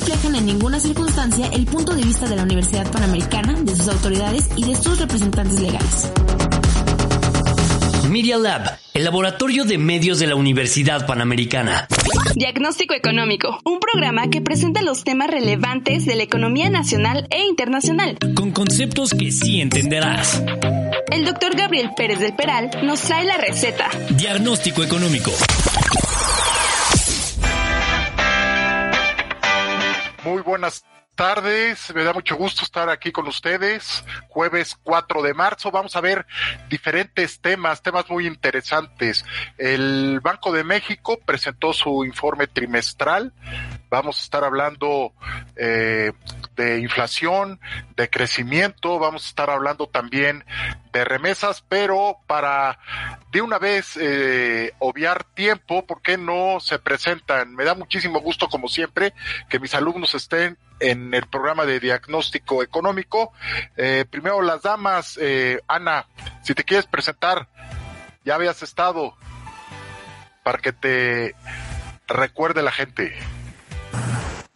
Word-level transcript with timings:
reflejan 0.00 0.34
en 0.34 0.46
ninguna 0.46 0.80
circunstancia 0.80 1.48
el 1.52 1.66
punto 1.66 1.94
de 1.94 2.02
vista 2.02 2.26
de 2.26 2.34
la 2.34 2.42
Universidad 2.42 2.90
Panamericana, 2.90 3.54
de 3.60 3.76
sus 3.76 3.88
autoridades 3.88 4.48
y 4.56 4.64
de 4.64 4.74
sus 4.74 4.98
representantes 4.98 5.60
legales. 5.60 6.10
Media 8.08 8.38
Lab, 8.38 8.78
el 8.94 9.04
laboratorio 9.04 9.64
de 9.64 9.76
medios 9.76 10.18
de 10.18 10.26
la 10.26 10.36
Universidad 10.36 11.06
Panamericana. 11.06 11.86
Diagnóstico 12.34 12.94
Económico, 12.94 13.58
un 13.64 13.78
programa 13.78 14.30
que 14.30 14.40
presenta 14.40 14.80
los 14.80 15.04
temas 15.04 15.28
relevantes 15.30 16.06
de 16.06 16.16
la 16.16 16.22
economía 16.22 16.70
nacional 16.70 17.26
e 17.30 17.44
internacional. 17.44 18.16
Con 18.34 18.52
conceptos 18.52 19.10
que 19.10 19.30
sí 19.30 19.60
entenderás. 19.60 20.42
El 21.12 21.26
doctor 21.26 21.54
Gabriel 21.56 21.90
Pérez 21.94 22.20
del 22.20 22.34
Peral 22.34 22.70
nos 22.82 23.00
trae 23.02 23.26
la 23.26 23.36
receta. 23.36 23.90
Diagnóstico 24.10 24.82
Económico. 24.82 25.30
Muy 30.24 30.42
buenas 30.42 30.84
tardes, 31.14 31.94
me 31.94 32.04
da 32.04 32.12
mucho 32.12 32.36
gusto 32.36 32.62
estar 32.62 32.90
aquí 32.90 33.10
con 33.10 33.26
ustedes. 33.26 34.04
Jueves 34.28 34.76
4 34.82 35.22
de 35.22 35.32
marzo 35.32 35.70
vamos 35.70 35.96
a 35.96 36.02
ver 36.02 36.26
diferentes 36.68 37.40
temas, 37.40 37.82
temas 37.82 38.08
muy 38.10 38.26
interesantes. 38.26 39.24
El 39.56 40.20
Banco 40.20 40.52
de 40.52 40.62
México 40.62 41.18
presentó 41.24 41.72
su 41.72 42.04
informe 42.04 42.46
trimestral. 42.46 43.32
Vamos 43.90 44.18
a 44.18 44.22
estar 44.22 44.44
hablando 44.44 45.12
eh, 45.56 46.12
de 46.56 46.78
inflación, 46.78 47.60
de 47.96 48.08
crecimiento, 48.08 48.98
vamos 48.98 49.24
a 49.24 49.28
estar 49.28 49.50
hablando 49.50 49.88
también 49.88 50.44
de 50.92 51.04
remesas, 51.04 51.64
pero 51.68 52.18
para 52.26 52.78
de 53.30 53.40
una 53.40 53.58
vez 53.58 53.96
eh, 53.96 54.72
obviar 54.78 55.24
tiempo, 55.24 55.86
¿por 55.86 56.02
qué 56.02 56.18
no 56.18 56.60
se 56.60 56.78
presentan? 56.78 57.54
Me 57.54 57.64
da 57.64 57.74
muchísimo 57.74 58.20
gusto, 58.20 58.48
como 58.48 58.68
siempre, 58.68 59.14
que 59.48 59.58
mis 59.58 59.74
alumnos 59.74 60.14
estén 60.14 60.58
en 60.80 61.14
el 61.14 61.26
programa 61.26 61.64
de 61.64 61.80
diagnóstico 61.80 62.62
económico. 62.62 63.32
Eh, 63.76 64.04
primero 64.10 64.42
las 64.42 64.62
damas, 64.62 65.18
eh, 65.20 65.60
Ana, 65.68 66.06
si 66.42 66.54
te 66.54 66.64
quieres 66.64 66.86
presentar, 66.86 67.48
ya 68.24 68.34
habías 68.34 68.62
estado 68.62 69.14
para 70.42 70.58
que 70.58 70.72
te 70.72 71.34
recuerde 72.08 72.62
la 72.62 72.72
gente. 72.72 73.16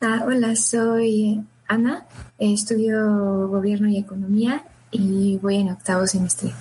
Ah, 0.06 0.22
hola, 0.26 0.54
soy 0.54 1.42
Ana, 1.66 2.04
estudio 2.36 3.48
gobierno 3.48 3.88
y 3.88 3.96
economía 3.96 4.62
y 4.90 5.38
voy 5.38 5.56
en 5.56 5.70
octavo 5.70 6.06
semestre. 6.06 6.52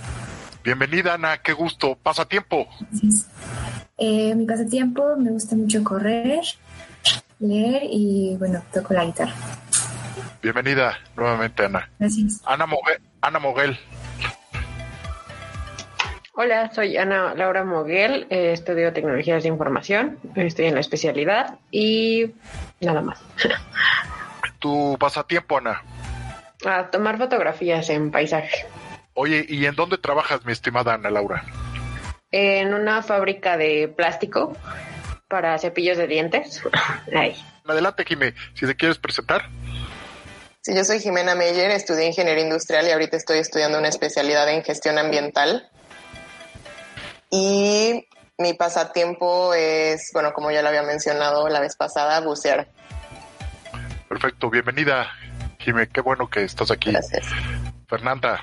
Bienvenida, 0.63 1.16
Ana, 1.16 1.39
qué 1.39 1.52
gusto. 1.52 1.97
Pasatiempo. 2.02 2.66
Eh, 3.97 4.33
mi 4.33 4.45
pasatiempo 4.45 5.17
me 5.17 5.31
gusta 5.31 5.58
mucho 5.58 5.83
correr, 5.83 6.39
leer 7.39 7.81
y, 7.91 8.38
bueno, 8.39 8.64
toco 8.73 8.94
la 8.94 9.03
guitarra. 9.03 9.33
Bienvenida 10.41 10.97
nuevamente, 11.17 11.66
Ana. 11.66 11.89
Gracias. 11.99 12.41
Ana, 12.45 12.66
Moguel. 12.66 13.02
Ana 13.19 13.39
Moguel. 13.39 13.77
Hola, 16.36 16.72
soy 16.73 16.98
Ana 16.98 17.36
Laura 17.36 17.64
Moguel, 17.64 18.26
eh, 18.31 18.53
estudio 18.53 18.92
tecnologías 18.92 19.44
de 19.44 19.50
información, 19.50 20.17
estoy 20.36 20.66
en 20.66 20.73
la 20.73 20.80
especialidad 20.80 21.60
y 21.70 22.32
nada 22.82 23.02
más. 23.02 23.21
¿Tu 24.60 24.98
pasatiempo, 24.99 25.60
Ana? 25.60 25.83
A 26.66 26.89
tomar 26.89 27.20
fotografías 27.20 27.88
en 27.92 28.10
paisaje. 28.10 28.66
Oye, 29.14 29.45
¿y 29.48 29.67
en 29.67 29.76
dónde 29.76 29.99
trabajas, 29.99 30.43
mi 30.43 30.54
estimada 30.54 30.95
Ana 30.95 31.11
Laura? 31.11 31.43
En 32.32 32.73
una 32.73 33.04
fábrica 33.04 33.55
de 33.55 33.93
plástico 33.95 34.58
para 35.27 35.60
cepillos 35.60 35.99
de 35.99 36.08
dientes. 36.08 36.64
Ahí. 37.16 37.36
Adelante, 37.64 38.05
Jimé, 38.08 38.33
si 38.55 38.66
te 38.66 38.76
quieres 38.76 38.98
presentar. 38.98 39.49
Sí, 40.61 40.76
yo 40.76 40.83
soy 40.83 40.99
Jimena 40.99 41.36
Meyer, 41.36 41.70
estudié 41.70 42.08
ingeniería 42.08 42.43
industrial 42.43 42.88
y 42.88 42.92
ahorita 42.92 43.17
estoy 43.17 43.38
estudiando 43.38 43.77
una 43.77 43.89
especialidad 43.89 44.49
en 44.49 44.64
gestión 44.64 44.98
ambiental. 44.98 45.70
Y 47.36 48.08
mi 48.38 48.54
pasatiempo 48.54 49.55
es, 49.55 50.11
bueno, 50.14 50.33
como 50.33 50.52
ya 50.52 50.61
lo 50.61 50.67
había 50.67 50.83
mencionado 50.83 51.49
la 51.49 51.60
vez 51.60 51.76
pasada, 51.76 52.20
bucear. 52.21 52.70
Perfecto, 54.08 54.52
bienvenida, 54.52 55.08
Jimé, 55.58 55.89
qué 55.89 56.02
bueno 56.02 56.30
que 56.30 56.43
estás 56.43 56.70
aquí. 56.70 56.92
Gracias. 56.92 57.26
Fernanda. 57.88 58.39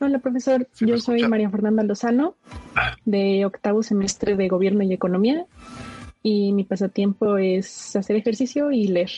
Hola, 0.00 0.18
profesor. 0.18 0.68
Yo 0.80 0.98
soy 0.98 1.26
María 1.26 1.48
Fernanda 1.48 1.82
Lozano, 1.82 2.36
de 3.06 3.46
octavo 3.46 3.82
semestre 3.82 4.36
de 4.36 4.46
Gobierno 4.48 4.82
y 4.82 4.92
Economía, 4.92 5.46
y 6.22 6.52
mi 6.52 6.64
pasatiempo 6.64 7.38
es 7.38 7.96
hacer 7.96 8.16
ejercicio 8.16 8.70
y 8.70 8.88
leer. 8.88 9.12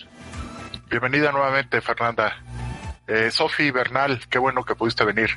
Bienvenida 0.88 1.32
nuevamente, 1.32 1.80
Fernanda. 1.80 2.36
Eh, 3.08 3.32
Sofi 3.32 3.72
Bernal, 3.72 4.20
qué 4.30 4.38
bueno 4.38 4.64
que 4.64 4.76
pudiste 4.76 5.04
venir. 5.04 5.30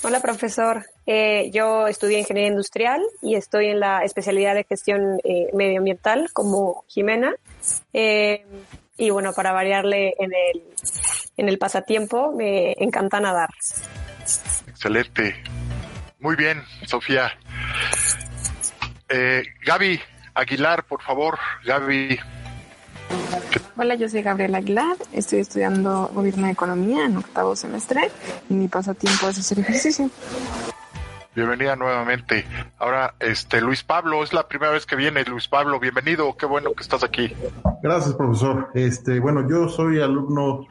Hola, 0.00 0.20
profesor. 0.20 0.86
Eh, 1.06 1.50
yo 1.52 1.88
estudié 1.88 2.20
ingeniería 2.20 2.50
industrial 2.50 3.02
y 3.20 3.34
estoy 3.34 3.66
en 3.66 3.80
la 3.80 4.04
especialidad 4.04 4.54
de 4.54 4.62
gestión 4.62 5.18
eh, 5.24 5.48
medioambiental 5.52 6.30
como 6.32 6.84
Jimena. 6.86 7.34
Eh, 7.92 8.46
y 8.96 9.10
bueno, 9.10 9.32
para 9.32 9.52
variarle 9.52 10.14
en 10.18 10.30
el, 10.32 10.62
en 11.36 11.48
el 11.48 11.58
pasatiempo, 11.58 12.32
me 12.32 12.72
encanta 12.78 13.18
nadar. 13.18 13.48
Excelente. 14.68 15.42
Muy 16.20 16.36
bien, 16.36 16.62
Sofía. 16.86 17.32
Eh, 19.08 19.42
Gaby 19.64 20.00
Aguilar, 20.34 20.84
por 20.84 21.02
favor. 21.02 21.38
Gaby. 21.64 22.18
Hola, 23.76 23.94
yo 23.94 24.08
soy 24.08 24.22
Gabriela 24.22 24.58
Aguilar, 24.58 24.96
estoy 25.12 25.38
estudiando 25.38 26.10
Gobierno 26.12 26.46
de 26.46 26.52
Economía 26.52 27.04
en 27.04 27.16
octavo 27.16 27.54
semestre 27.54 28.10
y 28.50 28.54
mi 28.54 28.68
pasatiempo 28.68 29.28
es 29.28 29.38
hacer 29.38 29.60
ejercicio. 29.60 30.10
Bienvenida 31.34 31.76
nuevamente. 31.76 32.44
Ahora, 32.78 33.14
este 33.20 33.60
Luis 33.60 33.84
Pablo, 33.84 34.24
es 34.24 34.32
la 34.32 34.48
primera 34.48 34.72
vez 34.72 34.86
que 34.86 34.96
viene 34.96 35.22
Luis 35.24 35.46
Pablo. 35.46 35.78
Bienvenido, 35.78 36.36
qué 36.36 36.46
bueno 36.46 36.72
que 36.74 36.82
estás 36.82 37.04
aquí. 37.04 37.32
Gracias, 37.82 38.14
profesor. 38.14 38.70
Este, 38.74 39.20
bueno, 39.20 39.48
yo 39.48 39.68
soy 39.68 40.00
alumno 40.00 40.66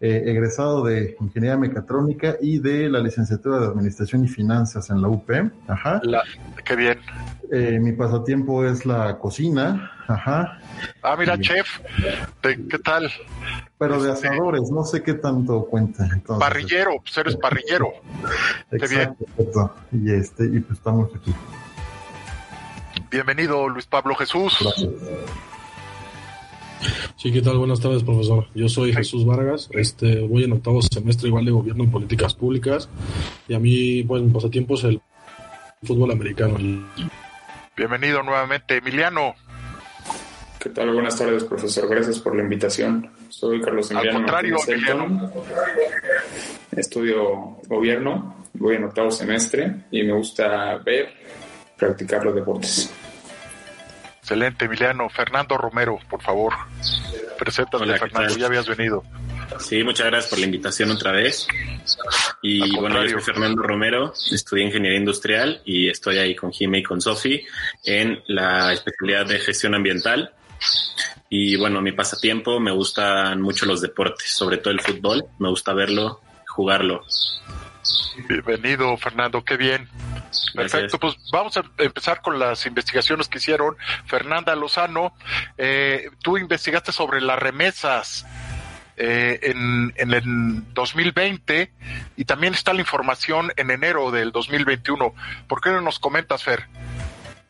eh, 0.00 0.22
egresado 0.26 0.84
de 0.84 1.16
Ingeniería 1.20 1.56
Mecatrónica 1.56 2.36
y 2.40 2.58
de 2.58 2.88
la 2.90 3.00
licenciatura 3.00 3.58
de 3.58 3.66
Administración 3.66 4.24
y 4.24 4.28
Finanzas 4.28 4.90
en 4.90 5.00
la 5.00 5.08
UP. 5.08 5.30
Ajá. 5.68 6.00
La, 6.02 6.22
qué 6.64 6.76
bien. 6.76 6.98
Eh, 7.50 7.78
mi 7.80 7.92
pasatiempo 7.92 8.64
es 8.64 8.84
la 8.84 9.18
cocina. 9.18 9.92
Ajá. 10.06 10.58
Ah, 11.02 11.16
mira, 11.16 11.38
chef. 11.38 11.80
¿Qué 12.42 12.78
tal? 12.84 13.10
Pero 13.78 14.02
de 14.02 14.12
asadores, 14.12 14.70
no 14.70 14.84
sé 14.84 15.02
qué 15.02 15.14
tanto 15.14 15.64
cuenta. 15.64 16.04
Entonces, 16.04 16.46
parrillero, 16.46 16.96
pues 17.02 17.16
eres 17.16 17.36
parrillero. 17.36 17.92
Qué 18.70 18.86
bien. 18.86 19.16
Exacto. 19.38 19.74
Y 19.92 20.12
este, 20.12 20.44
y 20.44 20.60
pues 20.60 20.78
estamos 20.78 21.10
aquí. 21.14 21.34
Bienvenido, 23.10 23.68
Luis 23.68 23.86
Pablo 23.86 24.14
Jesús. 24.14 24.56
Gracias. 24.60 24.90
Sí, 27.16 27.32
¿qué 27.32 27.42
tal? 27.42 27.58
Buenas 27.58 27.80
tardes, 27.80 28.02
profesor. 28.02 28.46
Yo 28.54 28.68
soy 28.68 28.92
Jesús 28.92 29.26
Vargas, 29.26 29.68
este, 29.72 30.20
voy 30.20 30.44
en 30.44 30.52
octavo 30.52 30.80
semestre 30.82 31.28
igual 31.28 31.44
de 31.44 31.50
Gobierno 31.50 31.84
en 31.84 31.90
Políticas 31.90 32.34
Públicas 32.34 32.88
y 33.48 33.54
a 33.54 33.58
mí, 33.58 34.02
pues, 34.04 34.22
mi 34.22 34.30
pasatiempo 34.30 34.74
es 34.74 34.84
el 34.84 35.00
fútbol 35.82 36.10
americano. 36.12 36.56
Bienvenido 37.76 38.22
nuevamente, 38.22 38.78
Emiliano. 38.78 39.34
¿Qué 40.58 40.68
tal? 40.68 40.92
Buenas 40.92 41.16
tardes, 41.16 41.44
profesor. 41.44 41.88
Gracias 41.88 42.18
por 42.18 42.36
la 42.36 42.42
invitación. 42.42 43.10
Soy 43.30 43.60
Carlos 43.60 43.90
Emiliano. 43.90 44.18
Al 44.18 44.24
contrario, 44.24 44.56
Emiliano. 44.66 45.32
Estudio 46.72 47.58
gobierno, 47.66 48.44
voy 48.54 48.76
en 48.76 48.84
octavo 48.84 49.10
semestre 49.10 49.86
y 49.90 50.02
me 50.02 50.12
gusta 50.12 50.76
ver, 50.84 51.08
practicar 51.76 52.24
los 52.24 52.34
deportes. 52.34 52.92
Excelente, 54.30 54.66
Emiliano. 54.66 55.08
Fernando 55.08 55.58
Romero, 55.58 55.98
por 56.08 56.22
favor. 56.22 56.54
Preséntate, 57.36 57.82
Hola, 57.82 57.94
¿qué 57.94 57.98
Fernando. 57.98 58.36
Ya 58.36 58.46
habías 58.46 58.68
venido. 58.68 59.02
Sí, 59.58 59.82
muchas 59.82 60.06
gracias 60.06 60.30
por 60.30 60.38
la 60.38 60.44
invitación 60.44 60.92
otra 60.92 61.10
vez. 61.10 61.48
Y 62.40 62.76
bueno, 62.76 63.04
yo 63.04 63.18
soy 63.18 63.22
Fernando 63.22 63.60
Romero, 63.60 64.12
estudié 64.30 64.66
Ingeniería 64.66 65.00
Industrial 65.00 65.60
y 65.64 65.88
estoy 65.88 66.18
ahí 66.18 66.36
con 66.36 66.52
Jime 66.52 66.78
y 66.78 66.82
con 66.84 67.00
Sofi 67.00 67.44
en 67.84 68.22
la 68.28 68.72
especialidad 68.72 69.26
de 69.26 69.40
Gestión 69.40 69.74
Ambiental. 69.74 70.32
Y 71.28 71.56
bueno, 71.56 71.80
mi 71.80 71.90
pasatiempo 71.90 72.60
me 72.60 72.70
gustan 72.70 73.42
mucho 73.42 73.66
los 73.66 73.80
deportes, 73.80 74.30
sobre 74.30 74.58
todo 74.58 74.72
el 74.72 74.80
fútbol. 74.80 75.24
Me 75.40 75.48
gusta 75.48 75.72
verlo, 75.72 76.20
jugarlo. 76.46 77.04
Bienvenido, 78.28 78.96
Fernando, 78.96 79.42
qué 79.42 79.56
bien. 79.56 79.88
Perfecto, 80.54 80.98
pues 80.98 81.16
vamos 81.32 81.56
a 81.56 81.62
empezar 81.78 82.20
con 82.22 82.38
las 82.38 82.66
investigaciones 82.66 83.28
que 83.28 83.38
hicieron. 83.38 83.76
Fernanda 84.06 84.54
Lozano, 84.54 85.14
eh, 85.58 86.10
tú 86.22 86.38
investigaste 86.38 86.92
sobre 86.92 87.20
las 87.20 87.38
remesas 87.38 88.26
eh, 88.96 89.38
en, 89.42 89.92
en 89.96 90.12
el 90.12 90.74
2020 90.74 91.72
y 92.16 92.24
también 92.26 92.54
está 92.54 92.72
la 92.72 92.80
información 92.80 93.50
en 93.56 93.70
enero 93.70 94.10
del 94.10 94.30
2021. 94.30 95.14
¿Por 95.48 95.60
qué 95.60 95.70
no 95.70 95.80
nos 95.80 95.98
comentas, 95.98 96.44
Fer, 96.44 96.66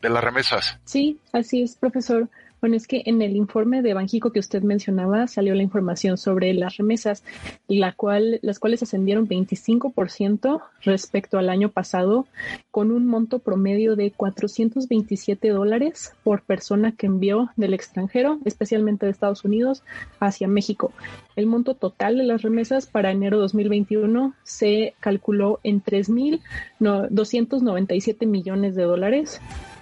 de 0.01 0.09
las 0.09 0.23
remesas? 0.23 0.79
Sí, 0.85 1.19
así 1.33 1.63
es, 1.63 1.75
profesor. 1.75 2.29
Bueno, 2.61 2.75
es 2.75 2.87
que 2.87 3.01
en 3.07 3.23
el 3.23 3.35
informe 3.35 3.81
de 3.81 3.95
Banjico 3.95 4.31
que 4.31 4.39
usted 4.39 4.61
mencionaba 4.61 5.25
salió 5.25 5.55
la 5.55 5.63
información 5.63 6.19
sobre 6.19 6.53
las 6.53 6.77
remesas, 6.77 7.23
la 7.67 7.93
cual, 7.93 8.37
las 8.43 8.59
cuales 8.59 8.83
ascendieron 8.83 9.27
25% 9.27 10.61
respecto 10.83 11.39
al 11.39 11.49
año 11.49 11.69
pasado, 11.69 12.27
con 12.69 12.91
un 12.91 13.07
monto 13.07 13.39
promedio 13.39 13.95
de 13.95 14.11
427 14.11 15.49
dólares 15.49 16.13
por 16.23 16.43
persona 16.43 16.91
que 16.91 17.07
envió 17.07 17.49
del 17.55 17.73
extranjero, 17.73 18.37
especialmente 18.45 19.07
de 19.07 19.11
Estados 19.11 19.43
Unidos, 19.43 19.81
hacia 20.19 20.47
México. 20.47 20.93
El 21.35 21.47
monto 21.47 21.73
total 21.73 22.19
de 22.19 22.25
las 22.25 22.43
remesas 22.43 22.85
para 22.85 23.09
enero 23.09 23.39
2021 23.39 24.35
se 24.43 24.93
calculó 24.99 25.59
en 25.63 25.83
3.297 25.83 28.27
millones 28.27 28.75
de 28.75 28.83
dólares 28.83 29.41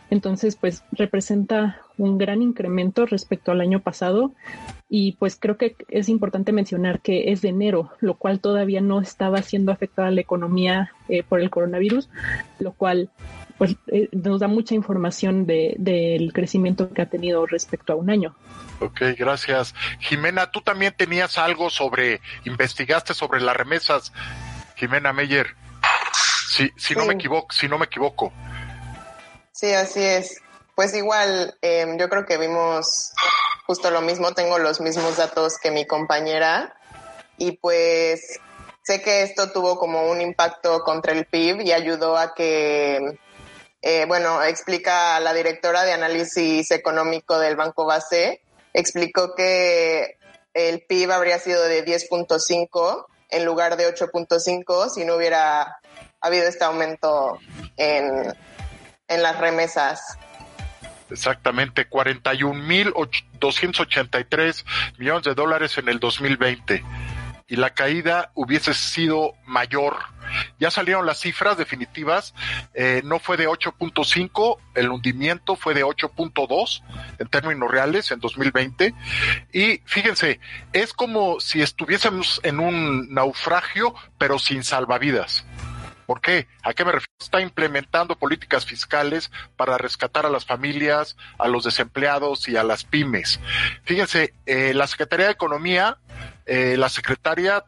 entonces, 0.10 0.56
pues 0.56 0.84
representa 0.92 1.82
un 2.00 2.18
gran 2.18 2.42
incremento 2.42 3.06
respecto 3.06 3.51
al 3.51 3.62
año 3.62 3.81
pasado 3.81 4.34
y 4.90 5.12
pues 5.13 5.38
creo 5.40 5.57
que 5.57 5.75
es 5.90 6.10
importante 6.10 6.51
mencionar 6.51 7.01
que 7.01 7.31
es 7.31 7.42
de 7.42 7.50
enero, 7.50 7.92
lo 8.00 8.16
cual 8.16 8.40
todavía 8.40 8.81
no 8.81 9.01
estaba 9.01 9.42
siendo 9.44 9.72
afectada 9.72 10.10
la 10.10 10.22
economía 10.22 10.92
eh, 11.10 11.22
por 11.22 11.42
el 11.42 11.50
coronavirus, 11.50 12.10
lo 12.57 12.74
cual 12.74 13.10
pues 13.57 13.75
eh, 13.88 14.07
nos 14.13 14.40
da 14.40 14.48
mucha 14.48 14.74
información 14.74 15.46
de, 15.46 15.75
del 15.78 16.34
crecimiento 16.34 16.92
que 16.92 17.01
ha 17.01 17.10
tenido 17.10 17.46
respecto 17.46 17.94
a 17.94 17.98
un 17.98 18.10
año. 18.10 18.36
Ok, 18.80 19.01
gracias. 19.18 19.75
Jimena, 20.00 20.50
tú 20.50 20.62
también 20.62 20.94
tenías 20.98 21.38
algo 21.38 21.69
sobre, 21.69 22.22
investigaste 22.46 23.13
sobre 23.13 23.42
las 23.42 23.56
remesas, 23.56 24.13
Jimena 24.75 25.13
Meyer. 25.13 25.56
Si, 26.48 26.72
si 26.78 26.96
no 26.96 27.06
me 27.06 27.13
equivoco, 27.13 27.54
si 27.54 27.68
no 27.68 27.78
me 27.78 27.86
equivoco. 27.86 28.34
Sí, 29.51 29.72
así 29.74 30.01
es. 30.01 30.42
Pues 30.80 30.94
igual, 30.94 31.58
em, 31.62 31.98
yo 31.98 32.08
creo 32.08 32.26
que 32.26 32.38
vimos 32.38 33.12
justo 33.68 33.92
lo 33.92 34.00
mismo, 34.00 34.34
tengo 34.34 34.60
los 34.60 34.80
mismos 34.80 35.18
datos 35.18 35.58
que 35.58 35.72
mi 35.72 35.86
compañera 35.86 36.74
y 37.38 37.58
pues 37.58 38.40
sé 38.81 39.02
que 39.02 39.24
esto 39.24 39.52
tuvo 39.52 39.78
como 39.78 40.10
un 40.10 40.22
impacto 40.22 40.86
contra 40.86 41.12
el 41.12 41.26
PIB 41.26 41.64
y 41.64 41.74
ayudó 41.74 42.18
a 42.18 42.34
que, 42.34 43.20
eh, 43.81 44.06
bueno, 44.06 44.42
explica 44.42 45.20
la 45.20 45.34
directora 45.34 45.84
de 45.84 45.92
análisis 45.92 46.72
económico 46.72 47.38
del 47.40 47.58
Banco 47.58 47.86
Base, 47.86 48.42
explicó 48.74 49.36
que 49.36 50.18
el 50.54 50.86
PIB 50.88 51.12
habría 51.12 51.40
sido 51.40 51.62
de 51.64 51.84
10.5 51.84 53.06
en 53.32 53.44
lugar 53.44 53.75
de 53.75 53.94
8.5 53.94 54.92
si 54.92 55.04
no 55.04 55.18
hubiera 55.18 55.82
habido 56.22 56.48
este 56.48 56.64
aumento 56.64 57.38
en 57.75 58.34
en 59.10 59.24
las 59.24 59.38
remesas. 59.40 60.18
Exactamente, 61.10 61.90
41.283 61.90 64.66
millones 64.98 65.24
de 65.24 65.34
dólares 65.34 65.78
en 65.78 65.90
el 65.90 66.00
2020 66.00 66.84
y 67.50 67.56
la 67.56 67.72
caída 67.72 68.32
hubiese 68.36 68.74
sido 68.74 69.34
mayor. 69.46 69.98
Ya 70.60 70.70
salieron 70.70 71.08
las 71.08 71.20
cifras 71.20 71.58
definitivas, 71.58 72.36
eh, 72.76 73.02
no 73.04 73.18
fue 73.18 73.36
de 73.36 73.50
8.5, 73.50 74.60
el 74.76 74.90
hundimiento 74.90 75.56
fue 75.56 75.74
de 75.74 75.84
8.2 75.84 76.84
en 77.18 77.28
términos 77.28 77.72
reales 77.72 78.12
en 78.12 78.20
2020. 78.20 78.94
Y 79.52 79.82
fíjense, 79.86 80.40
es 80.72 80.94
como 80.94 81.40
si 81.40 81.64
estuviésemos 81.64 82.40
en 82.44 82.60
un 82.60 83.12
naufragio, 83.12 83.96
pero 84.20 84.38
sin 84.38 84.64
salvavidas. 84.64 85.46
¿Por 86.10 86.22
qué? 86.22 86.48
¿A 86.64 86.74
qué 86.74 86.86
me 86.86 86.92
refiero? 86.92 87.14
Está 87.20 87.40
implementando 87.40 88.18
políticas 88.18 88.66
fiscales 88.66 89.30
para 89.56 89.78
rescatar 89.78 90.26
a 90.26 90.32
las 90.32 90.44
familias, 90.44 91.16
a 91.38 91.48
los 91.48 91.66
desempleados 91.66 92.50
y 92.50 92.58
a 92.58 92.64
las 92.64 92.84
pymes. 92.84 93.40
Fíjense, 93.84 94.34
eh, 94.48 94.74
la 94.74 94.88
Secretaría 94.88 95.28
de 95.28 95.34
Economía, 95.34 96.00
eh, 96.48 96.78
la 96.80 96.90
secretaria 96.90 97.64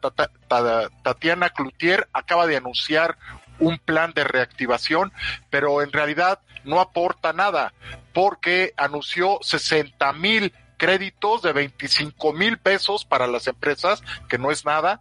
Tatiana 1.04 1.50
Cloutier 1.50 2.08
acaba 2.12 2.48
de 2.48 2.56
anunciar 2.56 3.16
un 3.60 3.78
plan 3.78 4.12
de 4.12 4.24
reactivación, 4.24 5.12
pero 5.48 5.80
en 5.80 5.92
realidad 5.92 6.40
no 6.64 6.80
aporta 6.80 7.32
nada 7.32 7.72
porque 8.12 8.74
anunció 8.76 9.38
60 9.40 10.12
mil 10.14 10.52
créditos 10.82 11.42
de 11.42 11.52
25 11.52 12.32
mil 12.32 12.58
pesos 12.58 13.04
para 13.04 13.28
las 13.28 13.46
empresas, 13.46 14.02
que 14.28 14.36
no 14.36 14.50
es 14.50 14.64
nada, 14.64 15.00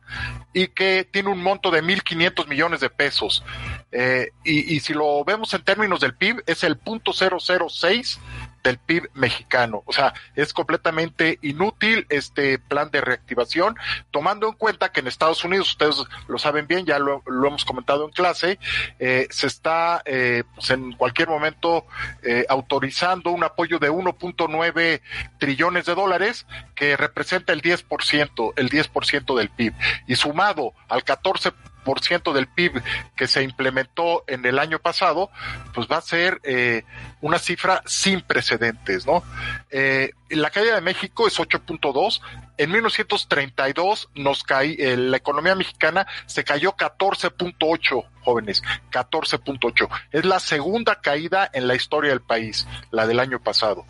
y 0.54 0.68
que 0.68 1.10
tiene 1.12 1.30
un 1.30 1.42
monto 1.42 1.72
de 1.72 1.82
1.500 1.82 2.48
millones 2.48 2.82
de 2.82 2.92
pesos. 2.92 3.44
Eh, 3.92 4.30
y, 4.44 4.76
y, 4.76 4.80
si 4.82 4.94
lo 4.94 5.26
vemos 5.26 5.56
en 5.56 5.64
términos 5.64 6.00
del 6.00 6.14
PIB, 6.14 6.44
es 6.46 6.64
el 6.64 6.78
punto 6.78 7.14
006 7.14 8.20
del 8.64 8.78
PIB 8.78 9.10
mexicano. 9.14 9.84
O 9.86 9.94
sea, 9.94 10.14
es 10.36 10.54
completamente 10.54 11.40
inútil 11.42 12.06
este 12.10 12.60
plan 12.60 12.92
de 12.92 13.02
reactivación, 13.02 13.76
tomando 14.12 14.48
en 14.48 14.54
cuenta 14.54 14.92
que 14.92 15.00
en 15.00 15.08
Estados 15.08 15.44
Unidos, 15.44 15.70
ustedes 15.70 15.96
lo 16.28 16.38
saben 16.38 16.68
bien, 16.68 16.86
ya 16.86 17.00
lo, 17.00 17.24
hemos 17.28 17.66
comentado 17.66 18.06
en 18.06 18.12
clase, 18.12 18.60
eh, 19.00 19.28
se 19.30 19.48
está 19.48 20.02
eh, 20.06 20.44
pues 20.56 20.70
en 20.72 20.94
cualquier 20.94 21.30
momento 21.30 21.86
eh, 22.24 22.46
autorizando 22.50 23.32
un 23.32 23.44
apoyo 23.44 23.80
de 23.80 23.92
1.9 23.92 25.02
trillones 25.40 25.86
de 25.86 25.96
dólares, 25.96 26.46
que 26.76 26.98
representa 26.98 27.54
el 27.54 27.62
10%, 27.62 28.54
el 28.56 28.70
10% 28.70 29.38
del 29.38 29.50
PIB. 29.50 29.74
Y 30.08 30.16
sumado 30.16 30.74
al 30.88 31.04
14 31.04 31.52
por 31.84 32.02
ciento 32.02 32.34
del 32.34 32.48
PIB 32.48 32.82
que 33.16 33.28
se 33.28 33.44
implementó 33.44 34.24
en 34.28 34.46
el 34.46 34.60
año 34.60 34.80
pasado, 34.80 35.30
pues 35.74 35.88
va 35.92 35.98
a 35.98 36.02
ser 36.02 36.40
eh, 36.44 36.84
una 37.22 37.40
cifra 37.40 37.82
sin 37.86 38.22
precedentes, 38.22 39.06
¿no? 39.06 39.24
Eh, 39.70 40.12
la 40.36 40.50
caída 40.50 40.76
de 40.76 40.82
México 40.82 41.28
es 41.28 41.40
8.2. 41.40 42.22
En 42.58 42.72
1932 42.72 44.10
nos 44.16 44.44
caí, 44.44 44.76
eh, 44.80 44.98
la 44.98 45.18
economía 45.18 45.56
mexicana 45.56 46.06
se 46.26 46.44
cayó 46.44 46.74
14.8 46.74 48.06
jóvenes, 48.22 48.62
14.8. 48.92 49.90
Es 50.12 50.26
la 50.26 50.40
segunda 50.40 51.02
caída 51.02 51.50
en 51.54 51.68
la 51.68 51.76
historia 51.76 52.12
del 52.12 52.22
país, 52.22 52.68
la 52.92 53.08
del 53.08 53.20
año 53.20 53.42
pasado. 53.42 53.86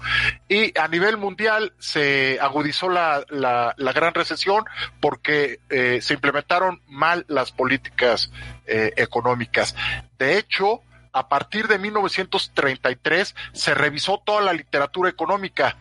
Y 0.48 0.77
a 0.77 0.88
nivel 0.88 1.17
mundial 1.17 1.74
se 1.79 2.39
agudizó 2.41 2.89
la, 2.89 3.24
la, 3.29 3.74
la 3.77 3.93
gran 3.93 4.13
recesión 4.13 4.63
porque 5.00 5.60
eh, 5.69 6.00
se 6.01 6.13
implementaron 6.13 6.81
mal 6.88 7.25
las 7.27 7.51
políticas 7.51 8.31
eh, 8.65 8.93
económicas. 8.95 9.75
De 10.17 10.38
hecho, 10.38 10.81
a 11.13 11.27
partir 11.27 11.67
de 11.67 11.77
1933 11.77 13.36
se 13.53 13.74
revisó 13.74 14.21
toda 14.25 14.41
la 14.41 14.53
literatura 14.53 15.10
económica 15.10 15.77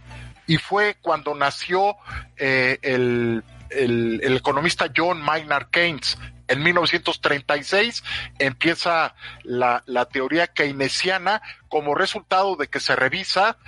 y 0.50 0.57
fue 0.59 0.97
cuando 1.00 1.33
nació 1.37 1.95
eh, 2.37 2.80
el, 2.83 3.45
el, 3.71 4.21
el, 4.21 4.37
economista 4.37 4.90
John 4.95 5.23
Maynard 5.23 5.71
Keynes. 5.71 6.19
En 6.49 6.61
1936 6.64 8.02
empieza 8.40 9.14
la, 9.45 9.85
la 9.87 10.07
teoría 10.07 10.49
keynesiana 10.49 11.40
como 11.69 11.95
resultado 11.95 12.57
de 12.57 12.66
que 12.66 12.80
se 12.80 12.97
revisa 12.97 13.59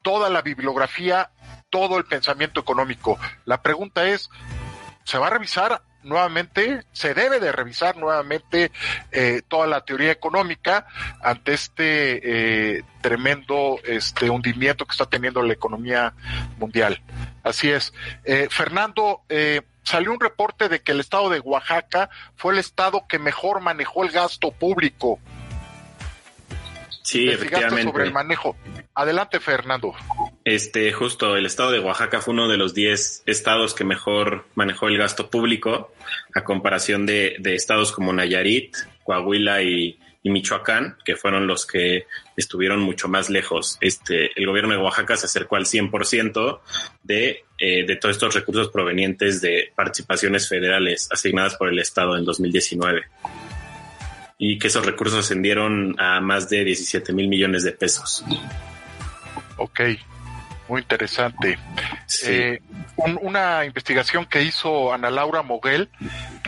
toda 0.00 0.30
la 0.30 0.40
bibliografía, 0.40 1.30
todo 1.68 1.98
el 1.98 2.06
pensamiento 2.06 2.58
económico. 2.58 3.18
La 3.44 3.60
pregunta 3.60 4.08
es, 4.08 4.30
¿se 5.04 5.18
va 5.18 5.26
a 5.26 5.30
revisar 5.30 5.82
nuevamente, 6.02 6.84
se 6.92 7.14
debe 7.14 7.40
de 7.40 7.52
revisar 7.52 7.96
nuevamente 7.96 8.70
eh, 9.10 9.42
toda 9.46 9.66
la 9.66 9.84
teoría 9.84 10.10
económica 10.10 10.86
ante 11.22 11.52
este 11.54 12.78
eh, 12.78 12.84
tremendo 13.00 13.78
este 13.84 14.30
hundimiento 14.30 14.84
que 14.86 14.92
está 14.92 15.06
teniendo 15.06 15.42
la 15.42 15.52
economía 15.52 16.14
mundial. 16.58 17.02
Así 17.42 17.70
es. 17.70 17.92
Eh, 18.24 18.48
Fernando, 18.50 19.22
eh, 19.28 19.62
salió 19.82 20.12
un 20.12 20.20
reporte 20.20 20.68
de 20.68 20.80
que 20.82 20.92
el 20.92 21.00
estado 21.00 21.30
de 21.30 21.40
Oaxaca 21.40 22.10
fue 22.36 22.52
el 22.52 22.58
estado 22.58 23.06
que 23.08 23.18
mejor 23.18 23.60
manejó 23.60 24.04
el 24.04 24.10
gasto 24.10 24.50
público. 24.52 25.18
Sí, 27.02 27.28
efectivamente. 27.28 27.84
sobre 27.84 28.04
el 28.04 28.12
manejo. 28.12 28.56
Adelante, 28.94 29.40
Fernando. 29.40 29.94
Este, 30.44 30.92
justo, 30.92 31.36
el 31.36 31.46
estado 31.46 31.70
de 31.70 31.80
Oaxaca 31.80 32.20
fue 32.20 32.34
uno 32.34 32.48
de 32.48 32.56
los 32.56 32.74
10 32.74 33.24
estados 33.26 33.74
que 33.74 33.84
mejor 33.84 34.46
manejó 34.54 34.88
el 34.88 34.98
gasto 34.98 35.30
público, 35.30 35.92
a 36.34 36.44
comparación 36.44 37.06
de, 37.06 37.36
de 37.38 37.54
estados 37.54 37.92
como 37.92 38.12
Nayarit, 38.12 38.76
Coahuila 39.04 39.62
y, 39.62 39.98
y 40.22 40.30
Michoacán, 40.30 40.96
que 41.04 41.16
fueron 41.16 41.46
los 41.46 41.66
que 41.66 42.06
estuvieron 42.36 42.80
mucho 42.80 43.08
más 43.08 43.30
lejos. 43.30 43.78
Este, 43.80 44.38
el 44.38 44.46
gobierno 44.46 44.72
de 44.72 44.78
Oaxaca 44.78 45.16
se 45.16 45.26
acercó 45.26 45.56
al 45.56 45.64
100% 45.64 46.60
de, 47.02 47.44
eh, 47.58 47.86
de 47.86 47.96
todos 47.96 48.16
estos 48.16 48.34
recursos 48.34 48.68
provenientes 48.68 49.40
de 49.40 49.72
participaciones 49.74 50.48
federales 50.48 51.08
asignadas 51.10 51.56
por 51.56 51.68
el 51.68 51.78
Estado 51.78 52.16
en 52.16 52.24
2019. 52.24 53.04
Y 54.42 54.58
que 54.58 54.68
esos 54.68 54.86
recursos 54.86 55.20
ascendieron 55.20 55.94
a 56.00 56.20
más 56.20 56.48
de 56.48 56.64
17 56.64 57.12
mil 57.12 57.28
millones 57.28 57.62
de 57.62 57.72
pesos. 57.72 58.24
Ok, 59.58 59.80
muy 60.66 60.80
interesante. 60.80 61.58
Eh, 62.26 62.62
una 62.96 63.66
investigación 63.66 64.24
que 64.24 64.42
hizo 64.42 64.94
Ana 64.94 65.10
Laura 65.10 65.42
Moguel 65.42 65.90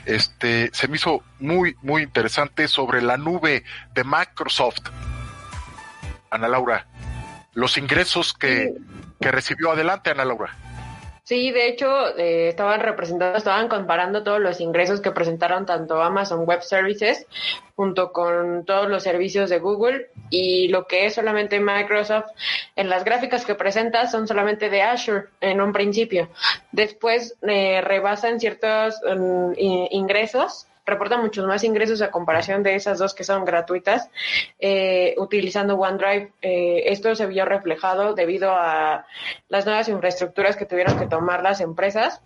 este, 0.04 0.70
se 0.72 0.88
me 0.88 0.96
hizo 0.96 1.22
muy, 1.38 1.76
muy 1.82 2.02
interesante 2.02 2.66
sobre 2.66 3.02
la 3.02 3.16
nube 3.16 3.64
de 3.94 4.04
Microsoft. 4.04 4.88
Ana 6.30 6.49
Laura, 6.49 6.87
los 7.52 7.76
ingresos 7.78 8.32
que, 8.32 8.72
que 9.20 9.30
recibió. 9.30 9.70
Adelante, 9.70 10.11
Ana 10.11 10.25
Laura. 10.25 10.56
Sí, 11.25 11.52
de 11.52 11.69
hecho, 11.69 12.17
eh, 12.19 12.49
estaban 12.49 12.81
representando, 12.81 13.38
estaban 13.38 13.69
comparando 13.69 14.25
todos 14.25 14.41
los 14.41 14.61
ingresos 14.61 15.00
que 15.00 15.12
presentaron 15.12 15.64
tanto 15.67 16.02
Amazon 16.02 16.45
Web 16.45 16.62
Services 16.62 17.26
junto 17.76 18.11
con 18.11 18.64
todos 18.64 18.88
los 18.88 19.05
servicios 19.05 19.49
de 19.49 19.61
Google 19.61 20.09
y 20.31 20.67
lo 20.69 20.87
que 20.88 21.07
es 21.07 21.14
solamente 21.14 21.61
Microsoft. 21.61 22.26
En 22.75 22.88
las 22.88 23.05
gráficas 23.05 23.47
que 23.47 23.55
presenta 23.55 24.09
son 24.09 24.26
solamente 24.26 24.69
de 24.69 24.83
Azure 24.83 25.26
en 25.41 25.61
un 25.61 25.73
principio. 25.73 26.29
Después 26.73 27.37
eh, 27.43 27.81
rebasan 27.83 28.41
ciertos 28.41 29.00
mm, 29.05 29.52
ingresos 29.91 30.67
reporta 30.92 31.16
muchos 31.16 31.46
más 31.46 31.64
ingresos 31.64 32.02
a 32.02 32.11
comparación 32.11 32.62
de 32.62 32.75
esas 32.75 32.99
dos 32.99 33.14
que 33.14 33.25
son 33.25 33.44
gratuitas 33.44 34.11
eh, 34.58 35.14
utilizando 35.18 35.76
OneDrive. 35.76 36.32
Eh, 36.42 36.84
esto 36.87 37.14
se 37.14 37.26
vio 37.26 37.44
reflejado 37.44 38.14
debido 38.14 38.50
a 38.52 39.06
las 39.49 39.66
nuevas 39.66 39.88
infraestructuras 39.88 40.56
que 40.56 40.66
tuvieron 40.66 40.99
que 40.99 41.06
tomar 41.06 41.42
las 41.42 41.61
empresas 41.61 42.20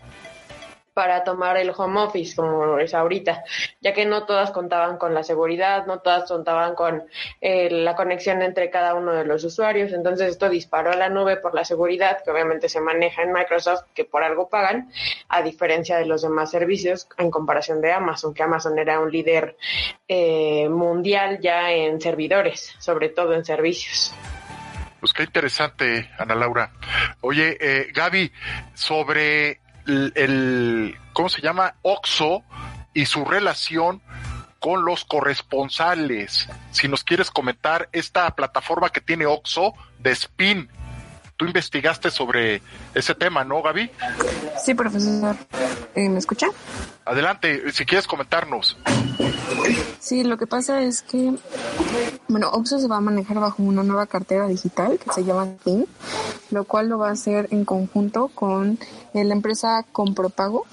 para 0.97 1.25
tomar 1.25 1.59
el 1.59 1.75
home 1.77 2.01
office 2.01 2.35
como 2.35 2.79
es 2.79 2.95
ahorita, 2.95 3.45
ya 3.83 3.93
que 3.93 4.07
no 4.07 4.25
todas 4.25 4.51
contaban 4.51 4.97
con 4.97 5.13
la 5.13 5.23
seguridad, 5.23 5.85
no 5.85 5.99
todas 5.99 6.27
contaban 6.27 6.75
con 6.75 7.05
eh, 7.43 7.69
la 7.71 7.95
conexión 7.95 8.41
entre 8.41 8.71
cada 8.71 8.95
uno 8.95 9.13
de 9.13 9.27
los 9.27 9.45
usuarios, 9.45 9.93
entonces 9.93 10.31
esto 10.31 10.49
disparó 10.49 10.93
a 10.93 10.97
la 10.97 11.11
nube 11.11 11.37
por 11.37 11.55
la 11.55 11.67
seguridad 11.67 12.25
que 12.25 12.31
obviamente 12.31 12.71
se 12.71 12.81
maneja 12.81 13.23
en 13.23 13.35
Microsoft, 13.35 13.83
que 13.95 14.07
por 14.07 14.25
algo 14.25 14.49
pagan, 14.49 14.91
a 15.29 15.43
diferencia 15.43 15.99
de 15.99 16.07
los 16.07 16.23
demás 16.23 16.51
servicios 16.51 17.07
en 17.19 17.31
comparación 17.31 17.83
de 17.83 17.93
Amazon, 17.93 18.33
que 18.33 18.43
Amazon 18.43 18.79
era 18.79 18.99
un 18.99 19.13
líder 19.13 19.55
eh, 20.09 20.67
mundial 20.71 21.41
ya 21.43 21.73
en 21.73 22.01
servidores, 22.01 22.75
sobre 22.79 23.11
todo 23.11 23.35
en 23.35 23.45
servicios. 23.45 24.15
Pues 24.99 25.13
qué 25.13 25.25
interesante, 25.25 26.09
Ana 26.17 26.35
Laura. 26.35 26.73
Oye, 27.21 27.59
eh, 27.61 27.89
Gaby, 27.93 28.33
sobre 28.73 29.61
el, 29.87 30.97
¿cómo 31.13 31.29
se 31.29 31.41
llama? 31.41 31.75
Oxo 31.83 32.43
y 32.95 33.07
su 33.07 33.25
relación 33.25 34.03
con 34.59 34.85
los 34.85 35.05
corresponsales. 35.05 36.49
Si 36.71 36.89
nos 36.89 37.05
quieres 37.05 37.31
comentar 37.31 37.89
esta 37.93 38.35
plataforma 38.35 38.91
que 38.91 39.01
tiene 39.01 39.27
Oxo 39.27 39.75
de 39.99 40.13
Spin. 40.13 40.69
Tú 41.37 41.45
investigaste 41.45 42.11
sobre 42.11 42.63
ese 42.95 43.15
tema, 43.15 43.45
¿no, 43.45 43.63
Gaby? 43.63 43.91
Sí, 44.65 44.75
profesor. 44.75 45.37
Eh, 45.95 46.09
¿Me 46.09 46.19
escucha? 46.19 46.47
Adelante, 47.05 47.73
si 47.73 47.85
quieres 47.85 48.07
comentarnos. 48.07 48.77
Sí, 49.99 50.25
lo 50.25 50.39
que 50.39 50.47
pasa 50.47 50.81
es 50.81 51.03
que, 51.03 51.35
bueno, 52.29 52.49
Oxo 52.51 52.79
se 52.79 52.89
va 52.89 52.97
a 52.97 53.01
manejar 53.01 53.39
bajo 53.39 53.63
una 53.63 53.83
nueva 53.83 54.07
cartera 54.07 54.49
digital 54.49 54.99
que 54.99 55.13
se 55.13 55.25
llama 55.25 55.47
PIN, 55.63 55.87
lo 56.51 56.65
cual 56.65 56.89
lo 56.89 56.99
va 56.99 57.11
a 57.11 57.13
hacer 57.13 57.49
en 57.51 57.65
conjunto 57.65 58.29
con 58.29 58.79
la 59.13 59.35
empresa 59.35 59.85
Compropago. 59.93 60.65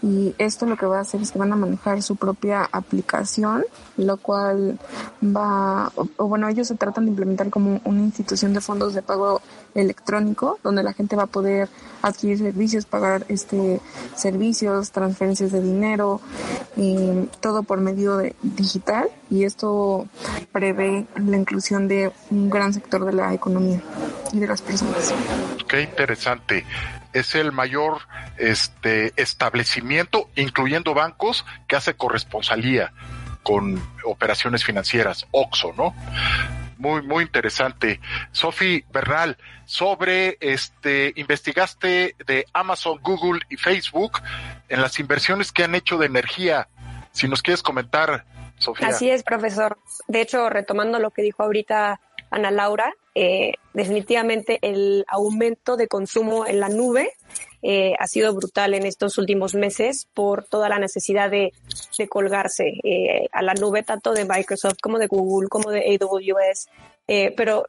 Y 0.00 0.34
esto 0.38 0.66
lo 0.66 0.76
que 0.76 0.86
va 0.86 0.98
a 0.98 1.00
hacer 1.00 1.22
es 1.22 1.32
que 1.32 1.38
van 1.38 1.52
a 1.52 1.56
manejar 1.56 2.02
su 2.02 2.16
propia 2.16 2.68
aplicación, 2.70 3.64
lo 3.96 4.16
cual 4.16 4.78
va, 5.22 5.90
o, 5.94 6.28
bueno, 6.28 6.48
ellos 6.48 6.68
se 6.68 6.74
tratan 6.74 7.04
de 7.04 7.10
implementar 7.10 7.50
como 7.50 7.80
una 7.84 8.00
institución 8.00 8.52
de 8.52 8.60
fondos 8.60 8.94
de 8.94 9.02
pago 9.02 9.40
electrónico, 9.74 10.58
donde 10.62 10.82
la 10.82 10.92
gente 10.92 11.16
va 11.16 11.24
a 11.24 11.26
poder 11.26 11.68
adquirir 12.02 12.38
servicios, 12.38 12.86
pagar 12.86 13.24
este 13.28 13.80
servicios, 14.16 14.90
transferencias 14.92 15.52
de 15.52 15.60
dinero, 15.60 16.20
todo 17.40 17.62
por 17.62 17.80
medio 17.80 18.16
de 18.16 18.34
digital 18.42 19.08
y 19.30 19.44
esto 19.44 20.06
prevé 20.52 21.06
la 21.16 21.36
inclusión 21.36 21.88
de 21.88 22.12
un 22.30 22.48
gran 22.50 22.72
sector 22.72 23.04
de 23.04 23.12
la 23.12 23.34
economía 23.34 23.82
y 24.32 24.38
de 24.38 24.46
las 24.46 24.62
personas. 24.62 25.12
Qué 25.68 25.82
interesante. 25.82 26.64
Es 27.12 27.34
el 27.34 27.52
mayor 27.52 27.98
este 28.36 29.12
establecimiento, 29.16 30.28
incluyendo 30.36 30.94
bancos, 30.94 31.44
que 31.66 31.76
hace 31.76 31.94
corresponsalía 31.94 32.92
con 33.48 33.80
operaciones 34.04 34.62
financieras, 34.62 35.26
OXO, 35.30 35.72
¿no? 35.72 35.94
Muy, 36.76 37.00
muy 37.00 37.24
interesante. 37.24 37.98
Sofi 38.30 38.84
Bernal, 38.92 39.38
sobre 39.64 40.36
este, 40.40 41.14
investigaste 41.16 42.14
de 42.26 42.44
Amazon, 42.52 43.00
Google 43.02 43.40
y 43.48 43.56
Facebook 43.56 44.20
en 44.68 44.82
las 44.82 45.00
inversiones 45.00 45.50
que 45.50 45.64
han 45.64 45.74
hecho 45.74 45.96
de 45.96 46.04
energía. 46.04 46.68
Si 47.12 47.26
nos 47.26 47.40
quieres 47.40 47.62
comentar, 47.62 48.26
Sofía. 48.58 48.88
Así 48.88 49.08
es, 49.08 49.22
profesor. 49.22 49.78
De 50.08 50.20
hecho, 50.20 50.50
retomando 50.50 50.98
lo 50.98 51.10
que 51.10 51.22
dijo 51.22 51.42
ahorita 51.42 52.02
Ana 52.30 52.50
Laura, 52.50 52.92
eh, 53.20 53.54
definitivamente 53.74 54.60
el 54.62 55.04
aumento 55.08 55.76
de 55.76 55.88
consumo 55.88 56.46
en 56.46 56.60
la 56.60 56.68
nube 56.68 57.10
eh, 57.62 57.94
ha 57.98 58.06
sido 58.06 58.32
brutal 58.32 58.74
en 58.74 58.86
estos 58.86 59.18
últimos 59.18 59.56
meses 59.56 60.06
por 60.14 60.44
toda 60.44 60.68
la 60.68 60.78
necesidad 60.78 61.28
de, 61.28 61.52
colgarse 62.08 62.74
eh, 62.84 63.26
a 63.32 63.42
la 63.42 63.54
nube 63.54 63.82
tanto 63.82 64.12
de 64.12 64.24
Microsoft 64.24 64.76
como 64.80 65.00
de 65.00 65.08
Google 65.08 65.48
como 65.48 65.72
de 65.72 65.98
AWS. 66.00 66.68
pero 67.36 67.66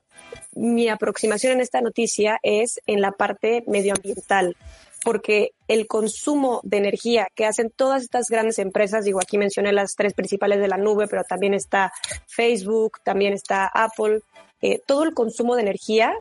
mi 0.54 0.88
aproximación 0.88 1.54
en 1.54 1.62
esta 1.62 1.82
noticia 1.82 2.38
es 2.44 2.80
en 2.86 3.02
la 3.02 3.12
parte 3.12 3.64
medioambiental 3.66 4.56
porque 5.04 5.54
el 5.68 5.88
consumo 5.88 6.60
de 6.64 6.78
energía 6.78 7.28
que 7.34 7.48
hacen 7.48 7.72
todas 7.76 8.04
estas 8.04 8.28
grandes 8.30 8.60
empresas, 8.60 9.06
digo, 9.06 9.20
aquí 9.20 9.40
mencioné 9.40 9.72
las 9.72 9.96
tres 9.96 10.14
principales 10.14 10.60
de 10.60 10.68
la 10.68 10.78
nube, 10.78 11.08
pero 11.08 11.24
también 11.24 11.56
está 11.56 11.92
Facebook, 12.28 13.00
también 13.04 13.34
está 13.34 13.66
Apple, 13.74 14.22
eh, 14.62 14.82
todo 14.86 15.04
el 15.04 15.14
consumo 15.14 15.56
de 15.56 15.62
energía 15.62 16.14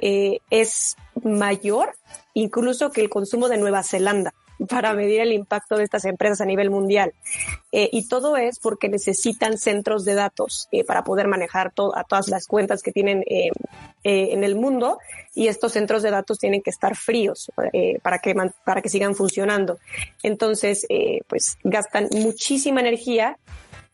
eh, 0.00 0.40
es 0.50 0.96
mayor 1.22 1.94
incluso 2.34 2.90
que 2.90 3.02
el 3.02 3.10
consumo 3.10 3.48
de 3.48 3.58
Nueva 3.58 3.82
Zelanda 3.82 4.34
para 4.68 4.94
medir 4.94 5.20
el 5.20 5.32
impacto 5.32 5.76
de 5.76 5.84
estas 5.84 6.06
empresas 6.06 6.40
a 6.40 6.46
nivel 6.46 6.70
mundial. 6.70 7.12
Eh, 7.72 7.90
y 7.92 8.08
todo 8.08 8.38
es 8.38 8.58
porque 8.58 8.88
necesitan 8.88 9.58
centros 9.58 10.06
de 10.06 10.14
datos 10.14 10.68
para 10.86 11.04
poder 11.04 11.28
manejar 11.28 11.74
a 11.94 12.04
todas 12.04 12.28
las 12.28 12.46
cuentas 12.46 12.82
que 12.82 12.90
tienen 12.90 13.22
en 14.02 14.44
el 14.44 14.54
mundo 14.54 14.98
y 15.34 15.48
estos 15.48 15.72
centros 15.72 16.02
de 16.02 16.10
datos 16.10 16.38
tienen 16.38 16.62
que 16.62 16.70
estar 16.70 16.96
fríos 16.96 17.52
para, 18.02 18.18
que, 18.18 18.34
para 18.64 18.80
que 18.80 18.88
sigan 18.88 19.14
funcionando. 19.14 19.78
Entonces, 20.22 20.86
pues 21.26 21.58
gastan 21.62 22.08
muchísima 22.12 22.80
energía 22.80 23.36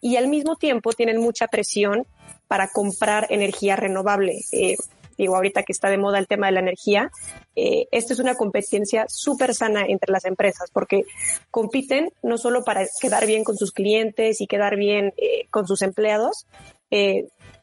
y 0.00 0.16
al 0.16 0.28
mismo 0.28 0.54
tiempo 0.56 0.92
tienen 0.92 1.18
mucha 1.18 1.48
presión 1.48 2.06
para 2.48 2.68
comprar 2.68 3.26
energía 3.30 3.76
renovable. 3.76 4.44
Eh, 4.52 4.76
digo, 5.16 5.36
ahorita 5.36 5.62
que 5.62 5.72
está 5.72 5.88
de 5.90 5.98
moda 5.98 6.18
el 6.18 6.26
tema 6.26 6.46
de 6.46 6.52
la 6.52 6.60
energía, 6.60 7.10
eh, 7.56 7.86
esto 7.92 8.12
es 8.12 8.18
una 8.18 8.34
competencia 8.34 9.06
súper 9.08 9.54
sana 9.54 9.84
entre 9.86 10.12
las 10.12 10.24
empresas 10.24 10.70
porque 10.72 11.04
compiten 11.50 12.10
no 12.22 12.38
solo 12.38 12.64
para 12.64 12.86
quedar 13.00 13.26
bien 13.26 13.44
con 13.44 13.56
sus 13.56 13.72
clientes 13.72 14.40
y 14.40 14.46
quedar 14.46 14.76
bien 14.76 15.12
eh, 15.16 15.46
con 15.50 15.66
sus 15.66 15.82
empleados, 15.82 16.46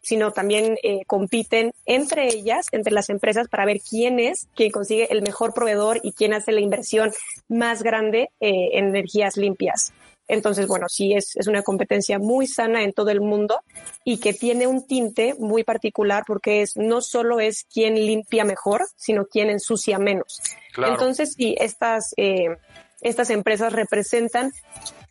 sino 0.02 0.32
también 0.32 0.76
compiten 1.06 1.72
entre 1.86 2.30
ellas, 2.30 2.66
entre 2.72 2.92
las 2.92 3.12
empresas, 3.12 3.48
para 3.48 3.64
ver 3.64 3.80
quién 3.80 4.20
es 4.20 4.48
quien 4.56 4.72
consigue 4.72 5.08
el 5.12 5.22
mejor 5.22 5.54
proveedor 5.54 6.00
y 6.02 6.14
quién 6.14 6.34
hace 6.34 6.52
la 6.52 6.62
inversión 6.62 7.12
más 7.48 7.84
grande 7.84 8.32
en 8.40 8.88
energías 8.88 9.38
limpias. 9.38 9.94
Entonces, 10.30 10.68
bueno, 10.68 10.88
sí 10.88 11.14
es, 11.14 11.36
es 11.36 11.48
una 11.48 11.64
competencia 11.64 12.20
muy 12.20 12.48
sana 12.48 12.84
en 12.84 12.94
todo 12.94 13.10
el 13.10 13.20
mundo 13.20 13.62
y 14.04 14.18
que 14.18 14.32
tiene 14.32 14.68
un 14.68 14.86
tinte 14.86 15.34
muy 15.40 15.64
particular 15.64 16.24
porque 16.26 16.62
es 16.62 16.78
no 16.78 17.02
solo 17.02 17.40
es 17.40 17.66
quién 17.72 17.96
limpia 17.96 18.46
mejor, 18.46 18.88
sino 18.96 19.26
quién 19.26 19.50
ensucia 19.50 19.98
menos. 19.98 20.40
Entonces, 20.78 21.34
sí, 21.36 21.56
estas, 21.60 22.14
eh, 22.16 22.58
estas 23.02 23.32
empresas 23.32 23.74
representan 23.74 24.52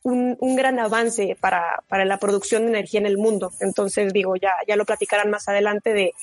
un, 0.03 0.57
gran 0.57 0.79
avance 0.79 1.37
para, 1.41 1.83
para, 1.89 2.05
la 2.05 2.19
producción 2.19 2.63
de 2.63 2.69
energía 2.69 3.01
en 3.01 3.07
el 3.07 3.19
mundo. 3.19 3.53
Entonces, 3.61 4.13
digo, 4.13 4.37
ya, 4.37 4.53
ya 4.67 4.77
lo 4.77 4.85
platicarán 4.85 5.31
más 5.31 5.49
adelante 5.49 5.93
de, 5.93 6.15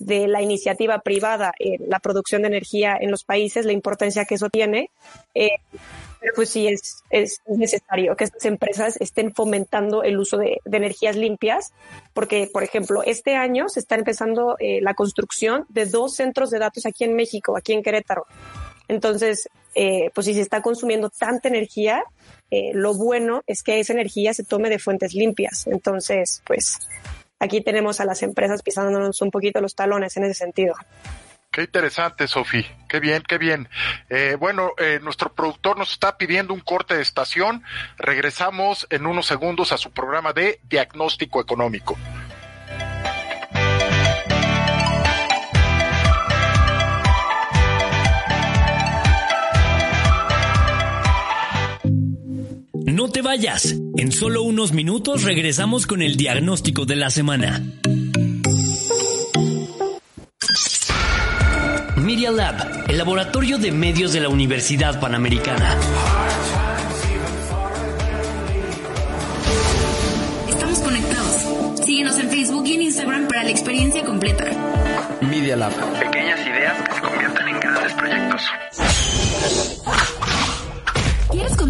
de 0.00 0.28
la 0.28 0.42
iniciativa 0.42 1.00
privada 1.00 1.52
en 1.58 1.88
la 1.88 1.98
producción 1.98 2.42
de 2.42 2.48
energía 2.48 2.96
en 3.00 3.10
los 3.10 3.24
países, 3.24 3.66
la 3.66 3.72
importancia 3.72 4.24
que 4.24 4.36
eso 4.36 4.48
tiene. 4.48 4.90
Eh, 5.34 5.58
pero 6.20 6.32
pues 6.34 6.50
sí 6.50 6.66
es, 6.66 7.04
es 7.10 7.40
necesario 7.46 8.16
que 8.16 8.24
estas 8.24 8.44
empresas 8.44 8.96
estén 9.00 9.32
fomentando 9.32 10.02
el 10.02 10.18
uso 10.18 10.36
de, 10.36 10.60
de 10.64 10.76
energías 10.76 11.14
limpias, 11.14 11.72
porque, 12.12 12.48
por 12.52 12.64
ejemplo, 12.64 13.02
este 13.04 13.36
año 13.36 13.68
se 13.68 13.80
está 13.80 13.94
empezando 13.94 14.56
eh, 14.58 14.80
la 14.82 14.94
construcción 14.94 15.64
de 15.68 15.86
dos 15.86 16.16
centros 16.16 16.50
de 16.50 16.58
datos 16.58 16.86
aquí 16.86 17.04
en 17.04 17.14
México, 17.14 17.56
aquí 17.56 17.72
en 17.72 17.82
Querétaro. 17.82 18.26
Entonces, 18.88 19.48
eh, 19.74 20.10
pues 20.14 20.26
si 20.26 20.34
se 20.34 20.40
está 20.40 20.62
consumiendo 20.62 21.10
tanta 21.10 21.48
energía, 21.48 22.02
eh, 22.50 22.70
lo 22.74 22.94
bueno 22.94 23.42
es 23.46 23.62
que 23.62 23.80
esa 23.80 23.92
energía 23.92 24.34
se 24.34 24.44
tome 24.44 24.70
de 24.70 24.78
fuentes 24.78 25.14
limpias. 25.14 25.66
Entonces, 25.66 26.42
pues 26.46 26.78
aquí 27.38 27.60
tenemos 27.60 28.00
a 28.00 28.04
las 28.04 28.22
empresas 28.22 28.62
pisándonos 28.62 29.20
un 29.22 29.30
poquito 29.30 29.60
los 29.60 29.74
talones 29.74 30.16
en 30.16 30.24
ese 30.24 30.34
sentido. 30.34 30.74
Qué 31.50 31.62
interesante, 31.62 32.28
Sofi. 32.28 32.64
Qué 32.88 33.00
bien, 33.00 33.22
qué 33.26 33.38
bien. 33.38 33.68
Eh, 34.10 34.36
bueno, 34.38 34.72
eh, 34.78 35.00
nuestro 35.02 35.32
productor 35.32 35.78
nos 35.78 35.92
está 35.92 36.18
pidiendo 36.18 36.52
un 36.52 36.60
corte 36.60 36.94
de 36.94 37.02
estación. 37.02 37.64
Regresamos 37.96 38.86
en 38.90 39.06
unos 39.06 39.26
segundos 39.26 39.72
a 39.72 39.78
su 39.78 39.90
programa 39.90 40.32
de 40.32 40.60
diagnóstico 40.68 41.40
económico. 41.40 41.96
No 52.98 53.08
te 53.08 53.22
vayas. 53.22 53.76
En 53.96 54.10
solo 54.10 54.42
unos 54.42 54.72
minutos 54.72 55.22
regresamos 55.22 55.86
con 55.86 56.02
el 56.02 56.16
diagnóstico 56.16 56.84
de 56.84 56.96
la 56.96 57.10
semana. 57.10 57.62
Media 61.94 62.32
Lab, 62.32 62.86
el 62.88 62.98
laboratorio 62.98 63.58
de 63.58 63.70
medios 63.70 64.12
de 64.12 64.18
la 64.18 64.28
Universidad 64.28 64.98
Panamericana. 64.98 65.76
Estamos 70.48 70.80
conectados. 70.80 71.80
Síguenos 71.84 72.18
en 72.18 72.30
Facebook 72.30 72.66
y 72.66 72.72
en 72.72 72.82
Instagram 72.82 73.28
para 73.28 73.44
la 73.44 73.50
experiencia 73.50 74.04
completa. 74.04 74.44
Media 75.20 75.54
Lab. 75.54 75.72
Pequeñas 76.00 76.40
ideas 76.40 76.82
que 76.82 76.94
se 76.96 77.00
convierten 77.00 77.46
en 77.46 77.60
grandes 77.60 77.92
proyectos. 77.92 78.42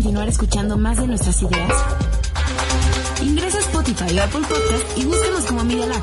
¿Quieres 0.08 0.16
continuar 0.16 0.28
escuchando 0.30 0.78
más 0.78 0.96
de 0.96 1.06
nuestras 1.06 1.42
ideas? 1.42 1.72
Ingresa 3.22 3.58
a 3.58 3.60
Spotify 3.60 4.18
o 4.18 4.22
Apple 4.22 4.40
Podcast 4.40 4.96
y 4.96 5.04
búscanos 5.04 5.44
como 5.44 5.64
Media 5.64 5.84
Lab. 5.84 6.02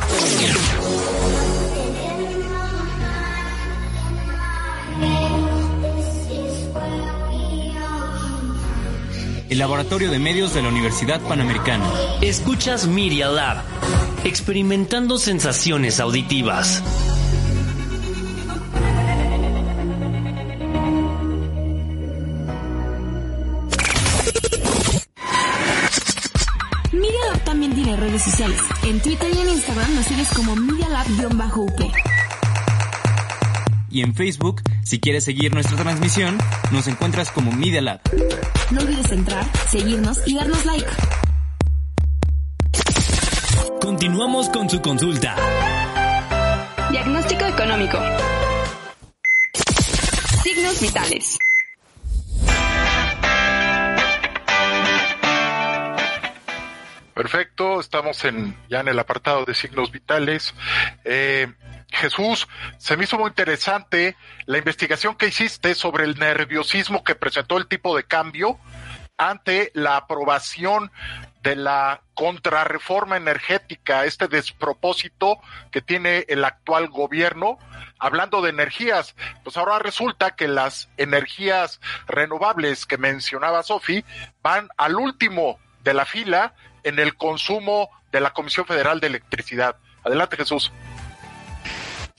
El 9.50 9.58
laboratorio 9.58 10.12
de 10.12 10.20
medios 10.20 10.54
de 10.54 10.62
la 10.62 10.70
Universidad 10.70 11.20
Panamericana. 11.22 11.90
Escuchas 12.22 12.86
Media 12.86 13.28
Lab, 13.30 13.64
experimentando 14.24 15.18
sensaciones 15.18 16.00
auditivas. 16.00 16.84
Y 33.96 34.02
en 34.02 34.14
Facebook, 34.14 34.62
si 34.84 35.00
quieres 35.00 35.24
seguir 35.24 35.54
nuestra 35.54 35.78
transmisión, 35.78 36.38
nos 36.70 36.86
encuentras 36.88 37.32
como 37.32 37.54
Media 37.54 37.80
Lab. 37.80 38.02
No 38.70 38.82
olvides 38.82 39.10
entrar, 39.10 39.46
seguirnos 39.70 40.20
y 40.28 40.36
darnos 40.36 40.66
like. 40.66 40.90
Continuamos 43.80 44.50
con 44.50 44.70
su 44.70 44.82
consulta. 44.82 45.38
Diagnóstico 46.92 47.46
económico. 47.46 47.98
Signos 50.44 50.82
vitales. 50.82 51.38
Perfecto, 57.14 57.80
estamos 57.80 58.26
en, 58.26 58.58
ya 58.70 58.82
en 58.82 58.90
el 58.90 59.00
apartado 59.00 59.46
de 59.46 59.54
signos 59.54 59.90
vitales. 59.90 60.54
Eh, 61.06 61.48
Jesús, 61.96 62.48
se 62.78 62.98
me 62.98 63.06
hizo 63.06 63.18
muy 63.18 63.30
interesante 63.30 64.16
la 64.46 64.58
investigación 64.58 65.16
que 65.16 65.28
hiciste 65.28 65.76
sobre 65.76 66.04
el 66.04 66.20
nerviosismo 66.20 67.04
que 67.04 67.16
presentó 67.16 67.58
el 67.58 67.68
tipo 67.68 67.96
de 67.96 68.04
cambio 68.04 68.60
ante 69.18 69.72
la 69.74 69.98
aprobación 69.98 70.92
de 71.42 71.56
la 71.56 72.02
contrarreforma 72.16 73.18
energética, 73.18 74.06
este 74.06 74.28
despropósito 74.28 75.40
que 75.72 75.82
tiene 75.82 76.26
el 76.28 76.44
actual 76.44 76.90
gobierno. 76.90 77.60
Hablando 78.00 78.42
de 78.42 78.50
energías, 78.50 79.16
pues 79.44 79.56
ahora 79.56 79.80
resulta 79.80 80.36
que 80.36 80.48
las 80.48 80.90
energías 80.98 81.80
renovables 82.08 82.86
que 82.86 82.98
mencionaba 82.98 83.64
Sofi 83.64 84.04
van 84.42 84.70
al 84.76 84.96
último 84.96 85.60
de 85.84 85.94
la 85.94 86.06
fila 86.06 86.56
en 86.84 87.00
el 87.00 87.16
consumo 87.16 87.90
de 88.12 88.20
la 88.22 88.34
Comisión 88.34 88.66
Federal 88.66 89.00
de 89.00 89.08
Electricidad. 89.08 89.78
Adelante, 90.04 90.38
Jesús. 90.38 90.72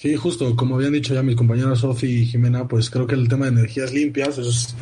Sí, 0.07 0.15
justo, 0.15 0.55
como 0.55 0.77
habían 0.77 0.93
dicho 0.93 1.15
ya 1.15 1.23
mis 1.25 1.35
compañeras 1.35 1.81
Sofi 1.81 2.07
y 2.07 2.27
Jimena, 2.27 2.69
pues 2.69 2.91
creo 2.91 3.09
que 3.09 3.17
el 3.17 3.27
tema 3.27 3.47
de 3.47 3.51
energías 3.59 3.93
limpias 3.93 4.39
es 4.39 4.77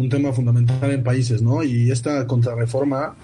un 0.00 0.08
tema 0.08 0.32
fundamental 0.32 0.90
en 0.90 1.02
países, 1.02 1.42
¿no? 1.42 1.62
Y 1.62 1.90
esta 1.90 2.26
contrarreforma, 2.26 3.16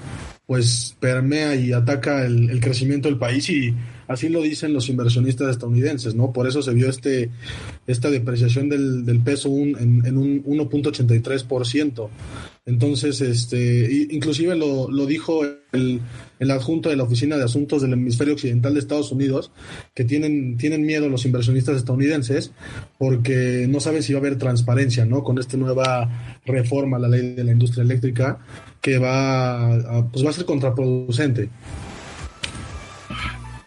pues 0.46 0.96
permea 1.00 1.56
y 1.56 1.72
ataca 1.72 2.24
el, 2.24 2.60
crecimiento 2.60 3.08
del 3.08 3.18
país 3.18 3.48
y 3.50 3.74
así 4.06 4.28
lo 4.28 4.42
dicen 4.42 4.72
los 4.72 4.88
inversionistas 4.88 5.50
estadounidenses, 5.50 6.14
¿no? 6.14 6.32
Por 6.32 6.46
eso 6.46 6.62
se 6.62 6.72
vio 6.74 6.88
este 6.88 7.30
esta 7.86 8.10
depreciación 8.10 8.68
del, 8.68 9.04
del 9.04 9.20
peso 9.20 9.48
un, 9.48 9.76
en, 9.78 10.06
en 10.06 10.18
un 10.18 10.44
1.83%. 10.44 12.08
Entonces, 12.66 13.20
este, 13.20 14.08
inclusive 14.10 14.56
lo, 14.56 14.90
lo 14.90 15.06
dijo 15.06 15.44
el, 15.44 16.00
el, 16.40 16.50
adjunto 16.50 16.88
de 16.88 16.96
la 16.96 17.04
Oficina 17.04 17.36
de 17.36 17.44
Asuntos 17.44 17.80
del 17.80 17.92
Hemisferio 17.92 18.34
Occidental 18.34 18.74
de 18.74 18.80
Estados 18.80 19.12
Unidos, 19.12 19.52
que 19.94 20.02
tienen, 20.02 20.56
tienen 20.56 20.84
miedo 20.84 21.08
los 21.08 21.24
inversionistas 21.24 21.76
estadounidenses 21.76 22.50
porque 22.98 23.66
no 23.68 23.78
saben 23.78 24.02
si 24.02 24.14
va 24.14 24.18
a 24.18 24.22
haber 24.22 24.36
transparencia, 24.36 25.04
¿no? 25.04 25.22
Con 25.22 25.38
esta 25.38 25.56
nueva 25.56 26.40
a 26.94 26.98
la 26.98 27.08
ley 27.08 27.34
de 27.34 27.44
la 27.44 27.52
industria 27.52 27.82
eléctrica 27.82 28.38
que 28.80 28.98
va 28.98 29.74
a, 29.74 30.04
pues 30.10 30.24
va 30.24 30.30
a 30.30 30.32
ser 30.32 30.44
contraproducente. 30.44 31.48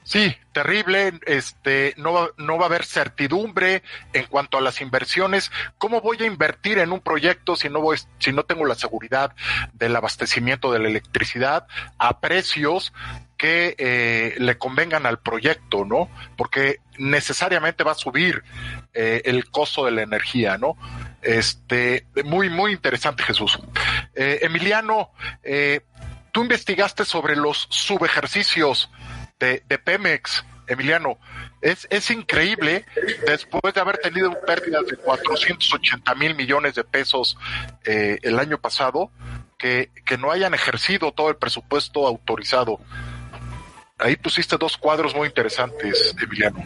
Sí, 0.09 0.35
terrible, 0.53 1.19
este, 1.27 1.93
no 1.97 2.13
va, 2.13 2.29
no 2.37 2.57
va 2.57 2.63
a 2.63 2.65
haber 2.65 2.83
certidumbre 2.83 3.83
en 4.11 4.25
cuanto 4.25 4.57
a 4.57 4.61
las 4.61 4.81
inversiones. 4.81 5.51
¿Cómo 5.77 6.01
voy 6.01 6.17
a 6.21 6.25
invertir 6.25 6.79
en 6.79 6.91
un 6.91 6.99
proyecto 6.99 7.55
si 7.55 7.69
no 7.69 7.79
voy, 7.79 7.97
si 8.17 8.33
no 8.33 8.43
tengo 8.43 8.65
la 8.65 8.73
seguridad 8.73 9.35
del 9.73 9.95
abastecimiento 9.95 10.71
de 10.71 10.79
la 10.79 10.89
electricidad 10.89 11.67
a 11.99 12.21
precios 12.21 12.91
que 13.37 13.75
eh, 13.77 14.33
le 14.39 14.57
convengan 14.57 15.05
al 15.05 15.19
proyecto, 15.19 15.85
¿no? 15.85 16.09
Porque 16.35 16.79
necesariamente 16.97 17.83
va 17.83 17.91
a 17.91 17.95
subir 17.95 18.43
eh, 18.95 19.21
el 19.25 19.51
costo 19.51 19.85
de 19.85 19.91
la 19.91 20.01
energía, 20.01 20.57
¿no? 20.57 20.75
Este, 21.21 22.05
muy, 22.23 22.49
muy 22.49 22.71
interesante, 22.71 23.23
Jesús. 23.23 23.59
Eh, 24.15 24.39
Emiliano, 24.41 25.11
tú 26.31 26.41
investigaste 26.41 27.05
sobre 27.05 27.35
los 27.35 27.67
subejercicios 27.69 28.89
de, 29.39 29.63
de 29.67 29.79
Pemex, 29.79 30.43
Emiliano. 30.69 31.17
Es, 31.61 31.87
es 31.89 32.09
increíble, 32.11 32.85
después 33.25 33.73
de 33.73 33.81
haber 33.81 33.97
tenido 33.97 34.31
pérdidas 34.45 34.85
de 34.85 34.95
480 34.95 36.15
mil 36.15 36.35
millones 36.35 36.75
de 36.75 36.83
pesos 36.83 37.37
eh, 37.83 38.19
el 38.21 38.39
año 38.39 38.59
pasado, 38.59 39.11
que, 39.57 39.89
que 40.05 40.17
no 40.17 40.31
hayan 40.31 40.53
ejercido 40.53 41.11
todo 41.11 41.29
el 41.29 41.35
presupuesto 41.35 42.07
autorizado. 42.07 42.79
Ahí 43.99 44.15
pusiste 44.15 44.55
dos 44.57 44.77
cuadros 44.77 45.13
muy 45.13 45.27
interesantes, 45.27 46.15
Emiliano. 46.21 46.63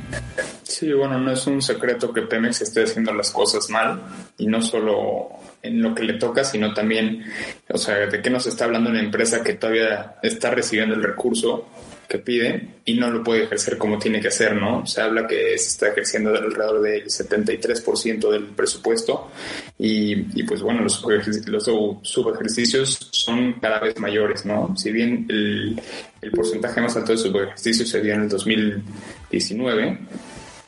Sí, 0.62 0.94
bueno, 0.94 1.20
no 1.20 1.32
es 1.32 1.48
un 1.48 1.62
secreto 1.62 2.14
que 2.14 2.22
Pemex 2.22 2.62
esté 2.62 2.84
haciendo 2.84 3.14
las 3.14 3.32
cosas 3.32 3.70
mal 3.70 4.02
y 4.38 4.46
no 4.46 4.62
solo 4.62 5.30
en 5.64 5.82
lo 5.82 5.96
que 5.96 6.04
le 6.04 6.14
toca, 6.14 6.44
sino 6.44 6.74
también, 6.74 7.26
o 7.70 7.78
sea, 7.78 8.06
de 8.06 8.22
qué 8.22 8.30
nos 8.30 8.46
está 8.46 8.66
hablando 8.66 8.90
una 8.92 9.00
empresa 9.00 9.44
que 9.44 9.54
todavía 9.54 10.16
está 10.22 10.52
recibiendo 10.52 10.94
el 10.94 11.02
recurso 11.02 11.68
que 12.08 12.20
pide 12.20 12.68
y 12.86 12.96
no 12.96 13.10
lo 13.10 13.24
puede 13.24 13.46
ejercer 13.46 13.78
como 13.78 13.98
tiene 13.98 14.20
que 14.20 14.28
hacer, 14.28 14.56
¿no? 14.56 14.86
Se 14.86 15.02
habla 15.02 15.26
que 15.26 15.58
se 15.58 15.70
está 15.70 15.88
ejerciendo 15.88 16.30
alrededor 16.30 16.82
del 16.82 17.06
73% 17.06 18.30
del 18.30 18.46
presupuesto 18.48 19.32
y, 19.80 20.40
y, 20.40 20.44
pues 20.44 20.62
bueno, 20.62 20.82
los, 20.82 21.04
los 21.48 21.64
subejercicios 22.04 23.10
son 23.12 23.54
cada 23.54 23.80
vez 23.80 23.98
mayores, 24.00 24.46
¿no? 24.46 24.76
Si 24.78 24.92
bien 24.92 25.26
el, 25.30 25.82
el 26.24 26.32
porcentaje 26.32 26.82
más 26.82 26.96
alto 26.96 27.12
de 27.12 27.18
subejercicios 27.18 27.90
se 27.90 28.02
dio 28.02 28.14
en 28.14 28.22
el 28.22 28.30
2019, 28.30 30.00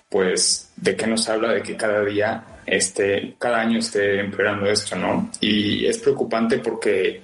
pues 0.10 0.72
de 0.76 0.96
qué 0.96 1.08
nos 1.08 1.28
habla 1.30 1.54
de 1.54 1.62
que 1.62 1.76
cada 1.76 2.04
día 2.04 2.44
este, 2.66 3.36
cada 3.40 3.62
año 3.62 3.80
esté 3.80 4.20
empeorando 4.20 4.66
esto, 4.66 4.96
¿no? 4.96 5.30
Y 5.40 5.86
es 5.86 6.00
preocupante 6.00 6.60
porque, 6.60 7.22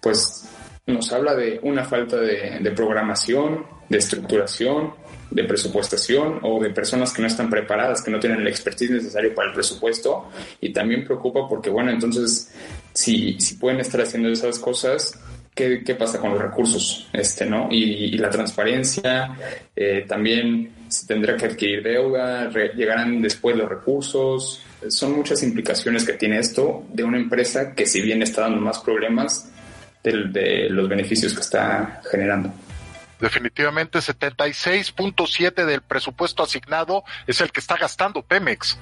pues, 0.00 0.48
nos 0.86 1.12
habla 1.12 1.34
de 1.34 1.58
una 1.62 1.84
falta 1.84 2.16
de, 2.16 2.58
de 2.60 2.70
programación, 2.70 3.66
de 3.88 3.98
estructuración, 3.98 4.94
de 5.30 5.44
presupuestación 5.44 6.38
o 6.42 6.62
de 6.62 6.70
personas 6.70 7.12
que 7.12 7.20
no 7.20 7.28
están 7.28 7.50
preparadas, 7.50 8.02
que 8.02 8.12
no 8.12 8.20
tienen 8.20 8.40
el 8.40 8.46
expertise 8.46 8.92
necesario 8.92 9.34
para 9.34 9.48
el 9.48 9.54
presupuesto. 9.54 10.28
Y 10.60 10.72
también 10.72 11.04
preocupa 11.04 11.48
porque, 11.48 11.70
bueno, 11.70 11.90
entonces, 11.90 12.52
si, 12.92 13.38
si 13.40 13.56
pueden 13.56 13.80
estar 13.80 14.00
haciendo 14.00 14.28
esas 14.28 14.58
cosas, 14.60 15.18
¿qué, 15.56 15.82
qué 15.82 15.94
pasa 15.96 16.20
con 16.20 16.30
los 16.30 16.40
recursos? 16.40 17.08
Este, 17.12 17.46
¿no? 17.46 17.66
Y, 17.70 18.16
la 18.18 18.30
transparencia, 18.30 19.36
eh, 19.74 20.04
también 20.06 20.70
se 20.88 21.06
tendrá 21.06 21.36
que 21.36 21.46
adquirir 21.46 21.82
deuda, 21.82 22.48
llegarán 22.74 23.20
después 23.20 23.56
los 23.56 23.68
recursos. 23.68 24.62
Son 24.88 25.16
muchas 25.16 25.42
implicaciones 25.42 26.04
que 26.04 26.12
tiene 26.12 26.38
esto 26.38 26.84
de 26.92 27.02
una 27.02 27.16
empresa 27.16 27.74
que 27.74 27.86
si 27.86 28.00
bien 28.00 28.22
está 28.22 28.42
dando 28.42 28.60
más 28.60 28.78
problemas, 28.78 29.50
de, 30.12 30.68
los 30.70 30.88
beneficios 30.88 31.34
que 31.34 31.40
está 31.40 32.00
generando. 32.10 32.52
Definitivamente 33.20 33.98
76.7 33.98 35.64
del 35.64 35.80
presupuesto 35.80 36.42
asignado 36.42 37.02
es 37.26 37.40
el 37.40 37.50
que 37.50 37.60
está 37.60 37.76
gastando 37.76 38.22
Pemex. 38.22 38.78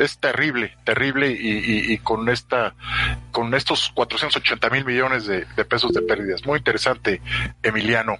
Es 0.00 0.16
terrible, 0.16 0.74
terrible 0.82 1.30
y, 1.30 1.98
con 1.98 2.30
esta, 2.30 2.74
con 3.32 3.52
estos 3.52 3.90
480 3.94 4.70
mil 4.70 4.86
millones 4.86 5.26
de, 5.26 5.44
pesos 5.66 5.92
de 5.92 6.00
pérdidas. 6.00 6.46
Muy 6.46 6.56
interesante, 6.56 7.20
Emiliano. 7.62 8.16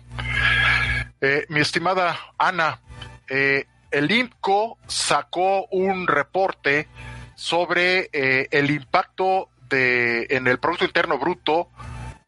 Eh, 1.23 1.47
mi 1.49 1.61
estimada 1.61 2.19
Ana, 2.37 2.81
eh, 3.31 3.65
el 3.91 4.11
INCO 4.11 4.77
sacó 4.87 5.69
un 5.71 6.07
reporte 6.07 6.87
sobre 7.35 8.11
eh, 8.13 8.49
el 8.51 8.71
impacto 8.71 9.49
de, 9.71 10.27
en 10.29 10.49
el 10.49 10.59
Producto 10.59 10.85
Interno 10.85 11.17
Bruto 11.17 11.71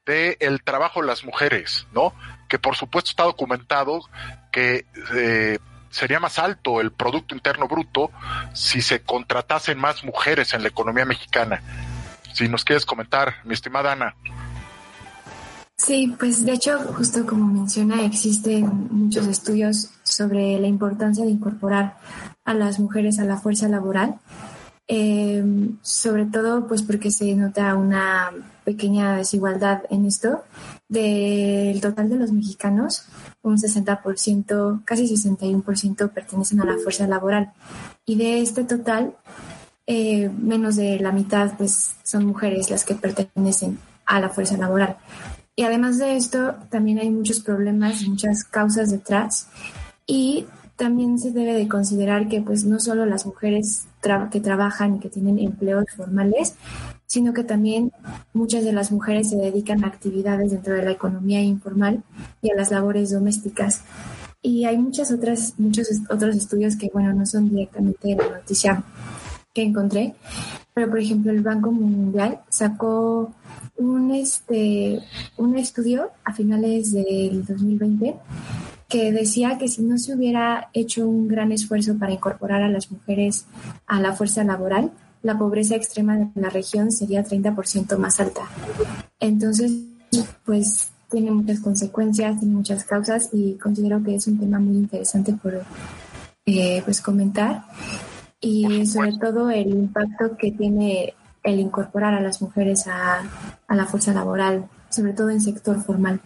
de 0.06 0.38
el 0.40 0.62
trabajo 0.62 1.02
de 1.02 1.08
las 1.08 1.24
mujeres, 1.24 1.86
¿no? 1.92 2.14
Que 2.48 2.58
por 2.58 2.74
supuesto 2.74 3.10
está 3.10 3.24
documentado 3.24 4.00
que 4.50 4.86
sería 5.92 6.18
más 6.18 6.38
alto 6.38 6.80
el 6.80 6.90
Producto 6.90 7.34
Interno 7.34 7.68
Bruto 7.68 8.10
si 8.52 8.82
se 8.82 9.02
contratasen 9.02 9.78
más 9.78 10.02
mujeres 10.02 10.52
en 10.54 10.62
la 10.62 10.68
economía 10.68 11.04
mexicana. 11.04 11.62
Si 12.32 12.48
nos 12.48 12.64
quieres 12.64 12.84
comentar, 12.84 13.34
mi 13.44 13.54
estimada 13.54 13.92
Ana. 13.92 14.16
Sí, 15.76 16.14
pues 16.18 16.44
de 16.44 16.52
hecho, 16.52 16.78
justo 16.96 17.26
como 17.26 17.46
menciona, 17.46 18.04
existen 18.04 18.88
muchos 18.90 19.26
estudios 19.26 19.90
sobre 20.02 20.58
la 20.58 20.66
importancia 20.66 21.24
de 21.24 21.30
incorporar 21.30 21.96
a 22.44 22.54
las 22.54 22.78
mujeres 22.80 23.18
a 23.18 23.24
la 23.24 23.36
fuerza 23.36 23.68
laboral 23.68 24.18
eh, 24.88 25.42
sobre 25.80 26.26
todo 26.26 26.66
pues 26.66 26.82
porque 26.82 27.10
se 27.10 27.34
nota 27.34 27.74
una 27.76 28.30
pequeña 28.64 29.16
desigualdad 29.16 29.82
en 29.90 30.06
esto. 30.06 30.44
Del 30.88 31.80
total 31.80 32.10
de 32.10 32.16
los 32.16 32.32
mexicanos, 32.32 33.06
un 33.42 33.56
60%, 33.56 34.84
casi 34.84 35.04
61% 35.04 36.10
pertenecen 36.10 36.60
a 36.60 36.64
la 36.64 36.78
fuerza 36.78 37.06
laboral. 37.06 37.52
Y 38.06 38.16
de 38.16 38.40
este 38.40 38.64
total, 38.64 39.16
eh, 39.86 40.28
menos 40.28 40.76
de 40.76 40.98
la 41.00 41.12
mitad 41.12 41.52
pues 41.56 41.96
son 42.04 42.26
mujeres 42.26 42.70
las 42.70 42.84
que 42.84 42.94
pertenecen 42.94 43.78
a 44.06 44.20
la 44.20 44.28
fuerza 44.28 44.56
laboral. 44.56 44.96
Y 45.54 45.64
además 45.64 45.98
de 45.98 46.16
esto, 46.16 46.54
también 46.70 46.98
hay 46.98 47.10
muchos 47.10 47.40
problemas, 47.40 48.02
muchas 48.06 48.44
causas 48.44 48.90
detrás. 48.90 49.48
Y 50.06 50.46
también 50.76 51.18
se 51.18 51.30
debe 51.30 51.52
de 51.52 51.68
considerar 51.68 52.28
que 52.28 52.40
pues 52.40 52.64
no 52.64 52.80
solo 52.80 53.06
las 53.06 53.26
mujeres 53.26 53.86
que 54.30 54.40
trabajan 54.40 54.96
y 54.96 54.98
que 54.98 55.08
tienen 55.08 55.38
empleos 55.38 55.84
formales, 55.96 56.56
sino 57.12 57.34
que 57.34 57.44
también 57.44 57.92
muchas 58.32 58.64
de 58.64 58.72
las 58.72 58.90
mujeres 58.90 59.28
se 59.28 59.36
dedican 59.36 59.84
a 59.84 59.88
actividades 59.88 60.50
dentro 60.50 60.72
de 60.72 60.82
la 60.82 60.92
economía 60.92 61.42
informal 61.42 62.02
y 62.40 62.50
a 62.50 62.54
las 62.54 62.70
labores 62.70 63.10
domésticas. 63.10 63.82
Y 64.40 64.64
hay 64.64 64.78
muchas 64.78 65.12
otras, 65.12 65.52
muchos 65.58 65.88
otros 66.08 66.34
estudios 66.34 66.74
que, 66.74 66.88
bueno, 66.90 67.12
no 67.12 67.26
son 67.26 67.50
directamente 67.50 68.08
de 68.08 68.16
la 68.16 68.30
noticia 68.30 68.82
que 69.52 69.62
encontré, 69.62 70.14
pero 70.72 70.88
por 70.88 71.00
ejemplo 71.00 71.32
el 71.32 71.42
Banco 71.42 71.70
Mundial 71.70 72.40
sacó 72.48 73.30
un, 73.76 74.14
este, 74.14 74.98
un 75.36 75.58
estudio 75.58 76.12
a 76.24 76.32
finales 76.32 76.92
del 76.92 77.44
2020 77.44 78.16
que 78.88 79.12
decía 79.12 79.58
que 79.58 79.68
si 79.68 79.82
no 79.82 79.98
se 79.98 80.14
hubiera 80.14 80.70
hecho 80.72 81.06
un 81.06 81.28
gran 81.28 81.52
esfuerzo 81.52 81.98
para 81.98 82.12
incorporar 82.14 82.62
a 82.62 82.70
las 82.70 82.90
mujeres 82.90 83.44
a 83.86 84.00
la 84.00 84.14
fuerza 84.14 84.44
laboral, 84.44 84.92
la 85.22 85.38
pobreza 85.38 85.76
extrema 85.76 86.16
de 86.16 86.28
la 86.34 86.50
región 86.50 86.90
sería 86.90 87.24
30% 87.24 87.96
más 87.96 88.20
alta. 88.20 88.42
Entonces, 89.20 89.72
pues 90.44 90.90
tiene 91.10 91.30
muchas 91.30 91.60
consecuencias, 91.60 92.38
tiene 92.40 92.54
muchas 92.54 92.84
causas 92.84 93.28
y 93.32 93.54
considero 93.54 94.02
que 94.02 94.16
es 94.16 94.26
un 94.26 94.38
tema 94.38 94.58
muy 94.58 94.76
interesante 94.76 95.34
por 95.34 95.62
eh, 96.46 96.82
pues 96.84 97.00
comentar 97.00 97.64
y 98.40 98.86
sobre 98.86 99.12
todo 99.18 99.50
el 99.50 99.68
impacto 99.68 100.36
que 100.36 100.50
tiene 100.50 101.14
el 101.44 101.60
incorporar 101.60 102.14
a 102.14 102.20
las 102.20 102.42
mujeres 102.42 102.86
a, 102.88 103.22
a 103.68 103.74
la 103.74 103.86
fuerza 103.86 104.12
laboral, 104.12 104.68
sobre 104.90 105.12
todo 105.12 105.30
en 105.30 105.40
sector 105.40 105.82
formal. 105.82 106.20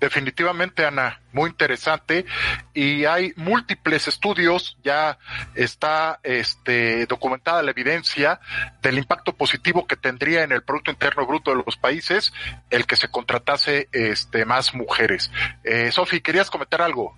Definitivamente, 0.00 0.86
Ana, 0.86 1.20
muy 1.32 1.50
interesante. 1.50 2.24
Y 2.72 3.04
hay 3.04 3.32
múltiples 3.34 4.06
estudios, 4.06 4.78
ya 4.84 5.18
está 5.56 6.20
este, 6.22 7.06
documentada 7.06 7.62
la 7.64 7.72
evidencia 7.72 8.38
del 8.80 8.98
impacto 8.98 9.32
positivo 9.32 9.88
que 9.88 9.96
tendría 9.96 10.44
en 10.44 10.52
el 10.52 10.62
Producto 10.62 10.92
Interno 10.92 11.26
Bruto 11.26 11.50
de 11.50 11.62
los 11.66 11.76
países 11.76 12.32
el 12.70 12.86
que 12.86 12.94
se 12.94 13.08
contratase 13.08 13.88
este, 13.90 14.44
más 14.44 14.72
mujeres. 14.72 15.32
Eh, 15.64 15.90
Sofi, 15.90 16.20
¿querías 16.20 16.48
comentar 16.48 16.80
algo? 16.80 17.16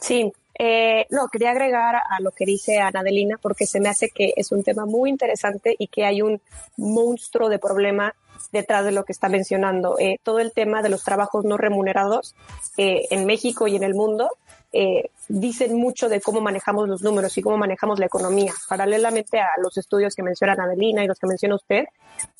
Sí, 0.00 0.32
eh, 0.58 1.06
no, 1.10 1.28
quería 1.28 1.50
agregar 1.50 1.96
a 1.96 2.20
lo 2.20 2.30
que 2.30 2.46
dice 2.46 2.78
Ana 2.78 3.02
Delina 3.02 3.36
porque 3.40 3.66
se 3.66 3.80
me 3.80 3.88
hace 3.88 4.10
que 4.10 4.32
es 4.36 4.52
un 4.52 4.62
tema 4.62 4.86
muy 4.86 5.10
interesante 5.10 5.74
y 5.78 5.88
que 5.88 6.04
hay 6.04 6.22
un 6.22 6.40
monstruo 6.76 7.48
de 7.48 7.58
problema 7.58 8.14
detrás 8.52 8.84
de 8.84 8.92
lo 8.92 9.04
que 9.04 9.12
está 9.12 9.28
mencionando. 9.28 9.96
Eh, 9.98 10.18
todo 10.22 10.38
el 10.40 10.52
tema 10.52 10.82
de 10.82 10.88
los 10.88 11.02
trabajos 11.02 11.44
no 11.44 11.56
remunerados 11.56 12.34
eh, 12.76 13.06
en 13.10 13.26
México 13.26 13.66
y 13.66 13.76
en 13.76 13.82
el 13.82 13.94
mundo 13.94 14.30
eh, 14.72 15.10
dicen 15.28 15.76
mucho 15.76 16.08
de 16.08 16.20
cómo 16.20 16.40
manejamos 16.40 16.88
los 16.88 17.02
números 17.02 17.36
y 17.38 17.42
cómo 17.42 17.56
manejamos 17.56 17.98
la 17.98 18.06
economía. 18.06 18.52
Paralelamente 18.68 19.40
a 19.40 19.50
los 19.62 19.76
estudios 19.76 20.14
que 20.14 20.22
mencionan 20.22 20.60
Adelina 20.60 21.04
y 21.04 21.06
los 21.06 21.18
que 21.18 21.26
menciona 21.26 21.54
usted, 21.54 21.84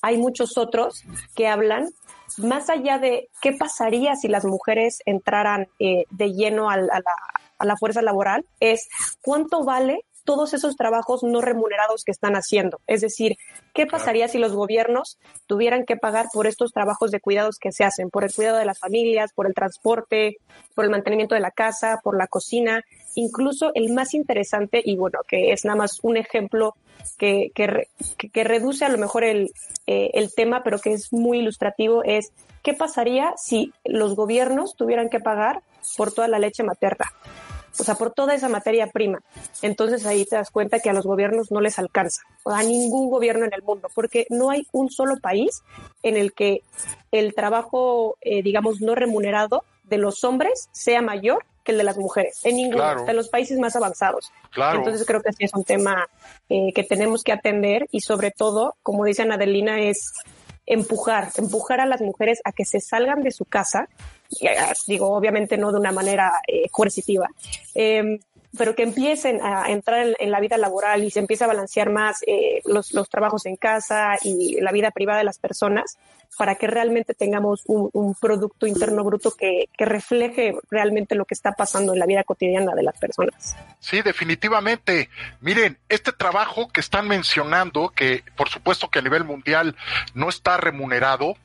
hay 0.02 0.18
muchos 0.18 0.59
otros 0.59 1.02
que 1.35 1.48
hablan 1.48 1.90
más 2.38 2.68
allá 2.70 2.98
de 2.98 3.29
qué 3.40 3.52
pasaría 3.52 4.16
si 4.16 4.29
las 4.29 4.44
mujeres 4.44 4.98
entraran 5.07 5.68
de 5.79 6.33
lleno 6.33 6.68
a 6.68 6.76
la 6.76 7.02
fuerza 7.77 8.03
laboral, 8.03 8.45
es 8.61 8.88
cuánto 9.23 9.64
vale 9.64 10.05
todos 10.27 10.53
esos 10.53 10.77
trabajos 10.77 11.23
no 11.23 11.40
remunerados 11.40 12.05
que 12.05 12.11
están 12.11 12.35
haciendo. 12.35 12.81
Es 12.87 13.01
decir, 13.01 13.37
¿qué 13.73 13.87
pasaría 13.87 14.29
si 14.29 14.38
los 14.38 14.53
gobiernos 14.53 15.19
tuvieran 15.47 15.85
que 15.87 15.97
pagar 15.97 16.27
por 16.33 16.47
estos 16.47 16.73
trabajos 16.73 17.11
de 17.11 17.21
cuidados 17.21 17.59
que 17.59 17.73
se 17.73 17.85
hacen, 17.85 18.11
por 18.11 18.25
el 18.25 18.35
cuidado 18.35 18.59
de 18.59 18.66
las 18.66 18.79
familias, 18.79 19.33
por 19.33 19.47
el 19.47 19.55
transporte, 19.55 20.37
por 20.75 20.85
el 20.85 20.90
mantenimiento 20.90 21.35
de 21.35 21.40
la 21.40 21.53
casa, 21.53 22.01
por 22.03 22.19
la 22.19 22.27
cocina? 22.27 22.83
Incluso 23.16 23.72
el 23.74 23.92
más 23.92 24.14
interesante, 24.14 24.81
y 24.85 24.96
bueno, 24.96 25.18
que 25.26 25.52
es 25.52 25.64
nada 25.64 25.76
más 25.76 25.98
un 26.02 26.16
ejemplo 26.16 26.74
que, 27.18 27.50
que, 27.55 28.44
reduce 28.44 28.85
a 28.85 28.88
lo 28.88 28.98
mejor 28.98 29.24
el, 29.24 29.50
eh, 29.87 30.11
el 30.14 30.33
tema, 30.35 30.62
pero 30.62 30.79
que 30.79 30.92
es 30.92 31.12
muy 31.12 31.38
ilustrativo, 31.38 32.05
es 32.05 32.33
¿qué 32.62 32.74
pasaría 32.74 33.33
si 33.37 33.72
los 33.85 34.14
gobiernos 34.14 34.76
tuvieran 34.76 35.09
que 35.09 35.20
pagar 35.20 35.62
por 35.96 36.12
toda 36.12 36.29
la 36.29 36.38
leche 36.38 36.62
materna? 36.62 37.07
o 37.79 37.85
sea, 37.85 37.94
por 37.94 38.12
toda 38.12 38.35
esa 38.35 38.48
materia 38.48 38.87
prima. 38.88 39.20
Entonces 39.62 40.07
ahí 40.07 40.24
te 40.24 40.37
das 40.37 40.50
cuenta 40.50 40.81
que 40.81 40.90
a 40.90 40.92
los 40.92 41.05
gobiernos 41.05 41.50
no 41.50 41.61
les 41.61 41.79
alcanza, 41.79 42.22
o 42.44 42.50
a 42.50 42.62
ningún 42.62 43.11
gobierno 43.11 43.44
en 43.44 43.52
el 43.52 43.62
mundo, 43.62 43.88
porque 43.94 44.26
no 44.31 44.50
hay 44.50 44.66
un 44.72 44.90
solo 44.90 45.16
país 45.20 45.62
en 46.02 46.16
el 46.16 46.33
que 46.33 46.62
el 47.12 47.35
trabajo, 47.35 48.16
eh, 48.20 48.42
digamos, 48.42 48.81
no 48.81 48.94
remunerado 48.94 49.64
de 49.85 49.98
los 49.98 50.24
hombres 50.24 50.68
sea 50.72 51.02
mayor 51.02 51.44
que 51.66 51.72
el 51.72 51.79
de 51.79 51.85
las 51.85 51.98
mujeres, 51.98 52.40
en 52.44 52.57
ninguno, 52.57 52.85
hasta 52.85 53.11
en 53.11 53.16
los 53.16 53.29
países 53.29 53.59
más 53.59 53.74
avanzados. 53.76 54.33
Entonces 54.57 55.05
creo 55.05 55.20
que 55.20 55.33
sí 55.33 55.44
es 55.44 55.52
un 55.52 55.64
tema 55.64 56.09
eh, 56.48 56.72
que 56.72 56.85
tenemos 56.85 57.24
que 57.24 57.33
atender 57.33 57.88
y 57.90 58.00
sobre 58.00 58.31
todo, 58.31 58.76
como 58.83 59.05
dice 59.05 59.22
Adelina, 59.22 59.81
es 59.81 60.12
empujar, 60.64 61.29
empujar 61.37 61.81
a 61.81 61.87
las 61.87 62.00
mujeres 62.00 62.40
a 62.44 62.52
que 62.52 62.64
se 62.64 62.81
salgan 62.81 63.22
de 63.22 63.33
su 63.33 63.44
casa, 63.44 63.88
digo, 64.87 65.14
obviamente 65.14 65.57
no 65.59 65.72
de 65.72 65.79
una 65.79 65.92
manera 65.92 66.33
eh, 66.46 66.68
coercitiva, 66.70 67.29
eh, 67.74 68.20
pero 68.57 68.75
que 68.75 68.83
empiecen 68.83 69.40
a 69.42 69.71
entrar 69.71 70.14
en, 70.19 70.31
la 70.31 70.40
vida 70.40 70.59
laboral 70.59 71.05
y 71.05 71.11
se 71.11 71.21
empiece 71.21 71.45
a 71.45 71.47
balancear 71.47 71.90
más 71.90 72.23
eh, 72.27 72.61
los, 72.64 72.92
los, 72.92 73.09
trabajos 73.09 73.47
en 73.47 73.57
casa 73.57 74.19
y 74.23 74.61
la 74.61 74.73
vida 74.73 74.90
privada 74.90 75.19
de 75.19 75.25
las 75.25 75.38
personas 75.38 75.99
para 76.37 76.57
que 76.57 76.66
realmente 76.66 77.14
tengamos 77.14 77.62
un, 77.66 77.88
un 77.92 78.14
Producto 78.14 78.66
Interno 78.66 79.05
Bruto 79.05 79.31
que, 79.31 79.69
que, 79.77 79.85
refleje 79.85 80.55
realmente 80.71 81.14
lo 81.14 81.25
que 81.25 81.35
está 81.35 81.53
pasando 81.53 81.92
en 81.92 81.99
la 81.99 82.07
vida 82.07 82.25
cotidiana 82.25 82.75
de 82.75 82.83
las 82.83 82.99
personas. 82.99 83.57
Sí, 83.79 84.03
definitivamente. 84.03 85.09
Miren, 85.40 85.79
este 85.88 86.12
trabajo 86.12 86.69
que 86.69 86.81
están 86.81 87.09
mencionando, 87.09 87.90
que 87.90 88.23
por 88.37 88.49
supuesto 88.49 88.90
que 88.90 88.99
a 88.99 89.03
nivel 89.03 89.25
mundial 89.25 89.77
no 90.14 90.29
está 90.29 90.57
remunerado, 90.57 91.37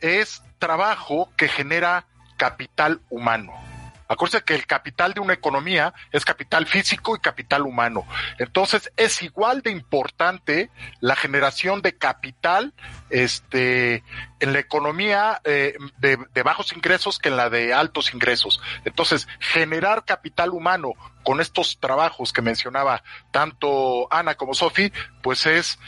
es 0.00 0.42
trabajo 0.58 1.30
que 1.36 1.48
genera 1.48 2.06
capital 2.36 3.00
humano 3.08 3.65
Acuérdense 4.08 4.44
que 4.44 4.54
el 4.54 4.66
capital 4.66 5.14
de 5.14 5.20
una 5.20 5.34
economía 5.34 5.92
es 6.12 6.24
capital 6.24 6.66
físico 6.66 7.16
y 7.16 7.20
capital 7.20 7.62
humano. 7.62 8.06
Entonces 8.38 8.90
es 8.96 9.22
igual 9.22 9.62
de 9.62 9.70
importante 9.70 10.70
la 11.00 11.16
generación 11.16 11.82
de 11.82 11.96
capital 11.96 12.74
este, 13.10 14.04
en 14.40 14.52
la 14.52 14.58
economía 14.58 15.40
eh, 15.44 15.76
de, 15.98 16.18
de 16.32 16.42
bajos 16.42 16.72
ingresos 16.72 17.18
que 17.18 17.28
en 17.28 17.36
la 17.36 17.50
de 17.50 17.74
altos 17.74 18.12
ingresos. 18.12 18.60
Entonces, 18.84 19.28
generar 19.40 20.04
capital 20.04 20.50
humano 20.50 20.92
con 21.22 21.40
estos 21.40 21.78
trabajos 21.80 22.32
que 22.32 22.42
mencionaba 22.42 23.02
tanto 23.30 24.06
Ana 24.12 24.36
como 24.36 24.54
Sofi, 24.54 24.92
pues 25.22 25.46
es 25.46 25.78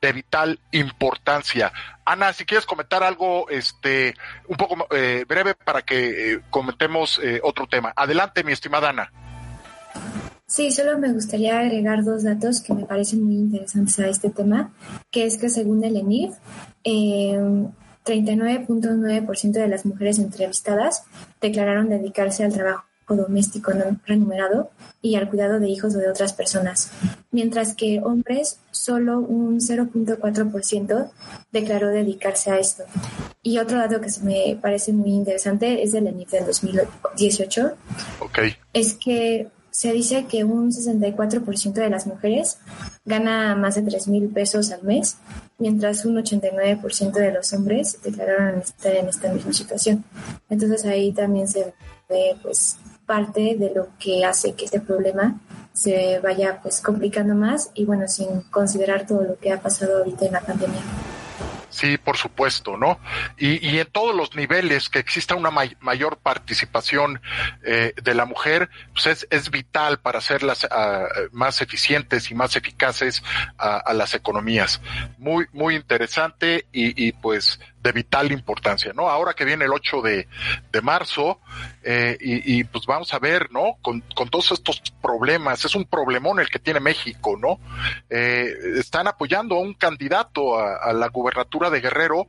de 0.00 0.12
vital 0.12 0.60
importancia. 0.72 1.72
Ana, 2.04 2.32
si 2.32 2.44
quieres 2.44 2.66
comentar 2.66 3.02
algo 3.02 3.48
este 3.48 4.14
un 4.48 4.56
poco 4.56 4.86
eh, 4.94 5.24
breve 5.26 5.54
para 5.54 5.82
que 5.82 6.34
eh, 6.34 6.40
comentemos 6.50 7.18
eh, 7.22 7.40
otro 7.42 7.66
tema. 7.66 7.92
Adelante, 7.96 8.44
mi 8.44 8.52
estimada 8.52 8.90
Ana. 8.90 9.10
Sí, 10.46 10.70
solo 10.70 10.96
me 10.98 11.12
gustaría 11.12 11.58
agregar 11.58 12.04
dos 12.04 12.22
datos 12.22 12.60
que 12.60 12.72
me 12.72 12.84
parecen 12.84 13.24
muy 13.24 13.34
interesantes 13.34 13.98
a 13.98 14.06
este 14.06 14.30
tema, 14.30 14.72
que 15.10 15.26
es 15.26 15.38
que 15.38 15.48
según 15.48 15.82
el 15.82 15.96
ENIF, 15.96 16.36
39.9% 16.84 19.50
de 19.50 19.66
las 19.66 19.84
mujeres 19.84 20.20
entrevistadas 20.20 21.02
declararon 21.40 21.88
dedicarse 21.88 22.44
al 22.44 22.52
trabajo 22.52 22.84
doméstico 23.14 23.72
no 23.72 23.98
remunerado 24.06 24.70
y 25.00 25.14
al 25.14 25.28
cuidado 25.28 25.60
de 25.60 25.68
hijos 25.68 25.94
o 25.94 25.98
de 25.98 26.08
otras 26.08 26.32
personas, 26.32 26.90
mientras 27.30 27.74
que 27.74 28.00
hombres 28.02 28.58
solo 28.70 29.20
un 29.20 29.60
0.4% 29.60 31.10
declaró 31.52 31.88
dedicarse 31.88 32.50
a 32.50 32.58
esto. 32.58 32.84
Y 33.42 33.58
otro 33.58 33.78
dato 33.78 34.00
que 34.00 34.10
se 34.10 34.22
me 34.22 34.58
parece 34.60 34.92
muy 34.92 35.10
interesante 35.10 35.82
es 35.82 35.92
del 35.92 36.08
ENIF 36.08 36.30
del 36.32 36.46
2018. 36.46 37.76
Okay. 38.20 38.56
Es 38.72 38.94
que 38.94 39.50
se 39.76 39.92
dice 39.92 40.24
que 40.24 40.42
un 40.42 40.72
64% 40.72 41.72
de 41.74 41.90
las 41.90 42.06
mujeres 42.06 42.58
gana 43.04 43.54
más 43.56 43.74
de 43.74 43.82
3 43.82 44.08
mil 44.08 44.28
pesos 44.30 44.72
al 44.72 44.82
mes, 44.84 45.18
mientras 45.58 46.06
un 46.06 46.16
89% 46.16 47.12
de 47.12 47.30
los 47.30 47.52
hombres 47.52 47.98
declararon 48.02 48.60
estar 48.60 48.96
en 48.96 49.08
esta 49.08 49.30
misma 49.30 49.52
situación. 49.52 50.02
Entonces 50.48 50.86
ahí 50.86 51.12
también 51.12 51.46
se 51.46 51.74
ve 52.08 52.36
pues 52.42 52.78
parte 53.06 53.56
de 53.58 53.72
lo 53.74 53.88
que 53.98 54.24
hace 54.24 54.54
que 54.54 54.64
este 54.64 54.80
problema 54.80 55.40
se 55.72 56.18
vaya 56.20 56.60
pues 56.62 56.80
complicando 56.80 57.34
más 57.34 57.70
y 57.74 57.84
bueno, 57.84 58.08
sin 58.08 58.42
considerar 58.50 59.06
todo 59.06 59.22
lo 59.22 59.38
que 59.38 59.52
ha 59.52 59.60
pasado 59.60 59.98
ahorita 59.98 60.26
en 60.26 60.32
la 60.32 60.40
pandemia. 60.40 60.80
Sí, 61.76 61.98
por 61.98 62.16
supuesto, 62.16 62.78
¿no? 62.78 62.98
Y, 63.36 63.68
y 63.68 63.78
en 63.80 63.86
todos 63.88 64.14
los 64.14 64.34
niveles 64.34 64.88
que 64.88 64.98
exista 64.98 65.34
una 65.34 65.50
mayor 65.50 66.16
participación 66.16 67.20
eh, 67.64 67.92
de 68.02 68.14
la 68.14 68.24
mujer, 68.24 68.70
pues 68.94 69.06
es, 69.06 69.26
es 69.28 69.50
vital 69.50 69.98
para 69.98 70.20
hacerlas 70.20 70.64
uh, 70.64 71.28
más 71.32 71.60
eficientes 71.60 72.30
y 72.30 72.34
más 72.34 72.56
eficaces 72.56 73.22
a, 73.58 73.92
las 73.92 74.14
economías. 74.14 74.80
Muy, 75.18 75.44
muy 75.52 75.76
interesante 75.76 76.66
y 76.72 77.12
pues 77.12 77.60
de 77.86 77.92
vital 77.92 78.32
importancia, 78.32 78.92
¿no? 78.92 79.08
Ahora 79.08 79.32
que 79.32 79.44
viene 79.44 79.64
el 79.64 79.72
8 79.72 80.02
de, 80.02 80.26
de 80.72 80.82
marzo, 80.82 81.40
eh, 81.84 82.16
y, 82.20 82.64
pues 82.64 82.84
vamos 82.84 83.14
a 83.14 83.20
ver, 83.20 83.52
¿no? 83.52 83.76
Con, 83.80 84.00
con, 84.14 84.28
todos 84.28 84.50
estos 84.50 84.82
problemas, 85.00 85.64
es 85.64 85.76
un 85.76 85.84
problemón 85.84 86.40
el 86.40 86.48
que 86.48 86.58
tiene 86.58 86.80
México, 86.80 87.36
¿no? 87.40 87.60
Eh, 88.10 88.52
están 88.76 89.06
apoyando 89.06 89.54
a 89.54 89.60
un 89.60 89.74
candidato 89.74 90.58
a, 90.58 90.78
a, 90.78 90.92
la 90.92 91.08
gubernatura 91.08 91.70
de 91.70 91.80
Guerrero 91.80 92.26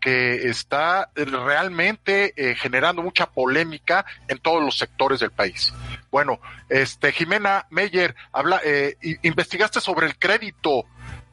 que 0.00 0.48
está 0.48 1.10
realmente 1.14 2.32
eh, 2.36 2.56
generando 2.56 3.00
mucha 3.00 3.26
polémica 3.26 4.04
en 4.26 4.38
todos 4.38 4.62
los 4.62 4.76
sectores 4.76 5.20
del 5.20 5.30
país. 5.30 5.72
Bueno, 6.10 6.40
este, 6.68 7.12
Jimena 7.12 7.66
Meyer, 7.70 8.16
habla, 8.32 8.60
eh, 8.64 8.96
investigaste 9.22 9.80
sobre 9.80 10.06
el 10.06 10.18
crédito 10.18 10.84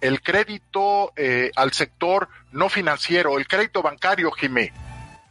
el 0.03 0.21
crédito 0.21 1.13
eh, 1.15 1.49
al 1.55 1.71
sector 1.71 2.27
no 2.51 2.67
financiero, 2.67 3.37
el 3.37 3.47
crédito 3.47 3.81
bancario, 3.81 4.31
Jimé, 4.31 4.73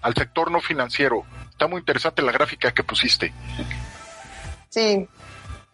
al 0.01 0.15
sector 0.15 0.51
no 0.51 0.63
financiero. 0.63 1.27
Está 1.51 1.67
muy 1.67 1.81
interesante 1.81 2.23
la 2.23 2.33
gráfica 2.33 2.73
que 2.73 2.83
pusiste. 2.83 3.35
Sí, 4.71 5.07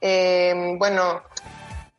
eh, 0.00 0.74
bueno, 0.76 1.22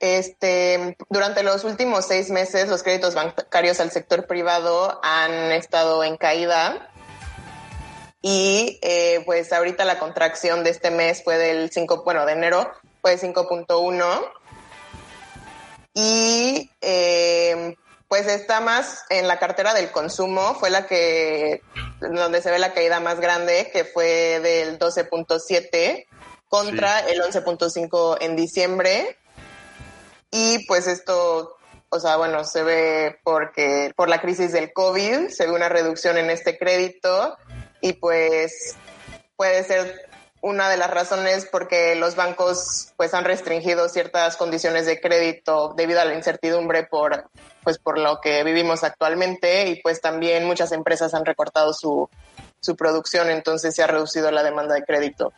este, 0.02 0.98
durante 1.10 1.42
los 1.42 1.64
últimos 1.64 2.06
seis 2.06 2.30
meses 2.32 2.68
los 2.68 2.84
créditos 2.84 3.16
bancarios 3.16 3.80
al 3.80 3.92
sector 3.92 4.28
privado 4.28 5.00
han 5.02 5.54
estado 5.54 6.04
en 6.04 6.18
caída 6.18 6.92
y 8.22 8.78
eh, 8.82 9.24
pues 9.26 9.54
ahorita 9.54 9.86
la 9.86 10.00
contracción 10.00 10.66
de 10.66 10.72
este 10.72 10.92
mes 10.92 11.24
fue 11.24 11.38
del 11.38 11.72
5, 11.72 12.04
bueno, 12.04 12.26
de 12.26 12.34
enero 12.34 12.70
fue 13.02 13.18
5.1 13.18 14.39
y 16.02 16.72
eh, 16.82 17.76
pues 18.08 18.26
está 18.28 18.62
más 18.62 19.06
en 19.10 19.28
la 19.28 19.38
cartera 19.38 19.74
del 19.74 19.92
consumo, 19.92 20.56
fue 20.56 20.70
la 20.70 20.88
que, 20.88 21.62
donde 22.00 22.42
se 22.42 22.52
ve 22.52 22.60
la 22.60 22.74
caída 22.74 23.00
más 23.00 23.20
grande, 23.20 23.70
que 23.72 23.84
fue 23.84 24.40
del 24.40 24.80
12.7 24.80 26.06
contra 26.48 27.02
sí. 27.02 27.06
el 27.12 27.22
11.5 27.22 28.18
en 28.22 28.36
diciembre. 28.36 29.18
Y 30.32 30.66
pues 30.68 30.88
esto, 30.88 31.58
o 31.90 32.00
sea, 32.00 32.16
bueno, 32.18 32.44
se 32.46 32.64
ve 32.64 33.20
porque 33.24 33.92
por 33.96 34.10
la 34.10 34.22
crisis 34.22 34.54
del 34.54 34.72
COVID 34.72 35.28
se 35.30 35.48
ve 35.48 35.52
una 35.52 35.70
reducción 35.70 36.18
en 36.18 36.30
este 36.30 36.58
crédito 36.58 37.38
y 37.82 37.94
pues 37.94 38.76
puede 39.36 39.64
ser 39.64 40.09
una 40.42 40.70
de 40.70 40.78
las 40.78 40.90
razones 40.90 41.48
porque 41.52 41.96
los 41.96 42.16
bancos 42.16 42.94
pues 42.96 43.14
han 43.14 43.26
restringido 43.26 43.90
ciertas 43.90 44.38
condiciones 44.38 44.86
de 44.86 45.02
crédito 45.02 45.74
debido 45.76 46.00
a 46.00 46.06
la 46.06 46.16
incertidumbre 46.16 46.84
por 46.84 47.30
pues 47.64 47.78
por 47.78 47.98
lo 47.98 48.22
que 48.22 48.44
vivimos 48.44 48.84
actualmente 48.84 49.68
y 49.68 49.82
pues 49.82 50.00
también 50.00 50.46
muchas 50.46 50.72
empresas 50.72 51.14
han 51.14 51.26
recortado 51.26 51.74
su, 51.74 52.10
su 52.62 52.76
producción 52.76 53.30
entonces 53.30 53.76
se 53.76 53.84
ha 53.84 53.88
reducido 53.88 54.32
la 54.32 54.44
demanda 54.44 54.76
de 54.76 54.84
crédito 54.84 55.34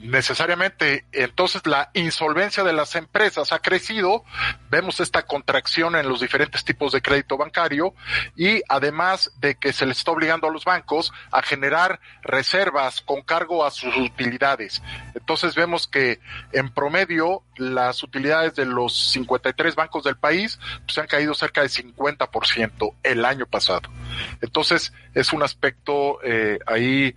necesariamente 0.00 1.04
entonces 1.12 1.66
la 1.66 1.90
insolvencia 1.94 2.62
de 2.62 2.72
las 2.72 2.94
empresas 2.94 3.52
ha 3.52 3.58
crecido, 3.58 4.24
vemos 4.70 5.00
esta 5.00 5.26
contracción 5.26 5.96
en 5.96 6.08
los 6.08 6.20
diferentes 6.20 6.64
tipos 6.64 6.92
de 6.92 7.02
crédito 7.02 7.36
bancario 7.36 7.94
y 8.36 8.62
además 8.68 9.32
de 9.40 9.54
que 9.56 9.72
se 9.72 9.86
les 9.86 9.98
está 9.98 10.12
obligando 10.12 10.48
a 10.48 10.52
los 10.52 10.64
bancos 10.64 11.12
a 11.30 11.42
generar 11.42 12.00
reservas 12.22 13.00
con 13.00 13.22
cargo 13.22 13.64
a 13.64 13.70
sus 13.70 13.96
utilidades. 13.96 14.82
Entonces 15.14 15.54
vemos 15.54 15.86
que 15.86 16.20
en 16.52 16.72
promedio 16.72 17.42
las 17.56 18.02
utilidades 18.02 18.54
de 18.54 18.66
los 18.66 19.10
53 19.12 19.74
bancos 19.74 20.04
del 20.04 20.16
país 20.16 20.58
pues, 20.86 20.98
han 20.98 21.06
caído 21.06 21.34
cerca 21.34 21.62
de 21.62 21.68
50% 21.68 22.94
el 23.02 23.24
año 23.24 23.46
pasado. 23.46 23.88
Entonces 24.40 24.92
es 25.14 25.32
un 25.32 25.42
aspecto 25.42 26.18
eh, 26.22 26.58
ahí 26.66 27.14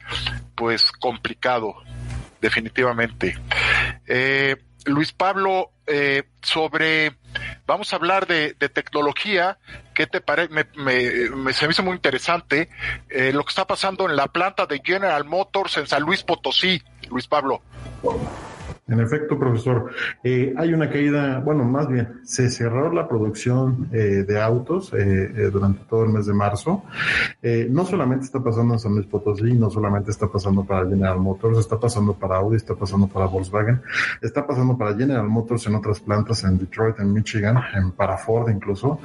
pues 0.56 0.91
complicado 0.91 1.75
definitivamente. 2.41 3.38
Eh, 4.08 4.56
Luis 4.86 5.12
Pablo, 5.12 5.71
eh, 5.86 6.23
sobre, 6.41 7.17
vamos 7.65 7.91
a 7.91 7.97
hablar 7.97 8.26
de, 8.26 8.56
de 8.58 8.69
tecnología, 8.69 9.58
¿qué 9.93 10.08
te 10.08 10.21
parece? 10.21 10.54
Me, 10.54 10.65
me, 10.76 11.30
me, 11.30 11.54
se 11.54 11.65
me 11.65 11.71
hizo 11.71 11.84
muy 11.84 11.93
interesante 11.93 12.69
eh, 13.10 13.32
lo 13.34 13.43
que 13.43 13.50
está 13.50 13.67
pasando 13.67 14.10
en 14.10 14.15
la 14.15 14.28
planta 14.28 14.65
de 14.65 14.82
General 14.84 15.26
Motors 15.26 15.78
en 15.78 15.88
San 15.88 16.04
Luis 16.04 16.23
Potosí, 16.23 16.82
Luis 17.10 17.28
Pablo. 17.28 17.62
En 18.88 19.00
efecto, 19.02 19.38
profesor, 19.38 19.91
eh, 20.23 20.54
hay 20.56 20.73
una 20.73 20.89
caída, 20.89 21.39
bueno, 21.39 21.65
más 21.65 21.89
bien, 21.89 22.21
se 22.23 22.50
cerró 22.50 22.91
la 22.91 23.08
producción 23.08 23.89
eh, 23.91 24.23
de 24.26 24.41
autos 24.41 24.93
eh, 24.93 24.97
eh 25.36 25.50
durante 25.52 25.84
todo 25.86 26.06
el 26.06 26.10
mes 26.12 26.26
de 26.26 26.34
marzo. 26.34 26.84
Eh, 27.41 27.67
no 27.69 27.86
solamente 27.86 28.26
está 28.26 28.41
pasando 28.41 28.76
en 28.76 28.80
San 28.80 28.93
Luis 28.93 29.06
Potosí, 29.08 29.54
no 29.54 29.69
solamente 29.69 30.12
está 30.12 30.28
pasando 30.28 30.63
para 30.63 30.88
General 30.88 31.19
Motors, 31.19 31.60
está 31.60 31.78
pasando 31.78 32.13
para 32.13 32.38
Audi, 32.38 32.56
está 32.56 32.76
pasando 32.76 33.08
para 33.08 33.26
Volkswagen, 33.26 33.82
está 34.21 34.47
pasando 34.47 34.78
para 34.78 34.95
General 34.95 35.28
Motors 35.28 35.67
en 35.67 35.76
otras 35.76 36.00
plantas 36.00 36.43
en 36.45 36.58
Detroit, 36.58 37.00
en 37.00 37.12
Michigan, 37.12 37.58
en 37.76 37.91
para 37.91 38.17
Ford 38.17 38.50
incluso. 38.50 39.00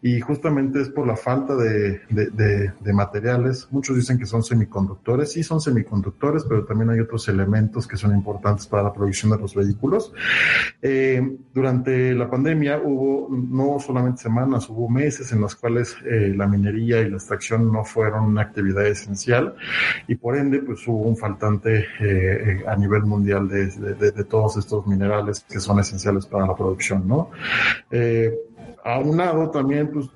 Y 0.00 0.20
justamente 0.20 0.80
es 0.80 0.90
por 0.90 1.06
la 1.06 1.16
falta 1.16 1.56
de, 1.56 2.02
de, 2.08 2.92
materiales. 2.92 3.66
Muchos 3.72 3.96
dicen 3.96 4.18
que 4.18 4.26
son 4.26 4.44
semiconductores, 4.44 5.32
sí 5.32 5.42
son 5.42 5.60
semiconductores, 5.60 6.44
pero 6.44 6.64
también 6.64 6.90
hay 6.90 7.00
otros 7.00 7.28
elementos 7.28 7.88
que 7.88 7.96
son 7.96 8.14
importantes 8.14 8.66
para 8.66 8.84
la 8.84 8.92
producción 8.92 9.23
de 9.30 9.38
los 9.38 9.54
vehículos. 9.54 10.12
Eh, 10.82 11.36
durante 11.52 12.14
la 12.14 12.30
pandemia 12.30 12.80
hubo 12.82 13.28
no 13.30 13.78
solamente 13.78 14.22
semanas, 14.22 14.68
hubo 14.68 14.88
meses 14.88 15.32
en 15.32 15.40
los 15.40 15.56
cuales 15.56 15.96
eh, 16.04 16.32
la 16.36 16.46
minería 16.46 17.00
y 17.00 17.10
la 17.10 17.16
extracción 17.16 17.72
no 17.72 17.84
fueron 17.84 18.24
una 18.24 18.42
actividad 18.42 18.86
esencial 18.86 19.54
y 20.08 20.14
por 20.16 20.36
ende 20.36 20.60
pues 20.60 20.86
hubo 20.86 21.02
un 21.02 21.16
faltante 21.16 21.86
eh, 22.00 22.64
a 22.66 22.76
nivel 22.76 23.02
mundial 23.04 23.48
de, 23.48 23.66
de, 23.66 24.12
de, 24.12 24.24
todos 24.24 24.56
estos 24.56 24.86
minerales 24.86 25.44
que 25.48 25.60
son 25.60 25.78
esenciales 25.78 26.26
para 26.26 26.46
la 26.46 26.54
producción, 26.54 27.06
¿no? 27.06 27.30
Eh, 27.90 28.34
aunado 28.84 29.50
también 29.50 29.90
pues 29.90 30.06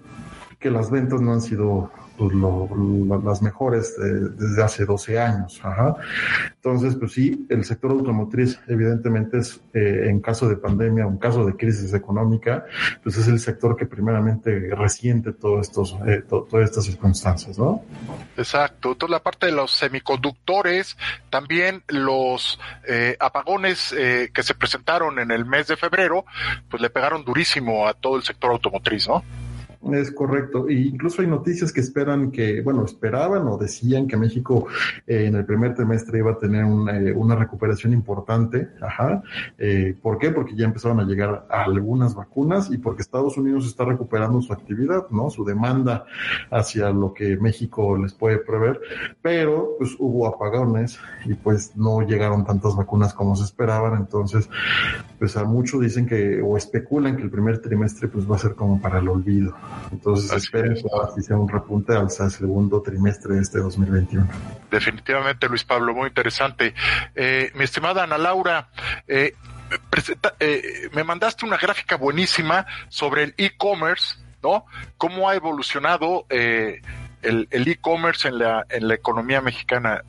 que 0.58 0.70
las 0.70 0.90
ventas 0.90 1.20
no 1.20 1.32
han 1.32 1.40
sido 1.40 1.90
pues, 2.18 2.34
lo, 2.34 2.68
lo, 2.74 3.22
las 3.22 3.40
mejores 3.40 3.96
eh, 3.98 4.30
desde 4.36 4.62
hace 4.62 4.84
12 4.84 5.18
años. 5.18 5.60
Ajá. 5.62 5.96
Entonces, 6.56 6.96
pues 6.96 7.12
sí, 7.12 7.46
el 7.48 7.64
sector 7.64 7.92
automotriz 7.92 8.60
evidentemente 8.66 9.38
es, 9.38 9.60
eh, 9.72 10.06
en 10.08 10.20
caso 10.20 10.48
de 10.48 10.56
pandemia, 10.56 11.06
un 11.06 11.18
caso 11.18 11.46
de 11.46 11.56
crisis 11.56 11.94
económica, 11.94 12.64
pues 13.02 13.16
es 13.16 13.28
el 13.28 13.38
sector 13.38 13.76
que 13.76 13.86
primeramente 13.86 14.74
resiente 14.74 15.32
todos 15.32 15.68
estos, 15.68 15.96
eh, 16.06 16.22
to, 16.28 16.46
todas 16.50 16.68
estas 16.68 16.84
circunstancias, 16.84 17.58
¿no? 17.58 17.82
Exacto. 18.36 18.92
Entonces, 18.92 19.12
la 19.12 19.22
parte 19.22 19.46
de 19.46 19.52
los 19.52 19.70
semiconductores, 19.70 20.96
también 21.30 21.82
los 21.88 22.58
eh, 22.86 23.16
apagones 23.20 23.94
eh, 23.96 24.30
que 24.32 24.42
se 24.42 24.54
presentaron 24.54 25.18
en 25.18 25.30
el 25.30 25.44
mes 25.44 25.68
de 25.68 25.76
febrero, 25.76 26.24
pues 26.68 26.82
le 26.82 26.90
pegaron 26.90 27.24
durísimo 27.24 27.86
a 27.86 27.94
todo 27.94 28.16
el 28.16 28.22
sector 28.22 28.50
automotriz, 28.50 29.08
¿no? 29.08 29.22
Es 29.92 30.10
correcto. 30.10 30.68
E 30.68 30.74
incluso 30.74 31.22
hay 31.22 31.28
noticias 31.28 31.72
que 31.72 31.80
esperan 31.80 32.30
que, 32.30 32.60
bueno, 32.62 32.84
esperaban 32.84 33.46
o 33.48 33.56
decían 33.56 34.06
que 34.06 34.16
México 34.16 34.66
eh, 35.06 35.26
en 35.26 35.34
el 35.34 35.44
primer 35.44 35.74
trimestre 35.74 36.18
iba 36.18 36.32
a 36.32 36.38
tener 36.38 36.64
una, 36.64 36.98
eh, 36.98 37.12
una 37.12 37.34
recuperación 37.36 37.92
importante. 37.92 38.68
Ajá. 38.80 39.22
Eh, 39.58 39.96
¿Por 40.00 40.18
qué? 40.18 40.30
Porque 40.30 40.54
ya 40.54 40.64
empezaron 40.64 41.00
a 41.00 41.04
llegar 41.04 41.46
algunas 41.50 42.14
vacunas 42.14 42.70
y 42.70 42.78
porque 42.78 43.02
Estados 43.02 43.36
Unidos 43.36 43.66
está 43.66 43.84
recuperando 43.84 44.40
su 44.42 44.52
actividad, 44.52 45.08
¿no? 45.10 45.30
Su 45.30 45.44
demanda 45.44 46.04
hacia 46.50 46.90
lo 46.90 47.14
que 47.14 47.36
México 47.36 47.96
les 47.96 48.12
puede 48.14 48.38
prever. 48.38 48.80
Pero, 49.22 49.76
pues 49.78 49.96
hubo 49.98 50.26
apagones 50.26 50.98
y 51.24 51.34
pues 51.34 51.76
no 51.76 52.02
llegaron 52.02 52.44
tantas 52.44 52.76
vacunas 52.76 53.14
como 53.14 53.36
se 53.36 53.44
esperaban. 53.44 53.96
Entonces, 53.98 54.48
pues 55.18 55.36
a 55.36 55.44
muchos 55.44 55.80
dicen 55.80 56.06
que, 56.06 56.40
o 56.42 56.56
especulan 56.56 57.16
que 57.16 57.22
el 57.22 57.30
primer 57.30 57.58
trimestre 57.58 58.08
pues 58.08 58.30
va 58.30 58.36
a 58.36 58.38
ser 58.38 58.54
como 58.54 58.80
para 58.80 58.98
el 58.98 59.08
olvido. 59.08 59.54
Entonces 59.92 60.30
Así 60.30 60.46
esperen 60.46 60.74
que 60.74 61.22
sea 61.22 61.36
un 61.36 61.48
repunte 61.48 61.94
al 61.94 62.10
segundo 62.10 62.82
trimestre 62.82 63.34
de 63.34 63.42
este 63.42 63.58
2021. 63.58 64.28
Definitivamente, 64.70 65.48
Luis 65.48 65.64
Pablo, 65.64 65.94
muy 65.94 66.08
interesante. 66.08 66.74
Eh, 67.14 67.50
mi 67.54 67.64
estimada 67.64 68.04
Ana 68.04 68.18
Laura, 68.18 68.68
eh, 69.06 69.34
presenta, 69.90 70.34
eh, 70.40 70.88
me 70.92 71.04
mandaste 71.04 71.44
una 71.44 71.56
gráfica 71.56 71.96
buenísima 71.96 72.66
sobre 72.88 73.24
el 73.24 73.34
e-commerce, 73.36 74.16
¿no? 74.42 74.66
Cómo 74.96 75.28
ha 75.28 75.34
evolucionado 75.34 76.26
eh, 76.30 76.80
el 77.22 77.48
e-commerce 77.50 78.28
en 78.28 78.38
la, 78.38 78.64
en 78.68 78.88
la 78.88 78.94
economía 78.94 79.40
mexicana. 79.40 80.02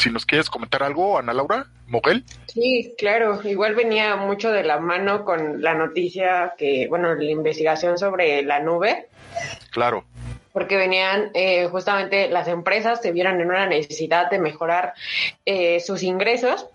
Si 0.00 0.08
nos 0.08 0.24
quieres 0.24 0.48
comentar 0.48 0.82
algo, 0.82 1.18
Ana 1.18 1.34
Laura. 1.34 1.66
Moguel. 1.86 2.24
Sí, 2.46 2.94
claro. 2.96 3.38
Igual 3.44 3.74
venía 3.74 4.16
mucho 4.16 4.50
de 4.50 4.64
la 4.64 4.80
mano 4.80 5.26
con 5.26 5.60
la 5.60 5.74
noticia 5.74 6.54
que, 6.56 6.86
bueno, 6.88 7.14
la 7.14 7.30
investigación 7.30 7.98
sobre 7.98 8.42
la 8.42 8.60
nube. 8.60 9.08
Claro. 9.70 10.04
Porque 10.54 10.78
venían 10.78 11.30
eh, 11.34 11.66
justamente 11.66 12.30
las 12.30 12.48
empresas 12.48 13.02
se 13.02 13.12
vieron 13.12 13.42
en 13.42 13.48
una 13.48 13.66
necesidad 13.66 14.30
de 14.30 14.38
mejorar 14.38 14.94
eh, 15.44 15.80
sus 15.80 16.02
ingresos. 16.02 16.66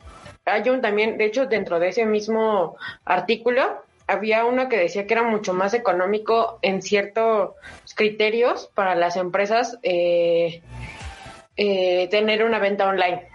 Hay 0.46 0.70
un 0.70 0.82
también, 0.82 1.18
de 1.18 1.26
hecho, 1.26 1.48
dentro 1.48 1.80
de 1.80 1.88
ese 1.88 2.06
mismo 2.06 2.78
artículo, 3.06 3.82
había 4.06 4.46
uno 4.46 4.70
que 4.70 4.78
decía 4.78 5.08
que 5.08 5.16
era 5.16 5.24
mucho 5.24 5.52
más 5.52 5.74
económico 5.74 6.60
en 6.62 6.84
ciertos 6.84 7.56
criterios 7.96 8.70
para 8.76 8.94
las 8.94 9.16
empresas 9.16 9.80
eh, 9.82 10.62
eh, 11.58 12.08
tener 12.10 12.44
una 12.44 12.60
venta 12.60 12.88
online 12.88 13.28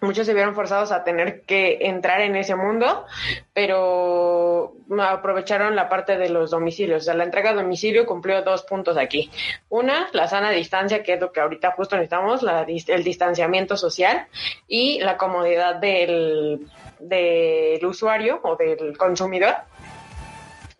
muchos 0.00 0.26
se 0.26 0.34
vieron 0.34 0.54
forzados 0.54 0.92
a 0.92 1.04
tener 1.04 1.42
que 1.42 1.78
entrar 1.82 2.20
en 2.20 2.36
ese 2.36 2.54
mundo, 2.54 3.04
pero 3.52 4.74
aprovecharon 5.00 5.74
la 5.76 5.88
parte 5.88 6.16
de 6.16 6.28
los 6.28 6.50
domicilios. 6.50 7.02
O 7.02 7.04
sea, 7.04 7.14
la 7.14 7.24
entrega 7.24 7.50
a 7.50 7.54
domicilio 7.54 8.06
cumplió 8.06 8.42
dos 8.42 8.62
puntos 8.62 8.96
aquí. 8.96 9.30
Una, 9.68 10.08
la 10.12 10.28
sana 10.28 10.50
distancia, 10.50 11.02
que 11.02 11.14
es 11.14 11.20
lo 11.20 11.32
que 11.32 11.40
ahorita 11.40 11.72
justo 11.72 11.96
necesitamos, 11.96 12.42
la, 12.42 12.62
el 12.62 13.04
distanciamiento 13.04 13.76
social 13.76 14.26
y 14.68 15.00
la 15.00 15.16
comodidad 15.16 15.76
del, 15.76 16.66
del 16.98 17.84
usuario 17.84 18.40
o 18.42 18.56
del 18.56 18.96
consumidor. 18.96 19.54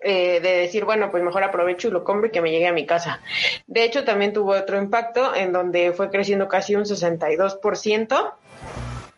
Eh, 0.00 0.40
de 0.40 0.58
decir, 0.58 0.84
bueno, 0.84 1.10
pues 1.10 1.22
mejor 1.22 1.42
aprovecho 1.42 1.88
y 1.88 1.90
lo 1.90 2.04
compro 2.04 2.28
y 2.28 2.30
que 2.30 2.42
me 2.42 2.50
llegue 2.50 2.66
a 2.66 2.72
mi 2.72 2.86
casa. 2.86 3.20
De 3.66 3.82
hecho, 3.82 4.04
también 4.04 4.32
tuvo 4.32 4.52
otro 4.52 4.76
impacto 4.76 5.34
en 5.34 5.52
donde 5.52 5.92
fue 5.92 6.10
creciendo 6.10 6.48
casi 6.48 6.74
un 6.74 6.84
62% 6.84 8.34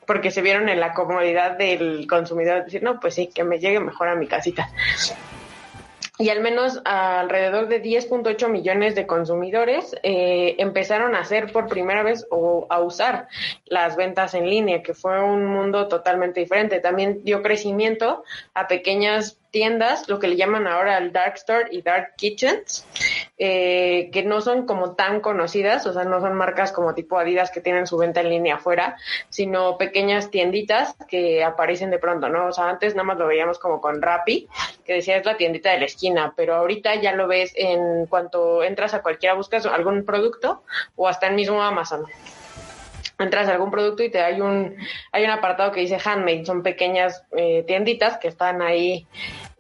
porque 0.07 0.31
se 0.31 0.41
vieron 0.41 0.71
en 0.71 0.81
la 0.81 0.95
comodidad 0.95 1.59
del 1.59 2.07
consumidor, 2.09 2.65
decir, 2.65 2.83
no, 2.83 2.99
pues 2.99 3.15
sí, 3.15 3.27
que 3.27 3.45
me 3.45 3.59
llegue 3.59 3.79
mejor 3.79 4.09
a 4.09 4.15
mi 4.15 4.27
casita. 4.27 4.71
Y 6.21 6.31
al 6.31 6.41
menos 6.41 6.81
alrededor 6.85 7.69
de 7.69 7.81
10.8 7.81 8.49
millones 8.49 8.97
de 8.97 9.07
consumidores 9.07 9.95
eh, 10.03 10.57
empezaron 10.59 11.15
a 11.15 11.21
hacer 11.21 11.53
por 11.53 11.69
primera 11.69 12.03
vez 12.03 12.27
o 12.31 12.67
a 12.71 12.81
usar 12.81 13.29
las 13.67 13.95
ventas 13.97 14.35
en 14.35 14.51
línea, 14.51 14.83
que 14.83 14.95
fue 14.95 15.23
un 15.23 15.47
mundo 15.47 15.87
totalmente 15.87 16.41
diferente. 16.41 16.81
También 16.81 17.23
dio 17.23 17.41
crecimiento 17.41 18.25
a 18.55 18.67
pequeñas 18.67 19.38
tiendas, 19.51 20.09
lo 20.09 20.19
que 20.19 20.29
le 20.29 20.37
llaman 20.37 20.67
ahora 20.67 20.99
el 20.99 21.13
Dark 21.13 21.35
Store 21.37 21.69
y 21.71 21.83
Dark 21.83 22.15
Kitchens, 22.17 22.87
eh, 23.39 24.11
que 24.13 24.23
no 24.23 24.41
son 24.41 24.67
como 24.67 24.95
tan 24.95 25.21
conocidas, 25.21 25.87
o 25.87 25.93
sea, 25.93 26.05
no 26.05 26.21
son 26.21 26.35
marcas 26.35 26.73
como 26.73 26.95
tipo 26.95 27.19
Adidas 27.19 27.51
que 27.51 27.61
tienen 27.61 27.87
su 27.87 27.97
venta 27.97 28.21
en 28.21 28.31
línea 28.31 28.57
afuera, 28.57 28.97
sino 29.29 29.79
pequeñas 29.79 30.31
tienditas 30.31 30.95
que 31.09 31.43
aparecen 31.45 31.91
de 31.91 31.99
pronto, 31.99 32.29
¿no? 32.29 32.47
O 32.47 32.53
sea, 32.53 32.69
antes 32.69 32.95
nada 32.95 33.05
más 33.05 33.19
lo 33.19 33.27
veíamos 33.27 33.59
como 33.59 33.81
con 33.81 34.03
Rappi, 34.03 34.49
que 34.85 34.95
decía 34.95 35.17
es 35.17 35.25
la 35.25 35.37
tiendita 35.37 35.71
de 35.71 35.79
la 35.81 35.87
esquina, 35.87 36.35
pero 36.37 36.55
ahorita 36.55 36.97
ya 36.97 37.13
lo 37.13 37.27
ves 37.27 37.53
en 37.55 38.07
cuanto 38.07 38.63
entras 38.63 38.95
a 38.95 39.03
cualquiera, 39.03 39.35
buscas 39.35 39.67
algún 39.67 40.05
producto 40.05 40.63
o 40.97 41.09
hasta 41.09 41.29
el 41.29 41.35
mismo 41.35 41.63
Amazon 41.63 42.05
entras 43.19 43.49
a 43.49 43.53
algún 43.53 43.71
producto 43.71 44.03
y 44.03 44.11
te 44.11 44.21
hay 44.21 44.41
un 44.41 44.77
hay 45.13 45.25
un 45.25 45.31
apartado 45.31 45.73
que 45.73 45.81
dice 45.81 45.99
handmade, 46.03 46.45
son 46.45 46.63
pequeñas 46.63 47.25
eh, 47.37 47.65
tienditas 47.67 48.19
que 48.19 48.29
están 48.29 48.63
ahí 48.63 49.07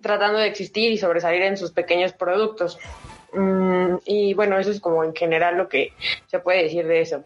tratando 0.00 0.38
de 0.38 0.46
existir 0.46 0.92
y 0.92 0.98
sobresalir 0.98 1.42
en 1.42 1.56
sus 1.56 1.72
pequeños 1.72 2.12
productos. 2.12 2.78
Mm, 3.32 3.96
y 4.06 4.34
bueno, 4.34 4.58
eso 4.58 4.70
es 4.70 4.80
como 4.80 5.04
en 5.04 5.14
general 5.14 5.56
lo 5.56 5.68
que 5.68 5.92
se 6.26 6.38
puede 6.38 6.62
decir 6.62 6.86
de 6.86 7.00
eso. 7.00 7.24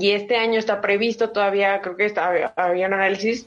Y 0.00 0.10
este 0.10 0.36
año 0.36 0.58
está 0.58 0.80
previsto 0.80 1.30
todavía, 1.30 1.80
creo 1.80 1.96
que 1.96 2.06
está, 2.06 2.52
había 2.56 2.86
un 2.86 2.94
análisis, 2.94 3.46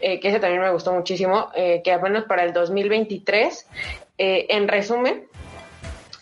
eh, 0.00 0.20
que 0.20 0.28
ese 0.28 0.38
también 0.38 0.62
me 0.62 0.70
gustó 0.70 0.92
muchísimo, 0.92 1.50
eh, 1.54 1.80
que 1.82 1.92
al 1.92 2.02
menos 2.02 2.24
para 2.24 2.44
el 2.44 2.52
2023, 2.52 3.66
eh, 4.18 4.46
en 4.50 4.68
resumen, 4.68 5.26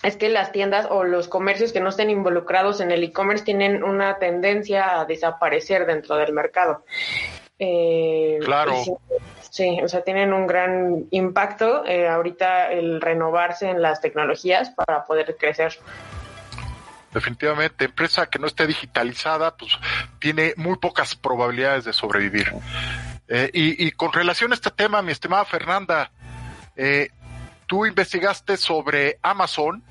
es 0.06 0.16
que 0.16 0.28
las 0.28 0.52
tiendas 0.52 0.86
o 0.88 1.02
los 1.02 1.26
comercios 1.26 1.72
que 1.72 1.80
no 1.80 1.88
estén 1.88 2.10
involucrados 2.10 2.80
en 2.80 2.92
el 2.92 3.02
e-commerce 3.02 3.44
tienen 3.44 3.82
una 3.82 4.18
tendencia 4.18 5.00
a 5.00 5.04
desaparecer 5.04 5.84
dentro 5.84 6.14
del 6.16 6.32
mercado. 6.32 6.84
Eh, 7.58 8.38
claro. 8.44 8.76
Sí, 8.84 8.92
sí, 9.50 9.80
o 9.82 9.88
sea, 9.88 10.02
tienen 10.02 10.32
un 10.32 10.46
gran 10.46 11.06
impacto 11.10 11.84
eh, 11.84 12.06
ahorita 12.08 12.70
el 12.70 13.00
renovarse 13.00 13.68
en 13.68 13.82
las 13.82 14.00
tecnologías 14.00 14.70
para 14.70 15.04
poder 15.04 15.36
crecer. 15.36 15.76
Definitivamente, 17.12 17.86
empresa 17.86 18.26
que 18.26 18.38
no 18.38 18.46
esté 18.46 18.66
digitalizada, 18.68 19.56
pues 19.56 19.72
tiene 20.20 20.54
muy 20.56 20.76
pocas 20.76 21.16
probabilidades 21.16 21.84
de 21.84 21.92
sobrevivir. 21.92 22.52
Eh, 23.26 23.50
y, 23.52 23.86
y, 23.86 23.90
con 23.90 24.12
relación 24.12 24.52
a 24.52 24.54
este 24.54 24.70
tema, 24.70 25.02
mi 25.02 25.10
estimada 25.10 25.44
Fernanda, 25.44 26.12
eh, 26.76 27.08
tú 27.66 27.86
investigaste 27.86 28.56
sobre 28.56 29.18
Amazon 29.22 29.82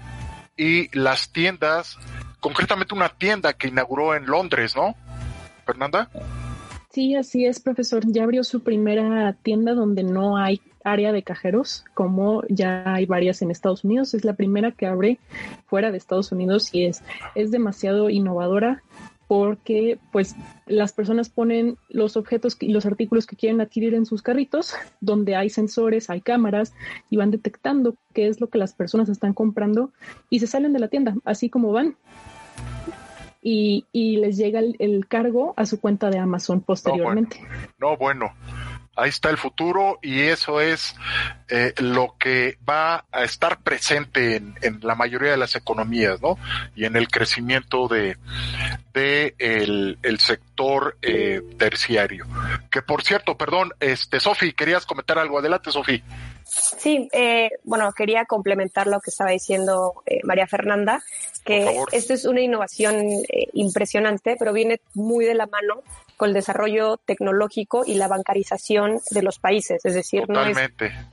y 0.58 0.96
las 0.98 1.32
tiendas, 1.32 1.98
concretamente 2.40 2.94
una 2.94 3.10
tienda 3.10 3.54
que 3.54 3.68
inauguró 3.68 4.16
en 4.16 4.26
Londres, 4.26 4.76
¿no? 4.76 4.96
Fernanda. 5.66 6.10
Sí, 6.92 7.16
así 7.16 7.46
es, 7.46 7.60
profesor. 7.60 8.04
Ya 8.08 8.24
abrió 8.24 8.44
su 8.44 8.64
primera 8.64 9.34
tienda 9.34 9.74
donde 9.74 10.04
no 10.04 10.38
hay 10.38 10.62
área 10.86 11.12
de 11.12 11.24
cajeros, 11.24 11.84
como 11.94 12.44
ya 12.48 12.84
hay 12.86 13.06
varias 13.06 13.42
en 13.42 13.52
Estados 13.52 13.84
Unidos. 13.84 14.14
Es 14.14 14.24
la 14.24 14.34
primera 14.34 14.72
que 14.72 14.86
abre 14.86 15.20
fuera 15.68 15.92
de 15.92 15.98
Estados 15.98 16.32
Unidos 16.32 16.70
y 16.74 16.86
es, 16.86 17.04
es 17.34 17.52
demasiado 17.52 18.10
innovadora 18.10 18.82
porque 19.28 20.00
pues 20.12 20.36
las 20.66 20.94
personas 20.94 21.30
ponen 21.30 21.78
los 21.90 22.18
objetos 22.18 22.58
y 22.60 22.70
los 22.70 22.86
artículos 22.86 23.26
que 23.26 23.36
quieren 23.36 23.62
adquirir 23.62 23.94
en 23.94 24.06
sus 24.06 24.22
carritos, 24.22 24.74
donde 25.02 25.36
hay 25.36 25.50
sensores, 25.50 26.10
hay 26.10 26.22
cámaras 26.22 26.74
y 27.10 27.18
van 27.18 27.32
detectando 27.32 27.96
qué 28.14 28.28
es 28.28 28.40
lo 28.40 28.50
que 28.50 28.58
las 28.58 28.74
personas 28.74 29.10
están 29.10 29.34
comprando 29.34 29.92
y 30.30 30.40
se 30.40 30.48
salen 30.48 30.74
de 30.74 30.80
la 30.80 30.88
tienda, 30.88 31.16
así 31.26 31.50
como 31.50 31.72
van. 31.72 31.96
Y, 33.42 33.86
y 33.92 34.18
les 34.18 34.38
llega 34.38 34.60
el, 34.60 34.76
el 34.80 35.08
cargo 35.08 35.54
a 35.56 35.68
su 35.68 35.80
cuenta 35.80 36.10
de 36.10 36.18
Amazon 36.18 36.62
posteriormente. 36.62 37.42
No, 37.78 37.96
bueno. 37.96 38.32
Ahí 38.96 39.10
está 39.10 39.30
el 39.30 39.38
futuro 39.38 40.00
y 40.02 40.22
eso 40.22 40.62
es 40.62 40.96
eh, 41.50 41.74
lo 41.78 42.16
que 42.18 42.58
va 42.68 43.06
a 43.12 43.24
estar 43.24 43.60
presente 43.62 44.38
en, 44.38 44.56
en, 44.62 44.80
la 44.82 44.96
mayoría 44.96 45.32
de 45.32 45.38
las 45.38 45.56
economías, 45.56 46.22
¿no? 46.22 46.38
Y 46.76 46.86
en 46.86 46.96
el 46.96 47.08
crecimiento 47.08 47.88
de, 47.88 48.18
de 48.94 49.36
el, 49.38 50.00
el 50.02 50.20
sector 50.20 50.98
eh, 51.02 51.42
terciario. 51.58 52.26
Que 52.72 52.82
por 52.82 53.04
cierto, 53.04 53.38
perdón, 53.38 53.72
este, 53.80 54.20
Sofi, 54.20 54.54
querías 54.54 54.86
comentar 54.86 55.20
algo. 55.20 55.40
Adelante, 55.40 55.72
Sofi. 55.72 56.02
Sí, 56.46 57.10
eh, 57.12 57.50
bueno, 57.64 57.92
quería 57.92 58.26
complementar 58.26 58.88
lo 58.88 59.00
que 59.00 59.10
estaba 59.10 59.32
diciendo 59.32 60.04
eh, 60.06 60.20
María 60.24 60.48
Fernanda, 60.48 61.04
que 61.44 61.80
esto 61.92 62.14
es 62.14 62.26
una 62.26 62.42
innovación 62.42 62.96
eh, 62.98 63.48
impresionante, 63.54 64.36
pero 64.38 64.54
viene 64.54 64.80
muy 64.94 65.26
de 65.26 65.34
la 65.34 65.48
mano 65.48 65.82
con 66.18 66.30
el 66.30 66.34
desarrollo 66.34 66.98
tecnológico 66.98 67.84
y 67.86 67.96
la 67.96 68.08
bancarización 68.08 69.00
de 69.12 69.22
los 69.22 69.40
países. 69.40 69.84
Es 69.84 69.94
decir, 69.94 70.30
no 70.30 70.44
es, 70.46 70.58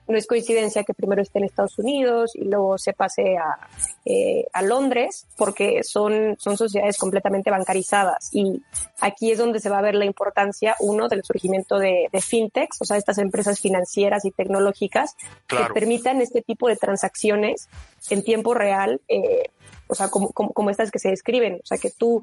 no 0.08 0.16
es, 0.16 0.26
coincidencia 0.26 0.84
que 0.84 0.94
primero 0.94 1.22
esté 1.22 1.38
en 1.38 1.44
Estados 1.44 1.78
Unidos 1.78 2.32
y 2.34 2.44
luego 2.44 2.78
se 2.78 2.92
pase 2.92 3.36
a, 3.36 3.68
eh, 4.04 4.46
a 4.52 4.62
Londres, 4.62 5.26
porque 5.36 5.82
son, 5.82 6.36
son 6.38 6.56
sociedades 6.56 6.98
completamente 6.98 7.50
bancarizadas. 7.50 8.30
Y 8.32 8.62
aquí 9.00 9.32
es 9.32 9.38
donde 9.38 9.60
se 9.60 9.68
va 9.68 9.78
a 9.78 9.82
ver 9.82 9.94
la 9.94 10.04
importancia, 10.04 10.76
uno, 10.80 11.08
del 11.08 11.24
surgimiento 11.24 11.78
de, 11.78 12.08
de 12.12 12.20
fintechs, 12.20 12.80
o 12.80 12.84
sea, 12.84 12.96
estas 12.96 13.18
empresas 13.18 13.60
financieras 13.60 14.24
y 14.24 14.30
tecnológicas 14.30 15.16
claro. 15.46 15.68
que 15.68 15.74
permitan 15.74 16.20
este 16.20 16.42
tipo 16.42 16.68
de 16.68 16.76
transacciones 16.76 17.68
en 18.10 18.22
tiempo 18.22 18.54
real. 18.54 19.00
Eh, 19.08 19.50
o 19.88 19.94
sea, 19.94 20.08
como, 20.08 20.70
estas 20.70 20.90
que 20.90 20.98
se 20.98 21.10
describen, 21.10 21.60
o 21.62 21.66
sea, 21.66 21.76
que 21.76 21.90
tú 21.90 22.22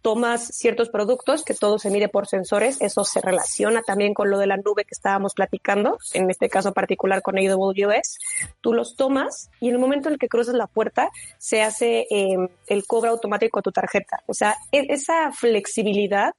tomas 0.00 0.46
ciertos 0.46 0.88
productos, 0.88 1.44
que 1.44 1.52
todo 1.52 1.78
se 1.78 1.90
mide 1.90 2.08
por 2.08 2.26
sensores, 2.26 2.80
eso 2.80 3.04
se 3.04 3.20
relaciona 3.20 3.82
también 3.82 4.14
con 4.14 4.30
lo 4.30 4.38
de 4.38 4.46
la 4.46 4.56
nube 4.56 4.84
que 4.84 4.94
estábamos 4.94 5.34
platicando, 5.34 5.98
en 6.14 6.30
este 6.30 6.48
caso 6.48 6.72
particular 6.72 7.20
con 7.20 7.36
AWS, 7.38 8.18
tú 8.62 8.72
los 8.72 8.96
tomas 8.96 9.50
y 9.60 9.68
en 9.68 9.74
el 9.74 9.78
momento 9.78 10.08
en 10.08 10.14
el 10.14 10.18
que 10.18 10.28
cruzas 10.28 10.54
la 10.54 10.66
puerta 10.66 11.10
se 11.36 11.60
hace 11.60 12.06
eh, 12.10 12.48
el 12.66 12.86
cobro 12.86 13.10
automático 13.10 13.58
a 13.58 13.62
tu 13.62 13.72
tarjeta. 13.72 14.22
O 14.26 14.32
sea, 14.32 14.56
esa 14.72 15.32
flexibilidad 15.32 16.34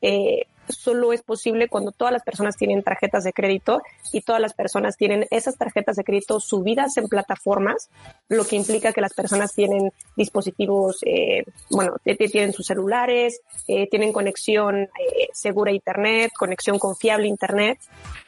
eh, 0.00 0.46
solo 0.68 1.12
es 1.12 1.22
posible 1.22 1.68
cuando 1.68 1.92
todas 1.92 2.12
las 2.12 2.22
personas 2.22 2.56
tienen 2.56 2.82
tarjetas 2.82 3.24
de 3.24 3.32
crédito 3.32 3.82
y 4.12 4.20
todas 4.22 4.40
las 4.40 4.54
personas 4.54 4.96
tienen 4.96 5.26
esas 5.30 5.56
tarjetas 5.56 5.96
de 5.96 6.04
crédito 6.04 6.40
subidas 6.40 6.96
en 6.96 7.08
plataformas, 7.08 7.90
lo 8.28 8.44
que 8.44 8.56
implica 8.56 8.92
que 8.92 9.00
las 9.00 9.14
personas 9.14 9.54
tienen 9.54 9.92
dispositivos, 10.16 10.98
eh, 11.04 11.44
bueno, 11.70 11.96
tienen 12.04 12.52
sus 12.52 12.66
celulares, 12.66 13.40
eh, 13.68 13.88
tienen 13.88 14.12
conexión 14.12 14.82
eh, 14.82 15.28
segura 15.32 15.70
a 15.70 15.74
Internet, 15.74 16.32
conexión 16.36 16.78
confiable 16.78 17.26
a 17.26 17.28
Internet. 17.28 17.78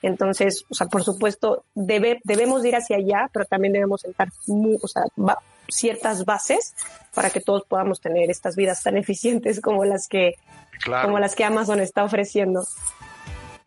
Entonces, 0.02 0.64
o 0.70 0.74
sea, 0.74 0.86
por 0.86 1.02
supuesto, 1.02 1.64
debe, 1.74 2.20
debemos 2.24 2.64
ir 2.64 2.76
hacia 2.76 2.96
allá, 2.96 3.30
pero 3.32 3.44
también 3.44 3.72
debemos 3.72 4.00
sentar 4.02 4.28
muy, 4.46 4.78
o 4.80 4.88
sea, 4.88 5.02
va, 5.18 5.38
ciertas 5.68 6.24
bases 6.24 6.74
para 7.14 7.30
que 7.30 7.40
todos 7.40 7.64
podamos 7.66 8.00
tener 8.00 8.30
estas 8.30 8.56
vidas 8.56 8.82
tan 8.82 8.96
eficientes 8.96 9.60
como 9.60 9.84
las 9.84 10.08
que 10.08 10.34
claro. 10.80 11.06
como 11.06 11.18
las 11.18 11.34
que 11.34 11.44
Amazon 11.44 11.80
está 11.80 12.04
ofreciendo. 12.04 12.66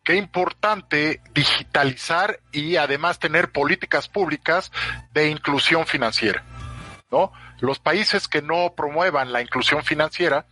Qué 0.03 0.15
importante 0.15 1.21
digitalizar 1.33 2.39
y 2.51 2.77
además 2.77 3.19
tener 3.19 3.51
políticas 3.51 4.07
públicas 4.07 4.71
de 5.13 5.29
inclusión 5.29 5.85
financiera. 5.85 6.43
¿No? 7.11 7.31
Los 7.59 7.79
países 7.79 8.27
que 8.27 8.41
no 8.41 8.73
promuevan 8.75 9.31
la 9.31 9.41
inclusión 9.41 9.83
financiera, 9.83 10.45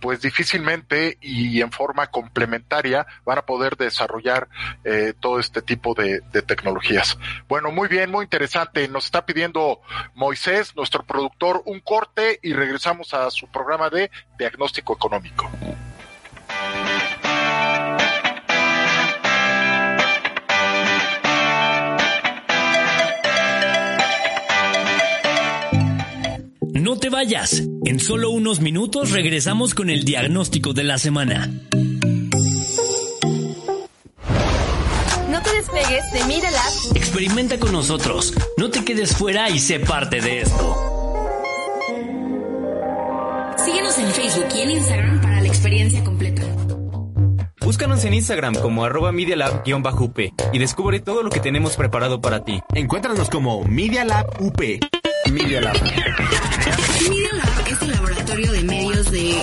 pues 0.00 0.20
difícilmente 0.20 1.18
y 1.20 1.60
en 1.60 1.72
forma 1.72 2.08
complementaria 2.08 3.06
van 3.24 3.38
a 3.38 3.46
poder 3.46 3.76
desarrollar 3.76 4.48
eh, 4.84 5.14
todo 5.18 5.38
este 5.38 5.62
tipo 5.62 5.94
de, 5.94 6.20
de, 6.32 6.42
tecnologías. 6.42 7.18
Bueno, 7.48 7.70
muy 7.70 7.88
bien, 7.88 8.10
muy 8.10 8.24
interesante. 8.24 8.88
Nos 8.88 9.06
está 9.06 9.26
pidiendo 9.26 9.80
Moisés, 10.14 10.74
nuestro 10.76 11.04
productor, 11.04 11.62
un 11.66 11.80
corte 11.80 12.40
y 12.42 12.52
regresamos 12.52 13.14
a 13.14 13.30
su 13.30 13.46
programa 13.48 13.90
de 13.90 14.10
diagnóstico 14.38 14.94
económico. 14.94 15.50
No 26.88 26.96
te 26.96 27.10
vayas. 27.10 27.62
En 27.84 28.00
solo 28.00 28.30
unos 28.30 28.60
minutos 28.60 29.10
regresamos 29.10 29.74
con 29.74 29.90
el 29.90 30.04
diagnóstico 30.04 30.72
de 30.72 30.84
la 30.84 30.96
semana. 30.96 31.52
No 35.28 35.42
te 35.42 35.54
despegues 35.54 36.12
de 36.14 36.24
Media 36.24 36.50
Lab. 36.50 36.72
Experimenta 36.94 37.58
con 37.58 37.72
nosotros. 37.72 38.32
No 38.56 38.70
te 38.70 38.86
quedes 38.86 39.14
fuera 39.14 39.50
y 39.50 39.58
sé 39.58 39.80
parte 39.80 40.22
de 40.22 40.40
esto. 40.40 40.76
Síguenos 43.62 43.98
en 43.98 44.10
Facebook 44.10 44.48
y 44.56 44.60
en 44.62 44.70
Instagram 44.70 45.20
para 45.20 45.42
la 45.42 45.46
experiencia 45.46 46.02
completa. 46.02 46.42
Búscanos 47.60 48.02
en 48.06 48.14
Instagram 48.14 48.54
como 48.54 48.86
arroba 48.86 49.12
MediaLab-UP 49.12 50.32
y 50.54 50.58
descubre 50.58 51.00
todo 51.00 51.22
lo 51.22 51.28
que 51.28 51.40
tenemos 51.40 51.76
preparado 51.76 52.22
para 52.22 52.44
ti. 52.44 52.62
Encuéntranos 52.72 53.28
como 53.28 53.62
Media 53.64 54.06
Lab 54.06 54.40
UP. 54.40 54.58
Media 55.32 55.60
Lab. 55.60 55.82
Media 55.82 57.32
Lab 57.32 57.66
es 57.66 57.82
el 57.82 57.90
laboratorio 57.90 58.52
de 58.52 58.62
medios 58.62 59.10
de... 59.10 59.40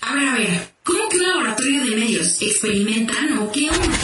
A 0.00 0.14
ver, 0.14 0.28
a 0.28 0.32
ver, 0.34 0.72
¿cómo 0.82 1.08
que 1.08 1.16
un 1.16 1.22
laboratorio 1.22 1.84
de 1.84 1.96
medios? 1.96 2.42
¿Experimentan 2.42 3.38
o 3.38 3.52
qué 3.52 3.70
onda? 3.70 3.98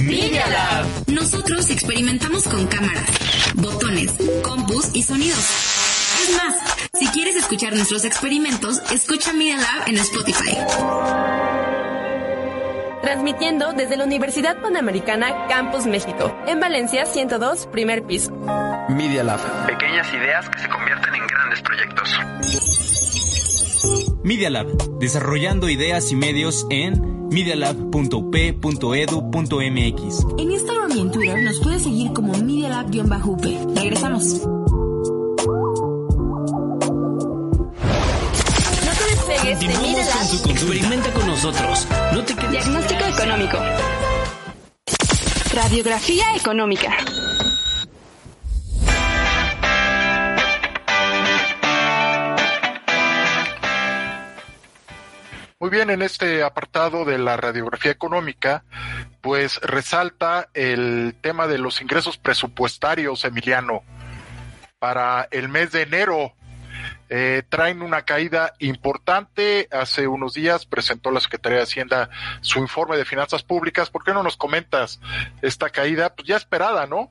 Media 0.00 0.46
Lab. 0.48 0.86
Nosotros 1.06 1.70
experimentamos 1.70 2.44
con 2.44 2.66
cámaras, 2.66 3.08
botones, 3.54 4.12
compus 4.42 4.88
y 4.94 5.02
sonidos. 5.02 5.44
Es 6.22 6.36
más, 6.36 6.56
si 6.98 7.06
quieres 7.08 7.36
escuchar 7.36 7.74
nuestros 7.74 8.04
experimentos, 8.04 8.80
escucha 8.92 9.32
Media 9.32 9.58
Lab 9.58 9.88
en 9.88 9.98
Spotify. 9.98 11.69
Transmitiendo 13.02 13.72
desde 13.72 13.96
la 13.96 14.04
Universidad 14.04 14.60
Panamericana 14.60 15.46
Campus 15.48 15.86
México, 15.86 16.32
en 16.46 16.60
Valencia 16.60 17.06
102, 17.06 17.66
primer 17.66 18.04
piso. 18.04 18.30
Media 18.88 19.24
Lab. 19.24 19.40
Pequeñas 19.66 20.06
ideas 20.12 20.46
que 20.50 20.58
se 20.58 20.68
convierten 20.68 21.14
en 21.14 21.26
grandes 21.26 21.62
proyectos. 21.62 22.20
Media 24.22 24.50
Lab, 24.50 24.66
desarrollando 24.98 25.70
ideas 25.70 26.12
y 26.12 26.16
medios 26.16 26.66
en 26.70 27.28
medialab.up.edu.mx. 27.30 30.26
En 30.38 30.50
Instagram 30.50 30.92
y 30.92 31.00
en 31.00 31.10
Twitter 31.10 31.42
nos 31.42 31.58
puedes 31.60 31.82
seguir 31.82 32.12
como 32.12 32.34
medialab-up. 32.34 33.40
Regresamos. 33.76 34.42
Continuamos 39.42 39.99
con 40.30 40.38
su 40.38 40.50
Experimenta 40.50 41.12
con 41.12 41.26
nosotros. 41.26 41.88
No 42.12 42.24
te 42.24 42.34
quedes 42.36 42.50
Diagnóstico 42.52 43.04
económico. 43.04 43.58
Radiografía 45.52 46.36
económica. 46.36 46.96
Muy 55.58 55.68
bien, 55.68 55.90
en 55.90 56.00
este 56.00 56.44
apartado 56.44 57.04
de 57.04 57.18
la 57.18 57.36
radiografía 57.36 57.90
económica, 57.90 58.64
pues 59.20 59.60
resalta 59.62 60.48
el 60.54 61.16
tema 61.20 61.48
de 61.48 61.58
los 61.58 61.82
ingresos 61.82 62.18
presupuestarios, 62.18 63.24
Emiliano, 63.24 63.82
para 64.78 65.26
el 65.32 65.48
mes 65.48 65.72
de 65.72 65.82
enero. 65.82 66.34
Eh, 67.08 67.42
traen 67.48 67.82
una 67.82 68.02
caída 68.02 68.54
importante. 68.58 69.68
Hace 69.70 70.06
unos 70.06 70.34
días 70.34 70.66
presentó 70.66 71.10
la 71.10 71.20
Secretaría 71.20 71.58
de 71.58 71.64
Hacienda 71.64 72.10
su 72.40 72.58
informe 72.60 72.96
de 72.96 73.04
finanzas 73.04 73.42
públicas. 73.42 73.90
¿Por 73.90 74.04
qué 74.04 74.12
no 74.12 74.22
nos 74.22 74.36
comentas 74.36 75.00
esta 75.42 75.70
caída? 75.70 76.14
Pues 76.14 76.28
ya 76.28 76.36
esperada, 76.36 76.86
¿no? 76.86 77.10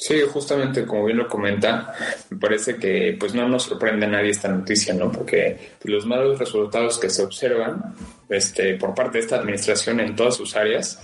Sí, 0.00 0.18
justamente 0.32 0.86
como 0.86 1.04
bien 1.04 1.18
lo 1.18 1.28
comenta, 1.28 1.94
me 2.30 2.38
parece 2.38 2.76
que 2.76 3.14
pues 3.20 3.34
no 3.34 3.46
nos 3.46 3.64
sorprende 3.64 4.06
a 4.06 4.08
nadie 4.08 4.30
esta 4.30 4.48
noticia, 4.48 4.94
¿no? 4.94 5.12
Porque 5.12 5.72
los 5.84 6.06
malos 6.06 6.38
resultados 6.38 6.98
que 6.98 7.10
se 7.10 7.22
observan 7.22 7.94
este, 8.30 8.76
por 8.76 8.94
parte 8.94 9.18
de 9.18 9.24
esta 9.24 9.36
administración 9.36 10.00
en 10.00 10.16
todas 10.16 10.36
sus 10.36 10.56
áreas, 10.56 11.02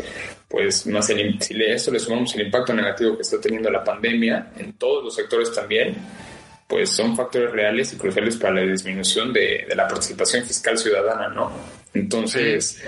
pues 0.48 0.86
más 0.86 1.10
el, 1.10 1.38
si 1.42 1.62
a 1.62 1.74
eso 1.74 1.90
le 1.90 1.98
sumamos 1.98 2.34
el 2.36 2.46
impacto 2.46 2.72
negativo 2.72 3.16
que 3.16 3.22
está 3.22 3.38
teniendo 3.38 3.70
la 3.70 3.84
pandemia 3.84 4.52
en 4.56 4.72
todos 4.72 5.04
los 5.04 5.14
sectores 5.14 5.52
también, 5.52 5.94
pues 6.66 6.90
son 6.90 7.16
factores 7.16 7.52
reales 7.52 7.92
y 7.92 7.96
cruciales 7.96 8.36
para 8.36 8.54
la 8.54 8.62
disminución 8.62 9.32
de, 9.32 9.64
de 9.68 9.74
la 9.76 9.86
participación 9.86 10.44
fiscal 10.44 10.76
ciudadana, 10.76 11.28
¿no? 11.28 11.52
Entonces, 11.96 12.82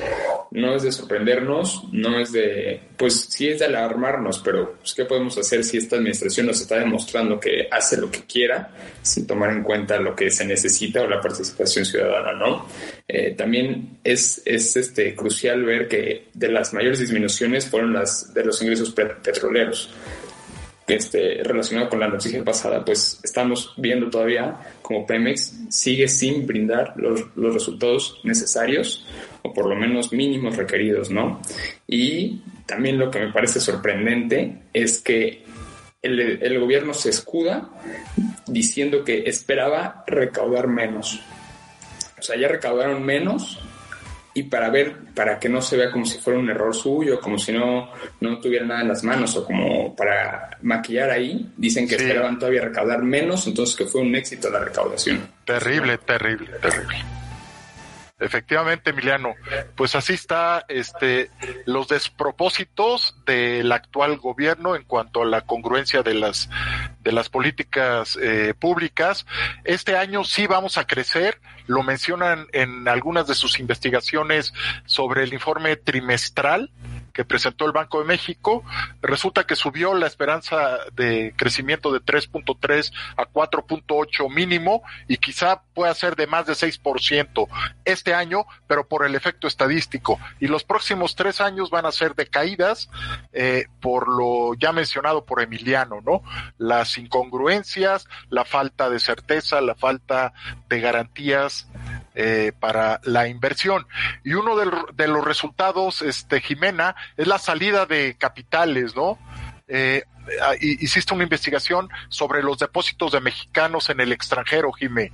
no 0.51 0.75
es 0.75 0.83
de 0.83 0.93
sorprendernos, 0.93 1.85
no 1.93 2.21
es 2.21 2.31
de, 2.33 2.81
pues 2.97 3.27
sí 3.31 3.49
es 3.49 3.61
de 3.61 3.65
alarmarnos, 3.65 4.41
pero 4.41 4.75
pues, 4.79 4.95
¿qué 4.95 5.07
podemos 5.07 5.39
hacer 5.39 5.65
si 5.65 5.79
esta 5.79 5.97
administración 5.97 6.47
nos 6.47 6.61
está 6.61 6.79
demostrando 6.79 7.41
que 7.41 7.69
hace 7.71 7.97
lo 7.97 8.11
que 8.11 8.25
quiera 8.25 8.71
sin 9.01 9.27
tomar 9.27 9.51
en 9.51 9.63
cuenta 9.63 9.99
lo 9.99 10.15
que 10.15 10.31
se 10.31 10.45
necesita 10.45 11.03
o 11.03 11.07
la 11.07 11.21
participación 11.21 11.87
ciudadana, 11.87 12.33
¿no? 12.35 12.67
Eh, 13.07 13.35
también 13.37 13.99
es, 14.05 14.43
es 14.45 14.77
este, 14.77 15.15
crucial 15.15 15.65
ver 15.65 15.89
que 15.89 16.27
de 16.35 16.49
las 16.49 16.75
mayores 16.75 16.99
disminuciones 16.99 17.67
fueron 17.67 17.95
las 17.95 18.35
de 18.35 18.45
los 18.45 18.61
ingresos 18.61 18.91
petroleros 18.91 19.91
este, 20.89 21.43
relacionado 21.45 21.91
con 21.91 22.01
la 22.01 22.09
noticia 22.09 22.43
pasada, 22.43 22.85
pues 22.85 23.21
estamos 23.23 23.75
viendo 23.77 24.09
todavía 24.09 24.59
como 24.81 25.07
Pemex 25.07 25.67
sigue 25.69 26.09
sin 26.09 26.47
brindar 26.47 26.95
los, 26.97 27.27
resultados 27.37 28.21
necesarios 28.25 29.07
o 29.43 29.53
por 29.53 29.67
lo 29.67 29.77
menos 29.77 30.13
mínimos 30.13 30.57
requeridos, 30.57 31.11
¿no? 31.11 31.41
Y 31.87 32.41
también 32.67 32.99
lo 32.99 33.11
que 33.11 33.21
me 33.21 33.33
parece 33.33 33.61
sorprendente 33.61 34.63
es 34.73 34.99
que 35.01 35.45
el, 36.01 36.21
el 36.21 36.59
gobierno 36.59 36.95
se 36.95 37.11
escuda 37.11 37.71
diciendo 38.47 39.05
que 39.05 39.25
esperaba 39.29 40.05
recaudar 40.07 40.69
menos. 40.69 41.21
O 42.19 42.23
sea, 42.23 42.37
ya 42.37 42.49
recaudaron 42.49 43.05
menos 43.05 43.61
y 44.35 44.45
para 44.45 44.71
ver, 44.71 44.95
para 45.15 45.39
que 45.39 45.49
no 45.49 45.61
se 45.61 45.77
vea 45.77 45.91
como 45.91 46.05
si 46.05 46.19
fuera 46.19 46.39
un 46.39 46.49
error 46.49 46.75
suyo, 46.75 47.21
como 47.21 47.39
si 47.39 47.53
no, 47.53 47.91
no 48.21 48.41
tuviera 48.41 48.65
nada 48.65 48.83
en 48.83 48.89
las 48.89 49.03
manos 49.03 49.37
o 49.37 49.45
como 49.45 49.95
para 49.97 50.59
maquillar 50.63 51.11
ahí, 51.11 51.51
dicen 51.57 51.89
que 51.89 51.97
esperaban 51.97 52.39
todavía 52.39 52.63
recaudar 52.63 53.03
menos, 53.03 53.47
entonces 53.47 53.75
que 53.75 53.87
fue 53.87 54.03
un 54.03 54.15
éxito 54.15 54.51
la 54.51 54.61
recaudación. 54.61 55.29
Terrible, 55.45 55.99
terrible, 55.99 56.51
terrible. 56.61 57.05
Efectivamente, 58.21 58.91
Emiliano, 58.91 59.35
pues 59.77 59.95
así 59.95 60.15
está 60.15 60.65
este 60.69 61.31
los 61.67 61.87
despropósitos 61.87 63.15
del 63.25 63.71
actual 63.71 64.19
gobierno 64.19 64.75
en 64.75 64.83
cuanto 64.83 65.23
a 65.23 65.27
la 65.27 65.43
congruencia 65.43 66.03
de 66.03 66.15
las 66.15 66.51
de 67.09 67.13
las 67.13 67.31
políticas 67.31 68.19
eh, 68.21 68.53
públicas. 68.53 69.25
Este 69.65 69.97
año 69.97 70.25
sí 70.25 70.47
vamos 70.47 70.77
a 70.77 70.87
crecer, 70.87 71.41
lo 71.67 71.83
mencionan 71.83 72.49
en 72.53 72.87
algunas 72.87 73.27
de 73.27 73.35
sus 73.35 73.59
investigaciones 73.61 74.53
sobre 74.85 75.23
el 75.25 75.33
informe 75.33 75.77
trimestral 75.77 76.71
que 77.19 77.25
presentó 77.25 77.67
el 77.67 77.73
Banco 77.73 77.99
de 77.99 78.05
México, 78.05 78.63
resulta 79.03 79.45
que 79.45 79.57
subió 79.57 79.93
la 79.93 80.07
esperanza 80.07 80.79
de 80.93 81.35
crecimiento 81.37 81.93
de 81.93 81.99
3.3 81.99 82.93
a 83.17 83.25
4.8 83.25 84.33
mínimo 84.33 84.85
y 85.09 85.17
quizá 85.17 85.63
pueda 85.75 85.93
ser 85.95 86.15
de 86.15 86.29
más 86.29 86.47
de 86.47 86.53
6% 86.53 87.49
este 87.85 88.15
año, 88.15 88.47
pero 88.69 88.87
por 88.87 89.05
el 89.05 89.17
efecto 89.17 89.49
estadístico. 89.49 90.21
Y 90.39 90.47
los 90.47 90.63
próximos 90.63 91.17
tres 91.17 91.41
años 91.41 91.71
van 91.71 91.87
a 91.87 91.91
ser 91.91 92.15
de 92.15 92.29
caídas 92.29 92.89
eh, 93.33 93.67
por 93.81 94.07
lo 94.07 94.55
ya 94.55 94.71
mencionado 94.71 95.25
por 95.25 95.43
Emiliano, 95.43 96.01
¿no? 96.01 96.23
Las 96.57 96.99
incongruencias, 96.99 98.07
la 98.31 98.45
falta 98.45 98.91
de 98.91 99.01
certeza, 99.01 99.61
la 99.61 99.75
falta 99.75 100.35
de 100.69 100.81
garantías 100.81 101.67
eh, 102.21 102.51
para 102.59 103.01
la 103.05 103.29
inversión. 103.29 103.87
Y 104.25 104.35
uno 104.35 104.57
de, 104.57 104.69
de, 104.95 105.07
los 105.07 105.25
resultados, 105.25 106.03
este, 106.03 106.41
Jimena, 106.41 106.97
es 107.17 107.29
la 107.29 107.39
salida 107.39 107.87
de 107.87 108.17
capitales, 108.19 108.97
¿no? 108.97 109.21
Eh, 109.69 110.03
hiciste 110.61 111.15
una 111.15 111.23
investigación 111.23 111.89
sobre 112.09 112.43
los 112.43 112.59
depósitos 112.59 113.13
de 113.13 113.21
mexicanos 113.21 113.89
en 113.89 114.01
el 114.01 114.11
extranjero, 114.11 114.73
Jimé. 114.73 115.13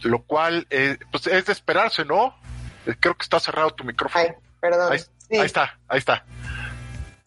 Lo 0.00 0.22
cual 0.22 0.66
eh, 0.70 0.96
pues 1.12 1.26
es 1.26 1.44
de 1.44 1.52
esperarse, 1.52 2.06
¿no? 2.06 2.34
Eh, 2.86 2.94
creo 2.98 3.14
que 3.14 3.22
está 3.22 3.38
cerrado 3.38 3.70
tu 3.72 3.84
micrófono. 3.84 4.24
Ay, 4.24 4.32
perdón. 4.60 4.94
Ahí, 4.94 4.98
sí. 4.98 5.36
ahí 5.36 5.46
está, 5.46 5.78
ahí 5.88 5.98
está. 5.98 6.24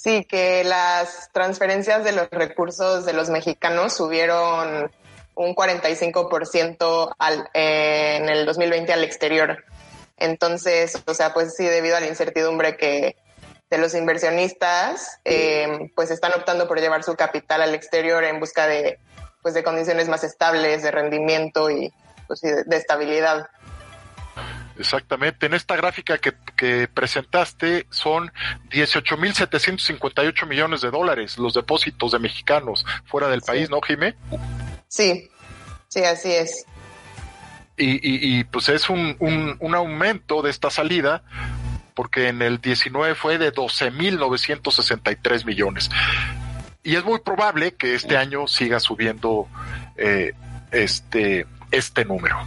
Sí, 0.01 0.23
que 0.23 0.63
las 0.63 1.29
transferencias 1.33 2.05
de 2.05 2.13
los 2.13 2.29
recursos 2.29 3.05
de 3.05 3.11
los 3.11 3.29
mexicanos 3.29 3.93
subieron 3.93 4.89
un 5.35 5.53
45% 5.53 7.15
al, 7.19 7.49
eh, 7.53 8.15
en 8.15 8.29
el 8.29 8.45
2020 8.45 8.93
al 8.93 9.03
exterior. 9.03 9.65
Entonces, 10.15 10.97
o 11.05 11.13
sea, 11.13 11.33
pues 11.33 11.53
sí, 11.53 11.65
debido 11.65 11.97
a 11.97 11.99
la 11.99 12.07
incertidumbre 12.07 12.77
que 12.77 13.17
de 13.69 13.77
los 13.77 13.93
inversionistas, 13.93 15.19
eh, 15.25 15.91
pues 15.97 16.11
están 16.11 16.31
optando 16.33 16.65
por 16.65 16.79
llevar 16.79 17.03
su 17.03 17.17
capital 17.17 17.61
al 17.61 17.75
exterior 17.75 18.23
en 18.23 18.39
busca 18.39 18.67
de, 18.67 18.99
pues, 19.41 19.53
de 19.53 19.65
condiciones 19.65 20.07
más 20.07 20.23
estables, 20.23 20.81
de 20.81 20.91
rendimiento 20.91 21.69
y 21.69 21.91
pues, 22.25 22.39
de, 22.39 22.63
de 22.63 22.77
estabilidad. 22.77 23.49
Exactamente. 24.79 25.45
En 25.45 25.53
esta 25.53 25.75
gráfica 25.75 26.17
que, 26.17 26.33
que 26.55 26.87
presentaste 26.87 27.85
son 27.89 28.31
18.758 28.71 30.47
millones 30.47 30.79
de 30.81 30.89
dólares 30.89 31.37
los 31.37 31.53
depósitos 31.53 32.13
de 32.13 32.19
mexicanos 32.19 32.85
fuera 33.05 33.27
del 33.27 33.41
sí. 33.41 33.47
país, 33.47 33.69
¿no, 33.69 33.81
Jimé? 33.81 34.15
Sí, 34.87 35.29
sí, 35.89 36.03
así 36.05 36.31
es. 36.31 36.65
Y, 37.75 37.91
y, 37.95 38.39
y 38.39 38.45
pues 38.45 38.69
es 38.69 38.89
un, 38.89 39.17
un, 39.19 39.57
un, 39.59 39.75
aumento 39.75 40.41
de 40.41 40.49
esta 40.49 40.69
salida 40.69 41.23
porque 41.93 42.29
en 42.29 42.41
el 42.41 42.61
19 42.61 43.15
fue 43.15 43.37
de 43.37 43.53
12.963 43.53 45.45
millones. 45.45 45.89
Y 46.83 46.95
es 46.95 47.03
muy 47.03 47.19
probable 47.19 47.73
que 47.75 47.95
este 47.95 48.15
año 48.15 48.47
siga 48.47 48.79
subiendo 48.79 49.49
eh, 49.97 50.31
este, 50.71 51.45
este 51.71 52.05
número. 52.05 52.37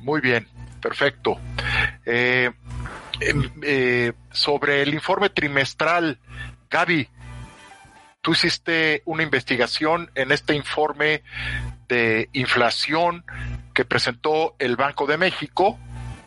Muy 0.00 0.20
bien. 0.20 0.46
Perfecto. 0.82 1.38
Eh, 2.04 2.50
eh, 3.62 4.12
sobre 4.32 4.82
el 4.82 4.92
informe 4.92 5.30
trimestral, 5.30 6.18
Gaby, 6.68 7.08
tú 8.20 8.32
hiciste 8.32 9.02
una 9.04 9.22
investigación 9.22 10.10
en 10.16 10.32
este 10.32 10.54
informe 10.54 11.22
de 11.88 12.28
inflación 12.32 13.24
que 13.72 13.84
presentó 13.84 14.56
el 14.58 14.76
Banco 14.76 15.06
de 15.06 15.16
México. 15.16 15.78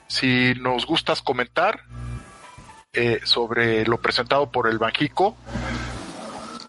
Si 0.07 0.53
nos 0.55 0.85
gustas 0.85 1.21
comentar 1.21 1.81
eh, 2.93 3.19
sobre 3.23 3.85
lo 3.85 3.99
presentado 3.99 4.49
por 4.49 4.69
el 4.69 4.77
Banjico. 4.77 5.35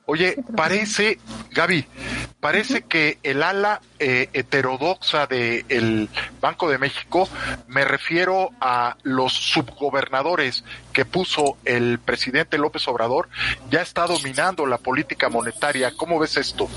Oye, 0.08 0.36
parece, 0.56 1.18
Gaby, 1.50 1.84
parece 2.38 2.82
que 2.82 3.18
el 3.24 3.42
ala 3.42 3.80
eh, 3.98 4.28
heterodoxa 4.32 5.26
del 5.26 6.08
Banco 6.40 6.70
de 6.70 6.78
México, 6.78 7.28
me 7.66 7.84
refiero 7.84 8.50
a 8.60 8.96
los 9.02 9.32
subgobernadores 9.32 10.62
que 10.92 11.04
puso 11.04 11.58
el 11.64 11.98
presidente 11.98 12.56
López 12.56 12.86
Obrador, 12.86 13.28
ya 13.68 13.82
está 13.82 14.06
dominando 14.06 14.64
la 14.64 14.78
política 14.78 15.28
monetaria. 15.28 15.92
¿Cómo 15.96 16.20
ves 16.20 16.36
esto? 16.36 16.68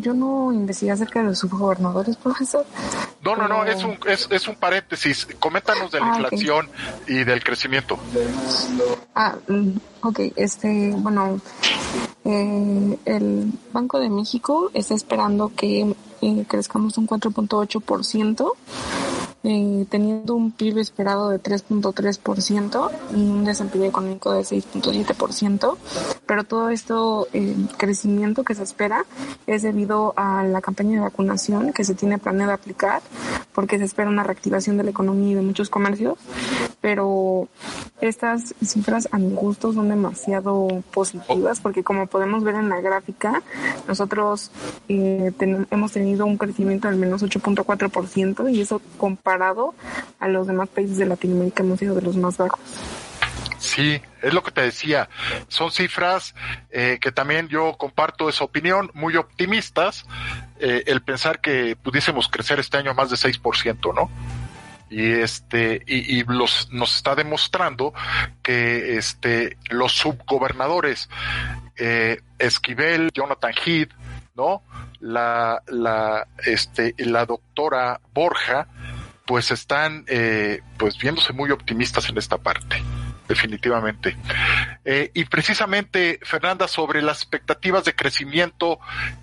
Yo 0.00 0.14
no 0.14 0.52
investigué 0.52 0.92
acerca 0.92 1.20
de 1.20 1.26
los 1.26 1.38
subgobernadores, 1.38 2.16
profesor. 2.22 2.64
No, 3.22 3.36
no, 3.36 3.48
no, 3.48 3.64
es 3.64 3.82
un, 3.84 3.98
es, 4.06 4.28
es 4.30 4.48
un 4.48 4.56
paréntesis. 4.56 5.26
Coméntanos 5.38 5.90
de 5.90 6.00
la 6.00 6.06
ah, 6.06 6.20
inflación 6.20 6.68
okay. 7.02 7.16
y 7.16 7.24
del 7.24 7.42
crecimiento. 7.42 7.98
Ah, 9.14 9.36
ok, 10.02 10.20
este, 10.36 10.92
bueno, 10.96 11.40
eh, 12.24 12.98
el 13.04 13.52
Banco 13.72 13.98
de 13.98 14.10
México 14.10 14.70
está 14.74 14.94
esperando 14.94 15.52
que 15.54 15.94
eh, 16.20 16.44
crezcamos 16.48 16.98
un 16.98 17.06
4.8%. 17.06 18.52
Eh, 19.44 19.86
teniendo 19.90 20.36
un 20.36 20.52
PIB 20.52 20.78
esperado 20.78 21.28
de 21.30 21.42
3.3% 21.42 22.90
y 23.10 23.14
un 23.16 23.44
desempleo 23.44 23.86
económico 23.86 24.30
de 24.30 24.42
6.7%, 24.42 25.76
pero 26.26 26.44
todo 26.44 26.70
esto 26.70 27.28
eh, 27.32 27.54
crecimiento 27.76 28.44
que 28.44 28.54
se 28.54 28.62
espera 28.62 29.04
es 29.46 29.62
debido 29.62 30.14
a 30.16 30.44
la 30.44 30.60
campaña 30.60 30.92
de 30.92 31.00
vacunación 31.00 31.72
que 31.72 31.84
se 31.84 31.94
tiene 31.94 32.18
planeado 32.18 32.52
aplicar, 32.52 33.02
porque 33.52 33.78
se 33.78 33.84
espera 33.84 34.08
una 34.08 34.22
reactivación 34.22 34.76
de 34.76 34.84
la 34.84 34.90
economía 34.90 35.32
y 35.32 35.34
de 35.34 35.42
muchos 35.42 35.68
comercios, 35.68 36.18
pero 36.80 37.48
estas 38.00 38.54
cifras 38.64 39.08
a 39.12 39.18
mi 39.18 39.34
gusto 39.34 39.72
son 39.72 39.88
demasiado 39.88 40.68
positivas, 40.92 41.60
porque 41.60 41.84
como 41.84 42.06
podemos 42.06 42.44
ver 42.44 42.54
en 42.56 42.68
la 42.68 42.80
gráfica, 42.80 43.42
nosotros 43.86 44.50
eh, 44.88 45.32
ten 45.38 45.66
hemos 45.70 45.92
tenido 45.92 46.26
un 46.26 46.38
crecimiento 46.38 46.88
del 46.88 46.96
menos 46.96 47.22
8.4% 47.22 48.52
y 48.52 48.60
eso 48.60 48.80
comparado 48.98 49.74
a 50.18 50.28
los 50.28 50.46
demás 50.46 50.68
países 50.68 50.96
de 50.98 51.06
Latinoamérica 51.06 51.62
hemos 51.62 51.78
sido 51.78 51.94
de 51.94 52.02
los 52.02 52.16
más 52.16 52.36
bajos. 52.36 52.60
Sí, 53.74 54.02
es 54.20 54.34
lo 54.34 54.42
que 54.42 54.50
te 54.50 54.60
decía. 54.60 55.08
Son 55.48 55.70
cifras 55.72 56.34
eh, 56.70 56.98
que 57.00 57.10
también 57.10 57.48
yo 57.48 57.78
comparto 57.78 58.28
esa 58.28 58.44
opinión, 58.44 58.90
muy 58.92 59.16
optimistas, 59.16 60.04
eh, 60.60 60.84
el 60.86 61.00
pensar 61.00 61.40
que 61.40 61.74
pudiésemos 61.74 62.28
crecer 62.28 62.60
este 62.60 62.76
año 62.76 62.92
más 62.92 63.08
de 63.08 63.16
6%, 63.16 63.94
¿no? 63.94 64.10
y 64.90 65.10
este 65.10 65.82
y, 65.86 66.22
los 66.24 66.68
nos 66.70 66.96
está 66.96 67.14
demostrando 67.14 67.94
que 68.42 68.98
este 68.98 69.56
los 69.70 69.92
subgobernadores 69.92 71.08
eh, 71.78 72.20
Esquivel, 72.38 73.10
Jonathan 73.14 73.54
Heath, 73.64 73.88
¿no? 74.34 74.62
La 75.00 75.62
la 75.68 76.28
este 76.44 76.94
la 76.98 77.24
doctora 77.24 78.02
Borja 78.12 78.68
pues 79.24 79.50
están 79.50 80.04
eh, 80.08 80.60
pues 80.76 80.98
viéndose 80.98 81.32
muy 81.32 81.50
optimistas 81.50 82.10
en 82.10 82.18
esta 82.18 82.36
parte 82.36 82.82
definitivamente. 83.28 84.16
Eh, 84.84 85.10
y 85.14 85.24
precisamente, 85.24 86.18
Fernanda, 86.22 86.68
sobre 86.68 87.02
las 87.02 87.18
expectativas 87.18 87.84
de 87.84 87.94
crecimiento 87.94 88.78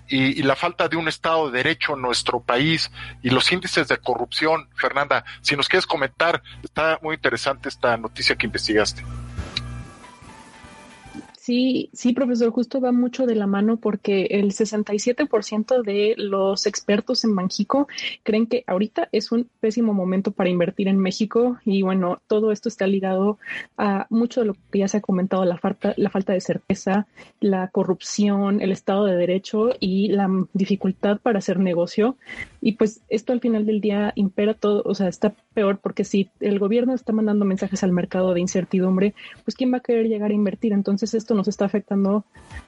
y, 0.08 0.38
y, 0.38 0.42
la 0.42 0.56
falta 0.56 0.88
de 0.88 0.96
un 0.96 1.08
Estado 1.08 1.50
de 1.50 1.58
Derecho 1.58 1.94
en 1.94 2.02
nuestro 2.02 2.40
país 2.40 2.90
y 3.22 3.30
los 3.30 3.50
índices 3.52 3.88
de 3.88 3.98
corrupción, 3.98 4.68
Fernanda, 4.74 5.24
si 5.42 5.56
nos 5.56 5.68
quieres 5.68 5.86
comentar, 5.86 6.42
está 6.62 6.98
muy 7.02 7.14
interesante 7.14 7.68
esta 7.68 7.96
noticia 7.96 8.36
que 8.36 8.46
investigaste. 8.46 9.02
Sí, 11.42 11.88
sí, 11.94 12.12
profesor, 12.12 12.50
justo 12.50 12.82
va 12.82 12.92
mucho 12.92 13.24
de 13.24 13.34
la 13.34 13.46
mano 13.46 13.78
porque 13.78 14.26
el 14.28 14.52
67% 14.52 15.82
de 15.82 16.14
los 16.18 16.66
expertos 16.66 17.24
en 17.24 17.34
Banjico 17.34 17.88
creen 18.24 18.46
que 18.46 18.62
ahorita 18.66 19.08
es 19.10 19.32
un 19.32 19.48
pésimo 19.58 19.94
momento 19.94 20.32
para 20.32 20.50
invertir 20.50 20.86
en 20.86 20.98
México 20.98 21.58
y 21.64 21.80
bueno, 21.80 22.20
todo 22.26 22.52
esto 22.52 22.68
está 22.68 22.86
ligado 22.86 23.38
a 23.78 24.06
mucho 24.10 24.40
de 24.40 24.48
lo 24.48 24.56
que 24.70 24.80
ya 24.80 24.88
se 24.88 24.98
ha 24.98 25.00
comentado, 25.00 25.46
la 25.46 25.56
falta, 25.56 25.94
la 25.96 26.10
falta 26.10 26.34
de 26.34 26.42
certeza, 26.42 27.06
la 27.40 27.68
corrupción, 27.68 28.60
el 28.60 28.70
Estado 28.70 29.06
de 29.06 29.16
Derecho 29.16 29.70
y 29.80 30.08
la 30.08 30.28
dificultad 30.52 31.20
para 31.22 31.38
hacer 31.38 31.58
negocio. 31.58 32.16
Y 32.60 32.72
pues 32.72 33.00
esto 33.08 33.32
al 33.32 33.40
final 33.40 33.66
del 33.66 33.80
día 33.80 34.12
impera 34.16 34.54
todo, 34.54 34.82
o 34.84 34.94
sea, 34.94 35.08
está 35.08 35.34
peor 35.54 35.78
porque 35.78 36.04
si 36.04 36.30
el 36.40 36.58
gobierno 36.58 36.94
está 36.94 37.12
mandando 37.12 37.44
mensajes 37.44 37.82
al 37.82 37.92
mercado 37.92 38.34
de 38.34 38.40
incertidumbre, 38.40 39.14
pues 39.44 39.54
¿quién 39.56 39.72
va 39.72 39.78
a 39.78 39.80
querer 39.80 40.08
llegar 40.08 40.30
a 40.30 40.34
invertir? 40.34 40.72
Entonces 40.72 41.14
esto 41.14 41.34
nos 41.34 41.48
está 41.48 41.64
afectando 41.64 42.24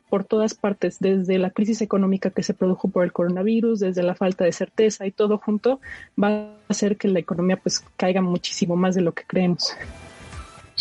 por 0.08 0.24
todas 0.24 0.54
partes, 0.54 0.98
desde 1.00 1.38
la 1.38 1.50
crisis 1.50 1.80
económica 1.82 2.30
que 2.30 2.42
se 2.42 2.54
produjo 2.54 2.88
por 2.88 3.04
el 3.04 3.12
coronavirus, 3.12 3.80
desde 3.80 4.02
la 4.02 4.14
falta 4.14 4.44
de 4.44 4.52
certeza 4.52 5.06
y 5.06 5.10
todo 5.10 5.38
junto 5.38 5.80
va 6.22 6.28
a 6.28 6.56
hacer 6.68 6.96
que 6.96 7.08
la 7.08 7.18
economía 7.18 7.56
pues 7.56 7.84
caiga 7.96 8.20
muchísimo 8.20 8.76
más 8.76 8.94
de 8.94 9.02
lo 9.02 9.12
que 9.12 9.24
creemos. 9.26 9.74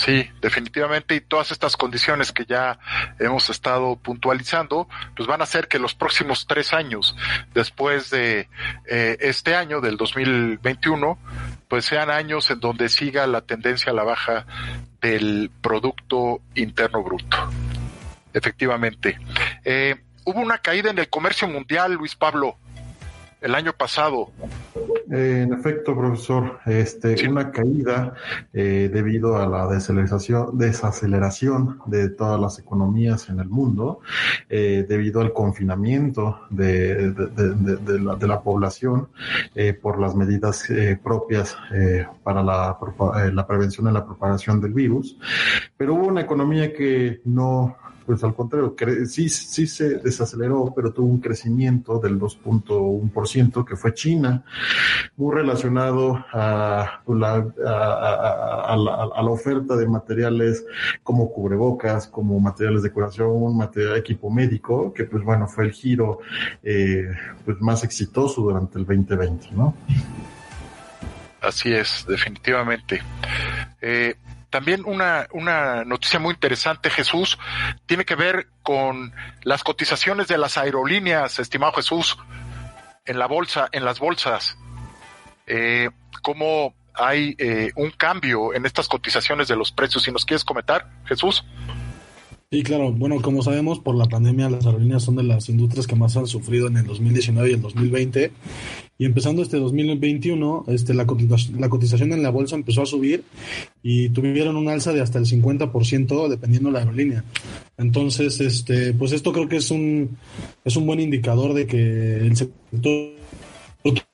Sí, 0.04 0.28
definitivamente, 0.42 1.14
y 1.14 1.22
todas 1.22 1.52
estas 1.52 1.78
condiciones 1.78 2.32
que 2.32 2.46
ya 2.46 2.80
hemos 3.20 3.52
estado 3.52 3.98
puntualizando, 3.98 4.90
pues 5.16 5.28
van 5.28 5.42
a 5.42 5.44
hacer 5.44 5.68
que 5.68 5.78
los 5.78 5.94
próximos 5.94 6.48
tres 6.48 6.74
años, 6.74 7.16
después 7.54 8.10
de 8.10 8.50
eh, 8.88 9.18
este 9.20 9.54
año, 9.54 9.80
del 9.80 9.98
2021, 9.98 11.20
pues 11.68 11.86
sean 11.86 12.10
años 12.10 12.50
en 12.50 12.60
donde 12.60 12.90
siga 12.90 13.28
la 13.28 13.42
tendencia 13.42 13.92
a 13.92 13.96
la 13.96 14.04
baja 14.04 14.48
del 15.02 15.52
Producto 15.62 16.42
Interno 16.56 17.04
Bruto. 17.04 17.38
Efectivamente. 18.34 19.20
Eh, 19.64 20.02
hubo 20.24 20.40
una 20.40 20.58
caída 20.58 20.90
en 20.90 20.98
el 20.98 21.10
comercio 21.10 21.48
mundial, 21.48 21.94
Luis 21.94 22.16
Pablo, 22.16 22.58
el 23.40 23.54
año 23.54 23.74
pasado. 23.74 24.32
Eh, 25.12 25.42
en 25.44 25.54
efecto, 25.54 25.96
profesor, 25.96 26.60
este, 26.66 27.18
sí. 27.18 27.28
una 27.28 27.52
caída 27.52 28.14
eh, 28.54 28.90
debido 28.92 29.38
a 29.38 29.48
la 29.48 29.68
desaceleración, 29.68 30.58
desaceleración 30.58 31.80
de 31.86 32.10
todas 32.10 32.40
las 32.40 32.60
economías 32.60 33.30
en 33.30 33.40
el 33.40 33.50
mundo, 33.50 34.00
eh, 34.50 34.86
debido 34.88 35.22
al 35.22 35.34
confinamiento 35.34 36.42
de, 36.50 37.12
de, 37.12 37.54
de, 37.56 37.76
de 37.78 38.00
la, 38.00 38.16
la, 38.16 38.42
población 38.42 39.10
eh, 39.56 39.74
por 39.74 40.00
las 40.00 40.16
medidas 40.16 40.70
eh, 40.70 40.98
propias 41.02 41.58
para 42.24 42.44
la, 42.44 42.78
la 43.34 43.48
prevención 43.48 43.88
y 43.88 43.92
la 43.92 44.06
propagación 44.06 44.62
del 44.62 44.74
virus. 44.74 45.18
Pero 45.78 45.96
hubo 45.96 46.08
una 46.08 46.22
economía 46.22 46.74
que 46.74 47.22
no 47.26 47.76
pues 48.12 48.26
al 48.26 48.36
contrario, 48.36 48.76
sí, 49.08 49.30
sí 49.30 49.66
se 49.68 50.00
desaceleró, 50.00 50.74
pero 50.76 50.92
tuvo 50.92 51.08
un 51.08 51.22
crecimiento 51.22 51.98
del 51.98 52.20
2.1%, 52.20 53.64
que 53.64 53.78
fue 53.78 53.94
China, 53.94 54.44
muy 55.16 55.34
relacionado 55.34 56.26
a 56.34 57.02
la, 57.08 57.52
a, 57.66 58.74
a, 58.74 58.76
la, 58.76 58.94
a, 59.16 59.24
la, 59.24 59.30
oferta 59.30 59.78
de 59.78 59.88
materiales 59.88 60.66
como 61.04 61.32
cubrebocas, 61.32 62.08
como 62.08 62.38
materiales 62.42 62.84
de 62.84 62.92
curación, 62.92 63.56
material 63.56 63.94
de 63.94 64.00
equipo 64.00 64.30
médico, 64.30 64.92
que 64.92 65.06
pues 65.06 65.24
bueno, 65.24 65.48
fue 65.48 65.64
el 65.64 65.72
giro 65.72 66.20
eh, 66.64 67.08
pues 67.46 67.62
más 67.62 67.86
exitoso 67.86 68.42
durante 68.42 68.78
el 68.78 68.86
2020, 68.86 69.52
¿no? 69.54 69.74
Así 71.40 71.74
es, 71.74 72.06
definitivamente. 72.10 73.02
Eh, 73.82 74.16
también 74.52 74.84
una, 74.86 75.28
una 75.32 75.84
noticia 75.86 76.20
muy 76.20 76.34
interesante, 76.34 76.90
Jesús, 76.92 77.40
tiene 77.88 78.06
que 78.06 78.16
ver 78.16 78.48
con 78.62 79.14
las 79.44 79.64
cotizaciones 79.64 80.28
de 80.28 80.38
las 80.38 80.58
aerolíneas, 80.58 81.40
estimado 81.40 81.72
Jesús, 81.74 82.18
en 83.06 83.18
la 83.18 83.26
bolsa, 83.26 83.70
en 83.72 83.86
las 83.86 84.00
bolsas. 84.00 84.58
Eh, 85.48 85.90
¿Cómo 86.22 86.76
hay 86.94 87.36
eh, 87.40 87.72
un 87.76 87.92
cambio 87.92 88.54
en 88.54 88.66
estas 88.66 88.88
cotizaciones 88.88 89.48
de 89.48 89.56
los 89.56 89.72
precios? 89.72 90.04
Si 90.04 90.12
nos 90.12 90.26
quieres 90.26 90.44
comentar, 90.44 90.88
Jesús. 91.06 91.44
Sí, 92.54 92.64
claro. 92.64 92.92
Bueno, 92.92 93.22
como 93.22 93.42
sabemos, 93.42 93.80
por 93.80 93.96
la 93.96 94.08
pandemia 94.08 94.50
las 94.50 94.66
aerolíneas 94.66 95.04
son 95.04 95.16
de 95.16 95.24
las 95.24 95.48
industrias 95.48 95.88
que 95.88 95.96
más 95.96 96.18
han 96.18 96.28
sufrido 96.28 96.68
en 96.68 96.76
el 96.76 96.86
2019 96.86 97.50
y 97.50 97.54
el 97.54 97.62
2020. 97.62 98.32
Y 98.98 99.06
empezando 99.06 99.42
este 99.42 99.56
2021, 99.56 100.66
este, 100.68 100.94
la, 100.94 101.06
cotización, 101.08 101.62
la 101.62 101.70
cotización 101.70 102.12
en 102.12 102.22
la 102.22 102.30
bolsa 102.30 102.58
empezó 102.58 102.82
a 102.82 102.86
subir 102.86 103.24
y 103.82 104.10
tuvieron 104.10 104.58
un 104.58 104.68
alza 104.68 104.92
de 104.92 105.00
hasta 105.00 105.18
el 105.18 105.28
50% 105.28 106.28
dependiendo 106.28 106.68
de 106.68 106.74
la 106.74 106.80
aerolínea. 106.80 107.24
Entonces, 107.78 108.42
este, 108.42 108.92
pues 108.96 109.14
esto 109.14 109.32
creo 109.32 109.48
que 109.48 109.56
es 109.56 109.72
un, 109.72 110.18
es 110.66 110.76
un 110.76 110.86
buen 110.86 111.00
indicador 111.00 111.54
de 111.54 111.66
que 111.66 112.18
el 112.18 112.36
sector 112.36 113.14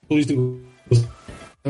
turístico 0.07 0.59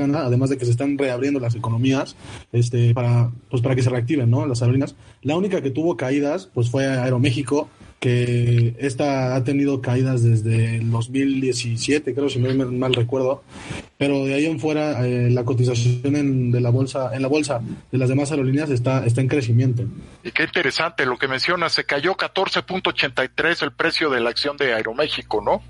además 0.02 0.50
de 0.50 0.58
que 0.58 0.66
se 0.66 0.72
están 0.72 0.98
reabriendo 0.98 1.40
las 1.40 1.56
economías 1.56 2.16
este 2.52 2.94
para 2.94 3.32
pues 3.50 3.62
para 3.62 3.76
que 3.76 3.84
se 3.84 3.90
reactiven 3.90 4.30
no 4.30 4.46
las 4.46 4.62
aerolíneas 4.62 4.96
la 5.22 5.36
única 5.36 5.62
que 5.62 5.72
tuvo 5.72 5.98
caídas 5.98 6.50
pues 6.54 6.70
fue 6.70 6.86
Aeroméxico 6.86 7.70
que 8.00 8.76
esta 8.78 9.36
ha 9.36 9.44
tenido 9.44 9.82
caídas 9.82 10.24
desde 10.24 10.78
el 10.78 10.92
2017 10.92 12.14
creo 12.14 12.30
si 12.30 12.40
no 12.40 12.54
me 12.54 12.66
mal 12.66 12.94
recuerdo. 12.94 13.44
Pero 13.98 14.26
de 14.26 14.36
ahí 14.36 14.46
en 14.46 14.60
fuera 14.60 15.06
eh, 15.08 15.30
la 15.32 15.44
cotización 15.44 16.16
en, 16.16 16.52
de 16.52 16.62
la 16.62 16.70
bolsa 16.70 17.16
en 17.16 17.24
la 17.24 17.28
bolsa 17.28 17.62
de 17.92 17.98
las 17.98 18.10
demás 18.10 18.32
aerolíneas 18.32 18.70
está 18.70 19.06
está 19.06 19.22
en 19.22 19.28
crecimiento. 19.28 19.84
Y 20.24 20.32
qué 20.32 20.44
interesante 20.44 21.06
lo 21.06 21.18
que 21.18 21.28
menciona 21.28 21.70
se 21.70 21.86
cayó 21.86 22.16
14.83 22.16 23.64
el 23.64 23.72
precio 23.72 24.10
de 24.10 24.20
la 24.20 24.30
acción 24.30 24.58
de 24.58 24.74
Aeroméxico 24.74 25.42
no 25.42 25.62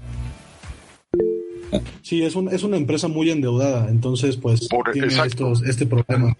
Sí, 2.02 2.24
es, 2.24 2.36
un, 2.36 2.50
es 2.50 2.64
una 2.64 2.78
empresa 2.78 3.08
muy 3.08 3.30
endeudada, 3.30 3.90
entonces 3.90 4.38
pues 4.38 4.68
Por, 4.68 4.92
tiene 4.92 5.08
estos, 5.08 5.64
este 5.64 5.86
problema. 5.86 6.36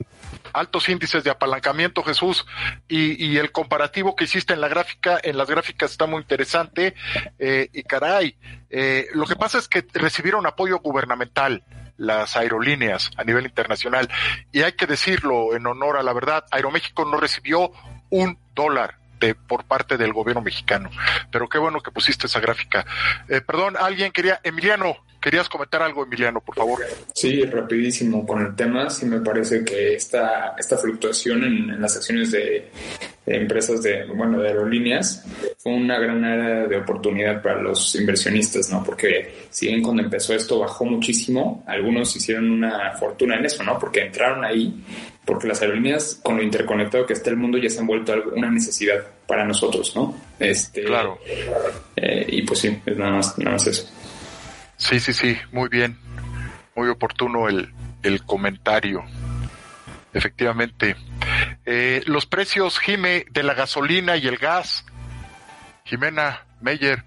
Altos 0.54 0.88
índices 0.90 1.24
de 1.24 1.30
apalancamiento, 1.30 2.04
Jesús, 2.04 2.46
y, 2.88 3.24
y, 3.24 3.38
el 3.38 3.52
comparativo 3.52 4.16
que 4.16 4.24
hiciste 4.24 4.54
en 4.54 4.62
la 4.62 4.70
gráfica, 4.70 5.20
en 5.22 5.38
las 5.38 5.50
gráficas 5.50 5.92
está 5.92 6.06
muy 6.06 6.22
interesante, 6.22 6.96
eh, 7.38 7.70
y 7.74 7.84
caray, 7.84 8.36
eh, 8.70 9.08
lo 9.14 9.26
que 9.26 9.36
pasa 9.36 9.58
es 9.58 9.68
que 9.68 9.86
recibieron 9.94 10.46
apoyo 10.46 10.80
gubernamental 10.80 11.64
las 11.98 12.38
aerolíneas 12.38 13.12
a 13.18 13.24
nivel 13.24 13.46
internacional, 13.46 14.10
y 14.52 14.62
hay 14.62 14.74
que 14.74 14.86
decirlo 14.86 15.56
en 15.56 15.68
honor 15.68 15.98
a 15.98 16.04
la 16.04 16.14
verdad, 16.14 16.46
Aeroméxico 16.52 17.06
no 17.06 17.18
recibió 17.18 17.72
un 18.10 18.38
dólar 18.56 19.00
de, 19.20 19.36
por 19.36 19.66
parte 19.66 19.98
del 19.98 20.14
gobierno 20.14 20.42
mexicano. 20.42 20.90
Pero 21.32 21.48
qué 21.50 21.58
bueno 21.58 21.82
que 21.82 21.92
pusiste 21.92 22.28
esa 22.28 22.40
gráfica. 22.40 22.86
Eh, 23.30 23.42
perdón, 23.42 23.76
alguien 23.80 24.12
quería, 24.12 24.40
Emiliano, 24.44 24.98
querías 25.22 25.50
comentar 25.50 25.82
algo, 25.82 26.04
Emiliano, 26.04 26.42
por 26.42 26.56
favor. 26.56 26.80
Sí, 27.14 27.44
rapidísimo 27.46 28.26
con 28.26 28.46
el 28.46 28.56
tema. 28.56 28.90
Sí 28.90 29.06
me 29.06 29.20
parece 29.20 29.64
que 29.64 29.96
esta, 29.96 30.56
esta 30.58 30.78
fluctuación 30.78 31.44
en, 31.44 31.70
en 31.72 31.82
las 31.82 31.96
acciones 31.96 32.32
de, 32.32 32.72
de, 33.28 33.38
empresas 33.38 33.84
de, 33.84 34.06
bueno, 34.06 34.40
de 34.40 34.48
aerolíneas 34.48 35.24
fue 35.60 35.74
una 35.74 36.00
gran 36.00 36.24
área 36.24 36.68
de 36.68 36.78
oportunidad 36.78 37.42
para 37.42 37.62
los 37.62 37.94
inversionistas, 37.96 38.72
¿no? 38.72 38.84
Porque 38.84 39.48
si 39.50 39.68
bien 39.68 39.84
cuando 39.84 40.02
empezó 40.02 40.34
esto 40.34 40.60
bajó 40.60 40.86
muchísimo, 40.86 41.64
algunos 41.68 42.16
hicieron 42.16 42.50
una 42.50 42.92
fortuna 42.94 43.36
en 43.36 43.46
eso, 43.46 43.64
¿no? 43.64 43.78
Porque 43.78 44.02
entraron 44.02 44.44
ahí 44.44 44.74
porque 45.28 45.46
las 45.46 45.62
aerolíneas, 45.62 46.22
con 46.24 46.38
lo 46.38 46.44
interconectado 46.44 47.06
que 47.06 47.12
está 47.12 47.30
el 47.30 47.36
mundo, 47.36 47.58
ya 47.58 47.70
se 47.70 47.82
han 47.82 47.86
vuelto 47.86 48.14
una 48.34 48.50
necesidad 48.50 49.06
para 49.28 49.44
nosotros, 49.44 49.94
¿no? 49.94 50.18
Este, 50.40 50.86
claro. 50.86 51.20
Eh, 51.98 52.26
y 52.30 52.42
pues 52.44 52.60
sí, 52.60 52.80
es 52.86 52.98
nada 52.98 53.12
más, 53.12 53.38
nada 53.38 53.52
más 53.52 53.68
eso. 53.68 53.92
Sí, 54.78 55.02
sí, 55.02 55.12
sí, 55.12 55.36
muy 55.52 55.68
bien. 55.68 55.98
Muy 56.76 56.88
oportuno 56.88 57.50
el, 57.50 57.70
el 58.04 58.24
comentario. 58.24 59.04
Efectivamente. 60.14 60.96
Eh, 61.70 62.02
los 62.06 62.26
precios, 62.26 62.80
Jime, 62.80 63.26
de 63.30 63.44
la 63.44 63.54
gasolina 63.54 64.16
y 64.16 64.26
el 64.26 64.38
gas, 64.38 64.86
Jimena 65.84 66.46
Meyer, 66.62 67.04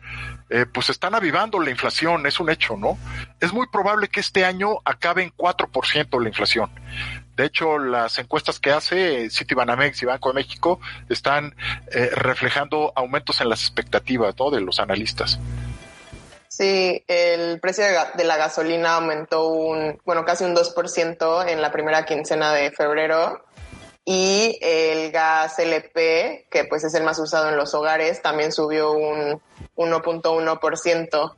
eh, 0.51 0.67
pues 0.67 0.91
están 0.91 1.15
avivando 1.15 1.59
la 1.61 1.71
inflación, 1.71 2.27
es 2.27 2.39
un 2.41 2.51
hecho, 2.51 2.77
¿no? 2.77 2.99
Es 3.41 3.55
muy 3.55 3.69
probable 3.69 4.09
que 4.09 4.21
este 4.21 4.45
año 4.45 4.81
acabe 4.85 5.23
en 5.23 5.33
4% 5.35 6.21
la 6.21 6.29
inflación. 6.29 6.71
De 7.37 7.47
hecho, 7.47 7.79
las 7.79 8.19
encuestas 8.19 8.61
que 8.61 8.71
hace 8.71 9.31
Citibanamex 9.31 10.03
y 10.03 10.05
Banco 10.05 10.29
de 10.29 10.35
México 10.35 10.79
están 11.09 11.57
eh, 11.91 12.11
reflejando 12.13 12.93
aumentos 12.95 13.41
en 13.41 13.49
las 13.49 13.63
expectativas 13.63 14.35
¿no? 14.39 14.51
de 14.51 14.61
los 14.61 14.79
analistas. 14.79 15.41
Sí, 16.49 17.03
el 17.09 17.61
precio 17.61 17.85
de 18.15 18.25
la 18.25 18.37
gasolina 18.37 18.97
aumentó 18.97 19.49
un, 19.49 19.99
bueno, 20.05 20.27
casi 20.27 20.45
un 20.45 20.55
2% 20.55 21.49
en 21.49 21.63
la 21.63 21.73
primera 21.73 22.05
quincena 22.05 22.53
de 22.53 22.73
febrero 22.73 23.47
y 24.05 24.59
el 24.61 25.13
gas 25.13 25.59
LP, 25.59 26.47
que 26.51 26.65
pues 26.65 26.85
es 26.85 26.95
el 26.95 27.05
más 27.05 27.19
usado 27.19 27.49
en 27.49 27.57
los 27.57 27.75
hogares, 27.75 28.23
también 28.23 28.53
subió 28.53 28.93
un 28.93 29.41
1.1% 29.77 31.35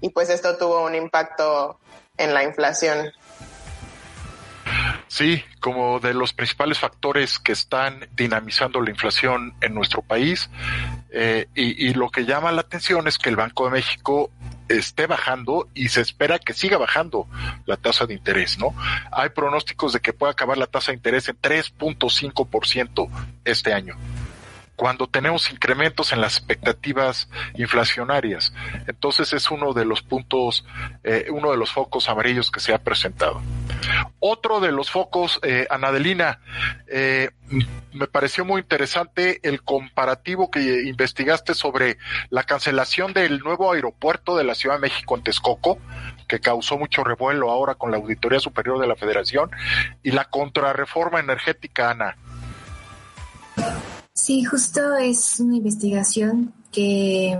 y 0.00 0.10
pues 0.10 0.30
esto 0.30 0.56
tuvo 0.56 0.84
un 0.84 0.94
impacto 0.94 1.78
en 2.16 2.34
la 2.34 2.44
inflación. 2.44 3.12
Sí, 5.10 5.42
como 5.58 5.98
de 5.98 6.14
los 6.14 6.32
principales 6.32 6.78
factores 6.78 7.40
que 7.40 7.50
están 7.50 8.08
dinamizando 8.14 8.80
la 8.80 8.90
inflación 8.90 9.54
en 9.60 9.74
nuestro 9.74 10.02
país. 10.02 10.48
Eh, 11.10 11.48
y, 11.52 11.88
y, 11.88 11.94
lo 11.94 12.10
que 12.10 12.24
llama 12.24 12.52
la 12.52 12.60
atención 12.60 13.08
es 13.08 13.18
que 13.18 13.28
el 13.28 13.34
Banco 13.34 13.64
de 13.64 13.72
México 13.72 14.30
esté 14.68 15.08
bajando 15.08 15.68
y 15.74 15.88
se 15.88 16.00
espera 16.00 16.38
que 16.38 16.52
siga 16.52 16.78
bajando 16.78 17.26
la 17.66 17.76
tasa 17.76 18.06
de 18.06 18.14
interés, 18.14 18.56
¿no? 18.60 18.72
Hay 19.10 19.30
pronósticos 19.30 19.92
de 19.92 19.98
que 19.98 20.12
pueda 20.12 20.30
acabar 20.30 20.56
la 20.56 20.68
tasa 20.68 20.92
de 20.92 20.98
interés 20.98 21.28
en 21.28 21.36
3.5% 21.40 23.08
este 23.44 23.74
año 23.74 23.96
cuando 24.80 25.06
tenemos 25.06 25.50
incrementos 25.52 26.10
en 26.14 26.22
las 26.22 26.38
expectativas 26.38 27.28
inflacionarias. 27.54 28.54
Entonces 28.86 29.30
es 29.34 29.50
uno 29.50 29.74
de 29.74 29.84
los 29.84 30.00
puntos, 30.00 30.64
eh, 31.04 31.26
uno 31.30 31.50
de 31.50 31.58
los 31.58 31.70
focos 31.70 32.08
amarillos 32.08 32.50
que 32.50 32.60
se 32.60 32.72
ha 32.72 32.78
presentado. 32.78 33.42
Otro 34.20 34.58
de 34.58 34.72
los 34.72 34.90
focos, 34.90 35.38
eh, 35.42 35.66
Anadelina, 35.68 36.40
eh, 36.88 37.28
me 37.92 38.06
pareció 38.06 38.46
muy 38.46 38.62
interesante 38.62 39.46
el 39.46 39.62
comparativo 39.62 40.50
que 40.50 40.84
investigaste 40.88 41.52
sobre 41.52 41.98
la 42.30 42.44
cancelación 42.44 43.12
del 43.12 43.40
nuevo 43.40 43.74
aeropuerto 43.74 44.34
de 44.34 44.44
la 44.44 44.54
Ciudad 44.54 44.76
de 44.76 44.80
México 44.80 45.14
en 45.14 45.22
Texcoco, 45.22 45.76
que 46.26 46.40
causó 46.40 46.78
mucho 46.78 47.04
revuelo 47.04 47.50
ahora 47.50 47.74
con 47.74 47.90
la 47.90 47.98
Auditoría 47.98 48.40
Superior 48.40 48.80
de 48.80 48.86
la 48.86 48.96
Federación, 48.96 49.50
y 50.02 50.12
la 50.12 50.24
contrarreforma 50.24 51.20
energética, 51.20 51.90
Ana. 51.90 52.16
Sí, 54.20 54.44
justo 54.44 54.96
es 54.96 55.40
una 55.40 55.56
investigación 55.56 56.52
que 56.70 57.38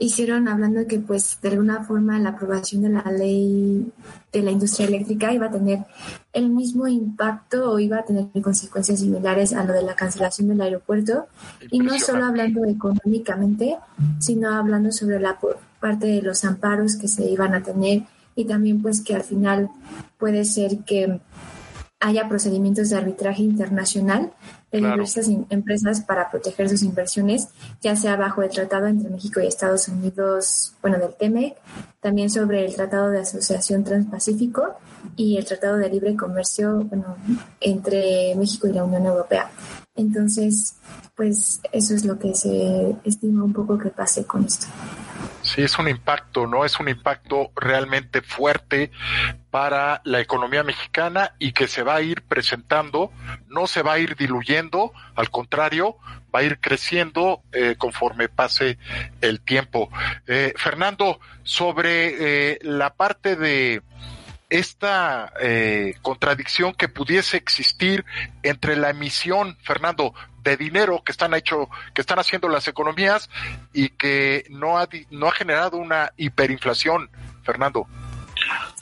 hicieron 0.00 0.48
hablando 0.48 0.80
de 0.80 0.86
que 0.88 0.98
pues 0.98 1.38
de 1.40 1.50
alguna 1.50 1.84
forma 1.84 2.18
la 2.18 2.30
aprobación 2.30 2.82
de 2.82 2.88
la 2.88 3.04
ley 3.12 3.86
de 4.32 4.42
la 4.42 4.50
industria 4.50 4.88
eléctrica 4.88 5.32
iba 5.32 5.46
a 5.46 5.52
tener 5.52 5.84
el 6.32 6.50
mismo 6.50 6.88
impacto 6.88 7.70
o 7.70 7.78
iba 7.78 7.98
a 7.98 8.04
tener 8.04 8.26
consecuencias 8.42 8.98
similares 8.98 9.52
a 9.52 9.62
lo 9.62 9.72
de 9.72 9.82
la 9.82 9.94
cancelación 9.94 10.48
del 10.48 10.62
aeropuerto. 10.62 11.28
Y 11.70 11.78
no 11.78 11.96
solo 12.00 12.24
hablando 12.24 12.64
económicamente 12.64 13.76
sino 14.18 14.52
hablando 14.52 14.90
sobre 14.90 15.20
la 15.20 15.38
parte 15.78 16.08
de 16.08 16.22
los 16.22 16.44
amparos 16.44 16.96
que 16.96 17.06
se 17.06 17.24
iban 17.30 17.54
a 17.54 17.62
tener 17.62 18.02
y 18.34 18.46
también 18.46 18.82
pues 18.82 19.00
que 19.00 19.14
al 19.14 19.22
final 19.22 19.70
puede 20.18 20.44
ser 20.44 20.78
que 20.78 21.20
haya 22.00 22.28
procedimientos 22.28 22.90
de 22.90 22.96
arbitraje 22.96 23.42
internacional 23.42 24.32
de 24.70 24.78
diversas 24.78 25.28
empresas 25.50 26.00
para 26.02 26.30
proteger 26.30 26.68
sus 26.68 26.82
inversiones, 26.82 27.48
ya 27.80 27.96
sea 27.96 28.16
bajo 28.16 28.42
el 28.42 28.50
tratado 28.50 28.86
entre 28.86 29.08
México 29.08 29.40
y 29.40 29.46
Estados 29.46 29.88
Unidos, 29.88 30.74
bueno, 30.82 30.98
del 30.98 31.14
TEMEC, 31.14 31.56
también 32.00 32.30
sobre 32.30 32.64
el 32.64 32.74
Tratado 32.74 33.10
de 33.10 33.20
Asociación 33.20 33.82
Transpacífico 33.84 34.74
y 35.16 35.36
el 35.36 35.44
Tratado 35.44 35.78
de 35.78 35.88
Libre 35.88 36.16
Comercio, 36.16 36.84
bueno, 36.84 37.16
entre 37.60 38.34
México 38.36 38.66
y 38.66 38.72
la 38.72 38.84
Unión 38.84 39.06
Europea. 39.06 39.50
Entonces, 39.96 40.76
pues 41.16 41.60
eso 41.72 41.94
es 41.94 42.04
lo 42.04 42.18
que 42.18 42.34
se 42.34 42.94
estima 43.04 43.42
un 43.42 43.52
poco 43.52 43.78
que 43.78 43.90
pase 43.90 44.24
con 44.24 44.44
esto. 44.44 44.66
Sí, 45.48 45.62
es 45.62 45.78
un 45.78 45.88
impacto, 45.88 46.46
¿no? 46.46 46.66
Es 46.66 46.78
un 46.78 46.90
impacto 46.90 47.52
realmente 47.56 48.20
fuerte 48.20 48.90
para 49.50 50.02
la 50.04 50.20
economía 50.20 50.62
mexicana 50.62 51.32
y 51.38 51.52
que 51.52 51.68
se 51.68 51.82
va 51.82 51.94
a 51.94 52.02
ir 52.02 52.20
presentando, 52.20 53.10
no 53.48 53.66
se 53.66 53.80
va 53.80 53.94
a 53.94 53.98
ir 53.98 54.14
diluyendo, 54.14 54.92
al 55.14 55.30
contrario, 55.30 55.96
va 56.34 56.40
a 56.40 56.42
ir 56.42 56.60
creciendo 56.60 57.42
eh, 57.52 57.76
conforme 57.78 58.28
pase 58.28 58.76
el 59.22 59.40
tiempo. 59.40 59.88
Eh, 60.26 60.52
Fernando, 60.54 61.18
sobre 61.44 62.52
eh, 62.52 62.58
la 62.60 62.92
parte 62.92 63.34
de 63.34 63.80
esta 64.50 65.32
eh, 65.40 65.94
contradicción 66.02 66.72
que 66.74 66.88
pudiese 66.88 67.36
existir 67.36 68.04
entre 68.42 68.76
la 68.76 68.90
emisión, 68.90 69.56
Fernando, 69.62 70.14
de 70.42 70.56
dinero 70.56 71.02
que 71.04 71.12
están 71.12 71.34
hecho, 71.34 71.68
que 71.94 72.00
están 72.00 72.18
haciendo 72.18 72.48
las 72.48 72.66
economías 72.68 73.28
y 73.72 73.90
que 73.90 74.44
no 74.48 74.78
ha, 74.78 74.88
no 75.10 75.28
ha 75.28 75.32
generado 75.32 75.76
una 75.76 76.12
hiperinflación, 76.16 77.10
Fernando. 77.42 77.86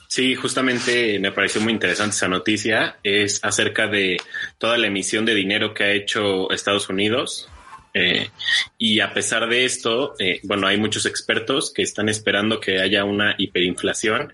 Sí, 0.07 0.35
justamente 0.35 1.19
me 1.19 1.33
pareció 1.33 1.59
muy 1.59 1.73
interesante 1.73 2.15
esa 2.15 2.29
noticia. 2.29 2.97
Es 3.03 3.43
acerca 3.43 3.87
de 3.87 4.17
toda 4.57 4.77
la 4.77 4.87
emisión 4.87 5.25
de 5.25 5.35
dinero 5.35 5.73
que 5.73 5.83
ha 5.83 5.91
hecho 5.91 6.49
Estados 6.51 6.87
Unidos. 6.89 7.49
Eh, 7.93 8.29
y 8.77 8.99
a 8.99 9.13
pesar 9.13 9.49
de 9.49 9.65
esto, 9.65 10.13
eh, 10.19 10.39
bueno, 10.43 10.67
hay 10.67 10.77
muchos 10.77 11.05
expertos 11.05 11.73
que 11.73 11.81
están 11.81 12.09
esperando 12.09 12.59
que 12.59 12.79
haya 12.79 13.03
una 13.03 13.35
hiperinflación 13.37 14.33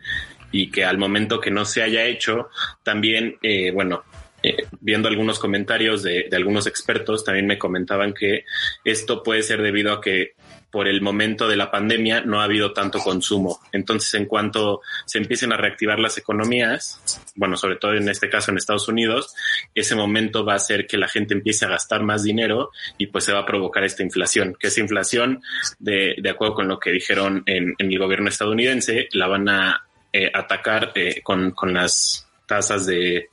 y 0.54 0.72
que 0.72 0.86
al 0.86 0.98
momento 0.98 1.42
que 1.42 1.52
no 1.52 1.66
se 1.66 1.84
haya 1.84 2.06
hecho, 2.06 2.50
también, 2.84 3.38
eh, 3.42 3.72
bueno, 3.72 4.04
eh, 4.42 4.68
viendo 4.80 5.10
algunos 5.10 5.40
comentarios 5.40 6.04
de, 6.04 6.28
de, 6.30 6.38
algunos 6.38 6.68
expertos, 6.68 7.26
también 7.26 7.48
me 7.48 7.58
comentaban 7.58 8.14
que 8.14 8.46
esto 8.86 9.24
puede 9.24 9.42
ser 9.42 9.62
debido 9.62 9.92
a 9.92 10.00
que 10.00 10.36
por 10.74 10.88
el 10.88 11.02
momento 11.02 11.48
de 11.48 11.56
la 11.56 11.70
pandemia 11.70 12.22
no 12.22 12.42
ha 12.42 12.46
habido 12.46 12.74
tanto 12.74 12.98
consumo. 12.98 13.60
Entonces, 13.72 14.12
en 14.16 14.26
cuanto 14.26 14.82
se 15.06 15.20
empiecen 15.20 15.54
a 15.54 15.58
reactivar 15.58 16.00
las 16.00 16.18
economías, 16.18 17.00
bueno, 17.36 17.58
sobre 17.58 17.76
todo 17.76 17.94
en 17.94 18.10
este 18.10 18.28
caso 18.28 18.50
en 18.50 18.58
Estados 18.58 18.88
Unidos, 18.88 19.36
ese 19.76 19.96
momento 19.96 20.44
va 20.44 20.54
a 20.54 20.56
hacer 20.56 20.88
que 20.88 20.98
la 20.98 21.08
gente 21.08 21.36
empiece 21.36 21.66
a 21.66 21.70
gastar 21.70 22.02
más 22.02 22.24
dinero 22.24 22.72
y 22.98 23.06
pues 23.06 23.24
se 23.24 23.34
va 23.34 23.42
a 23.42 23.46
provocar 23.46 23.84
esta 23.84 24.02
inflación, 24.02 24.56
que 24.60 24.68
esa 24.68 24.82
inflación, 24.82 25.44
de, 25.78 26.16
de 26.18 26.30
acuerdo 26.32 26.56
con 26.56 26.68
lo 26.68 26.80
que 26.80 26.92
dijeron 26.92 27.44
en, 27.46 27.76
en 27.78 27.92
el 27.92 28.00
gobierno 28.00 28.30
estadounidense, 28.30 29.10
la 29.12 29.28
van 29.28 29.50
a 29.50 29.84
eh, 30.16 30.32
atacar 30.32 30.92
eh, 30.94 31.22
con, 31.24 31.52
con, 31.52 31.74
las 31.74 32.30
tasas 32.46 32.86
de, 32.86 33.30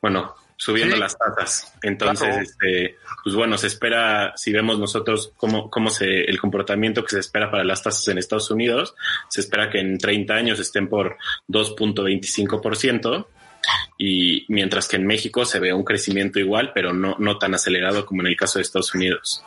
bueno, 0.00 0.34
subiendo 0.56 0.94
¿Sí? 0.94 1.00
las 1.00 1.18
tasas. 1.18 1.74
Entonces, 1.82 2.28
claro. 2.28 2.42
este, 2.42 2.96
pues 3.22 3.36
bueno, 3.36 3.58
se 3.58 3.66
espera, 3.66 4.32
si 4.34 4.50
vemos 4.50 4.78
nosotros 4.78 5.32
cómo, 5.36 5.70
cómo 5.70 5.90
se, 5.90 6.22
el 6.22 6.40
comportamiento 6.40 7.02
que 7.04 7.10
se 7.10 7.20
espera 7.20 7.50
para 7.50 7.62
las 7.62 7.82
tasas 7.82 8.08
en 8.08 8.16
Estados 8.16 8.50
Unidos, 8.50 8.94
se 9.28 9.42
espera 9.42 9.68
que 9.68 9.80
en 9.80 9.98
30 9.98 10.32
años 10.32 10.58
estén 10.60 10.88
por 10.88 11.18
2.25%. 11.48 13.26
Y 13.96 14.44
mientras 14.48 14.88
que 14.88 14.96
en 14.96 15.06
México 15.06 15.44
se 15.44 15.58
ve 15.58 15.72
un 15.72 15.84
crecimiento 15.84 16.38
igual, 16.38 16.72
pero 16.74 16.92
no, 16.92 17.16
no 17.18 17.38
tan 17.38 17.54
acelerado 17.54 18.04
como 18.04 18.22
en 18.22 18.28
el 18.28 18.36
caso 18.36 18.58
de 18.58 18.62
Estados 18.62 18.94
Unidos. 18.94 19.42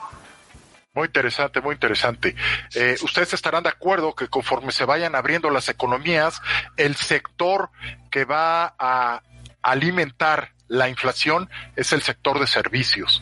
Muy 0.97 1.05
interesante, 1.05 1.61
muy 1.61 1.75
interesante. 1.75 2.35
Eh, 2.73 2.95
ustedes 3.03 3.31
estarán 3.31 3.61
de 3.61 3.69
acuerdo 3.69 4.15
que 4.15 4.29
conforme 4.29 4.71
se 4.71 4.83
vayan 4.83 5.13
abriendo 5.13 5.51
las 5.51 5.69
economías, 5.69 6.41
el 6.75 6.95
sector 6.95 7.69
que 8.09 8.25
va 8.25 8.73
a 8.79 9.21
alimentar 9.61 10.53
la 10.67 10.89
inflación 10.89 11.51
es 11.75 11.93
el 11.93 12.01
sector 12.01 12.39
de 12.39 12.47
servicios, 12.47 13.21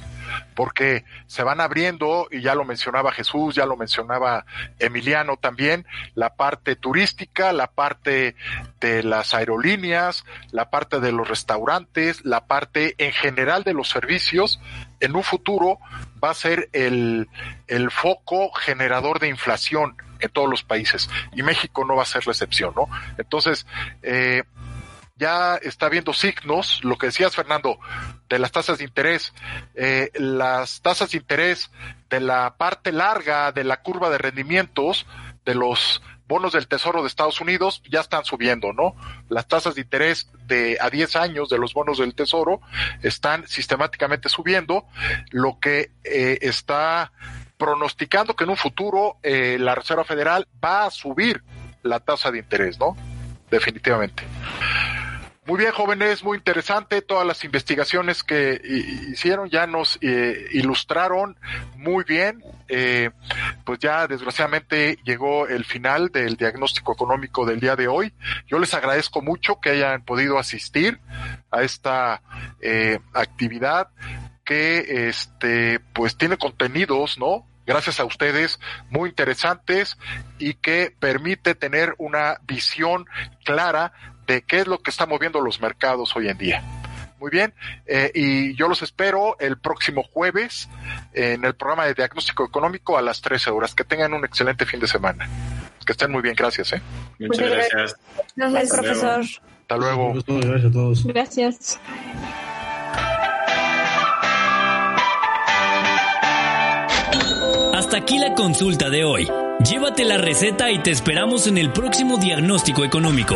porque 0.56 1.04
se 1.28 1.44
van 1.44 1.60
abriendo, 1.60 2.30
y 2.32 2.42
ya 2.42 2.56
lo 2.56 2.64
mencionaba 2.64 3.12
Jesús, 3.12 3.56
ya 3.56 3.66
lo 3.66 3.76
mencionaba 3.76 4.46
Emiliano 4.80 5.36
también, 5.36 5.86
la 6.16 6.36
parte 6.36 6.78
turística, 6.78 7.52
la 7.52 7.68
parte 7.68 8.38
de 8.80 9.04
las 9.04 9.34
aerolíneas, 9.34 10.24
la 10.52 10.70
parte 10.70 11.02
de 11.02 11.12
los 11.12 11.28
restaurantes, 11.28 12.24
la 12.24 12.48
parte 12.48 12.96
en 12.98 13.12
general 13.12 13.64
de 13.64 13.74
los 13.74 13.90
servicios, 13.90 14.62
en 15.06 15.16
un 15.16 15.24
futuro 15.24 15.80
va 16.24 16.32
a 16.32 16.34
ser 16.34 16.70
el, 16.74 17.30
el 17.68 17.92
foco 17.92 18.52
generador 18.54 19.20
de 19.20 19.30
inflación 19.30 19.96
en 20.20 20.30
todos 20.30 20.50
los 20.50 20.64
países 20.64 21.10
y 21.34 21.44
México 21.44 21.86
no 21.86 21.96
va 21.96 22.04
a 22.04 22.06
ser 22.06 22.26
la 22.26 22.32
excepción, 22.32 22.74
¿no? 22.76 22.88
Entonces, 23.18 23.66
eh, 24.02 24.44
ya 25.18 25.56
está 25.56 25.88
viendo 25.90 26.14
signos, 26.14 26.84
lo 26.84 26.98
que 26.98 27.08
decías 27.08 27.36
Fernando, 27.36 27.80
de 28.30 28.40
las 28.40 28.52
tasas 28.52 28.78
de 28.78 28.86
interés, 28.86 29.34
eh, 29.76 30.12
las 30.16 30.82
tasas 30.82 31.12
de 31.12 31.18
interés 31.18 31.72
de 32.10 32.20
la 32.20 32.56
parte 32.58 32.92
larga 32.92 33.52
de 33.52 33.64
la 33.64 33.82
curva 33.82 34.10
de 34.10 34.18
rendimientos 34.18 35.06
de 35.46 35.56
los 35.56 36.02
bonos 36.28 36.54
del 36.54 36.68
Tesoro 36.68 37.02
de 37.02 37.08
Estados 37.08 37.40
Unidos 37.40 37.84
ya 37.90 38.02
están 38.02 38.26
subiendo, 38.26 38.74
¿no? 38.74 38.96
Las 39.30 39.48
tasas 39.48 39.76
de 39.76 39.82
interés 39.82 40.30
de 40.48 40.78
a 40.82 40.90
10 40.90 41.16
años 41.18 41.50
de 41.50 41.60
los 41.60 41.74
bonos 41.74 42.00
del 42.00 42.16
Tesoro 42.16 42.62
están 43.04 43.48
sistemáticamente 43.48 44.30
subiendo, 44.30 44.86
lo 45.32 45.60
que 45.60 45.92
eh, 46.04 46.40
está 46.42 47.12
pronosticando 47.58 48.36
que 48.36 48.44
en 48.44 48.50
un 48.50 48.58
futuro 48.58 49.18
eh, 49.24 49.58
la 49.60 49.76
Reserva 49.76 50.04
Federal 50.04 50.48
va 50.64 50.86
a 50.86 50.92
subir 50.92 51.44
la 51.84 52.00
tasa 52.00 52.32
de 52.32 52.40
interés, 52.40 52.80
¿no? 52.80 52.98
Definitivamente. 53.50 54.24
Muy 55.48 55.60
bien, 55.60 55.72
jóvenes, 55.74 56.24
muy 56.24 56.40
interesante. 56.40 57.04
Todas 57.04 57.26
las 57.28 57.44
investigaciones 57.44 58.24
que 58.24 58.60
hicieron 59.12 59.48
ya 59.48 59.68
nos 59.68 60.00
eh, 60.02 60.48
ilustraron 60.54 61.38
muy 61.78 62.04
bien. 62.04 62.44
Eh, 62.68 63.12
pues 63.64 63.78
ya 63.78 64.08
desgraciadamente 64.08 64.98
llegó 65.04 65.48
el 65.48 65.64
final 65.64 66.10
del 66.10 66.36
diagnóstico 66.36 66.94
económico 66.94 67.46
del 67.46 67.60
día 67.60 67.76
de 67.76 67.88
hoy. 67.88 68.12
Yo 68.48 68.58
les 68.58 68.74
agradezco 68.74 69.22
mucho 69.22 69.60
que 69.62 69.70
hayan 69.70 70.04
podido 70.04 70.40
asistir 70.40 71.00
a 71.52 71.62
esta 71.62 72.24
eh, 72.60 72.98
actividad 73.14 73.90
que 74.44 75.08
este 75.10 75.80
pues 75.94 76.18
tiene 76.18 76.38
contenidos, 76.38 77.20
¿no? 77.20 77.46
gracias 77.66 78.00
a 78.00 78.06
ustedes, 78.06 78.60
muy 78.90 79.10
interesantes 79.10 79.98
y 80.38 80.54
que 80.56 80.94
permite 81.00 81.56
tener 81.56 81.96
una 81.98 82.40
visión 82.48 83.06
clara 83.44 83.94
de 84.26 84.42
qué 84.42 84.60
es 84.60 84.68
lo 84.68 84.80
que 84.80 84.92
está 84.92 85.06
moviendo 85.06 85.42
los 85.42 85.62
mercados 85.62 86.16
hoy 86.16 86.30
en 86.30 86.38
día. 86.38 86.64
Muy 87.20 87.32
bien, 87.32 87.54
eh, 87.86 88.12
y 88.14 88.56
yo 88.56 88.68
los 88.68 88.82
espero 88.82 89.38
el 89.40 89.58
próximo 89.58 90.04
jueves 90.04 90.70
en 91.14 91.46
el 91.46 91.56
programa 91.56 91.86
de 91.86 91.94
diagnóstico 91.94 92.46
económico 92.46 92.98
a 92.98 93.02
las 93.02 93.22
13 93.22 93.52
horas. 93.52 93.74
Que 93.74 93.86
tengan 93.86 94.14
un 94.14 94.26
excelente 94.26 94.66
fin 94.66 94.80
de 94.80 94.88
semana. 94.88 95.28
Que 95.86 95.94
estén 95.94 96.12
muy 96.12 96.22
bien, 96.22 96.36
gracias. 96.36 96.74
¿eh? 96.74 96.82
Muchas 97.20 97.50
gracias. 97.50 97.96
Gracias, 98.36 98.70
profesor. 98.70 99.22
Hasta 99.22 99.78
luego. 99.78 100.14
Gracias 100.14 100.66
a 100.66 100.72
todos. 100.72 101.06
Gracias. 101.06 101.80
Hasta 107.74 107.98
aquí 107.98 108.18
la 108.18 108.34
consulta 108.34 108.90
de 108.90 109.04
hoy. 109.04 109.28
Llévate 109.60 110.06
la 110.06 110.18
receta 110.18 110.72
y 110.72 110.80
te 110.80 110.92
esperamos 110.92 111.48
en 111.48 111.58
el 111.58 111.72
próximo 111.72 112.18
diagnóstico 112.18 112.84
económico. 112.84 113.36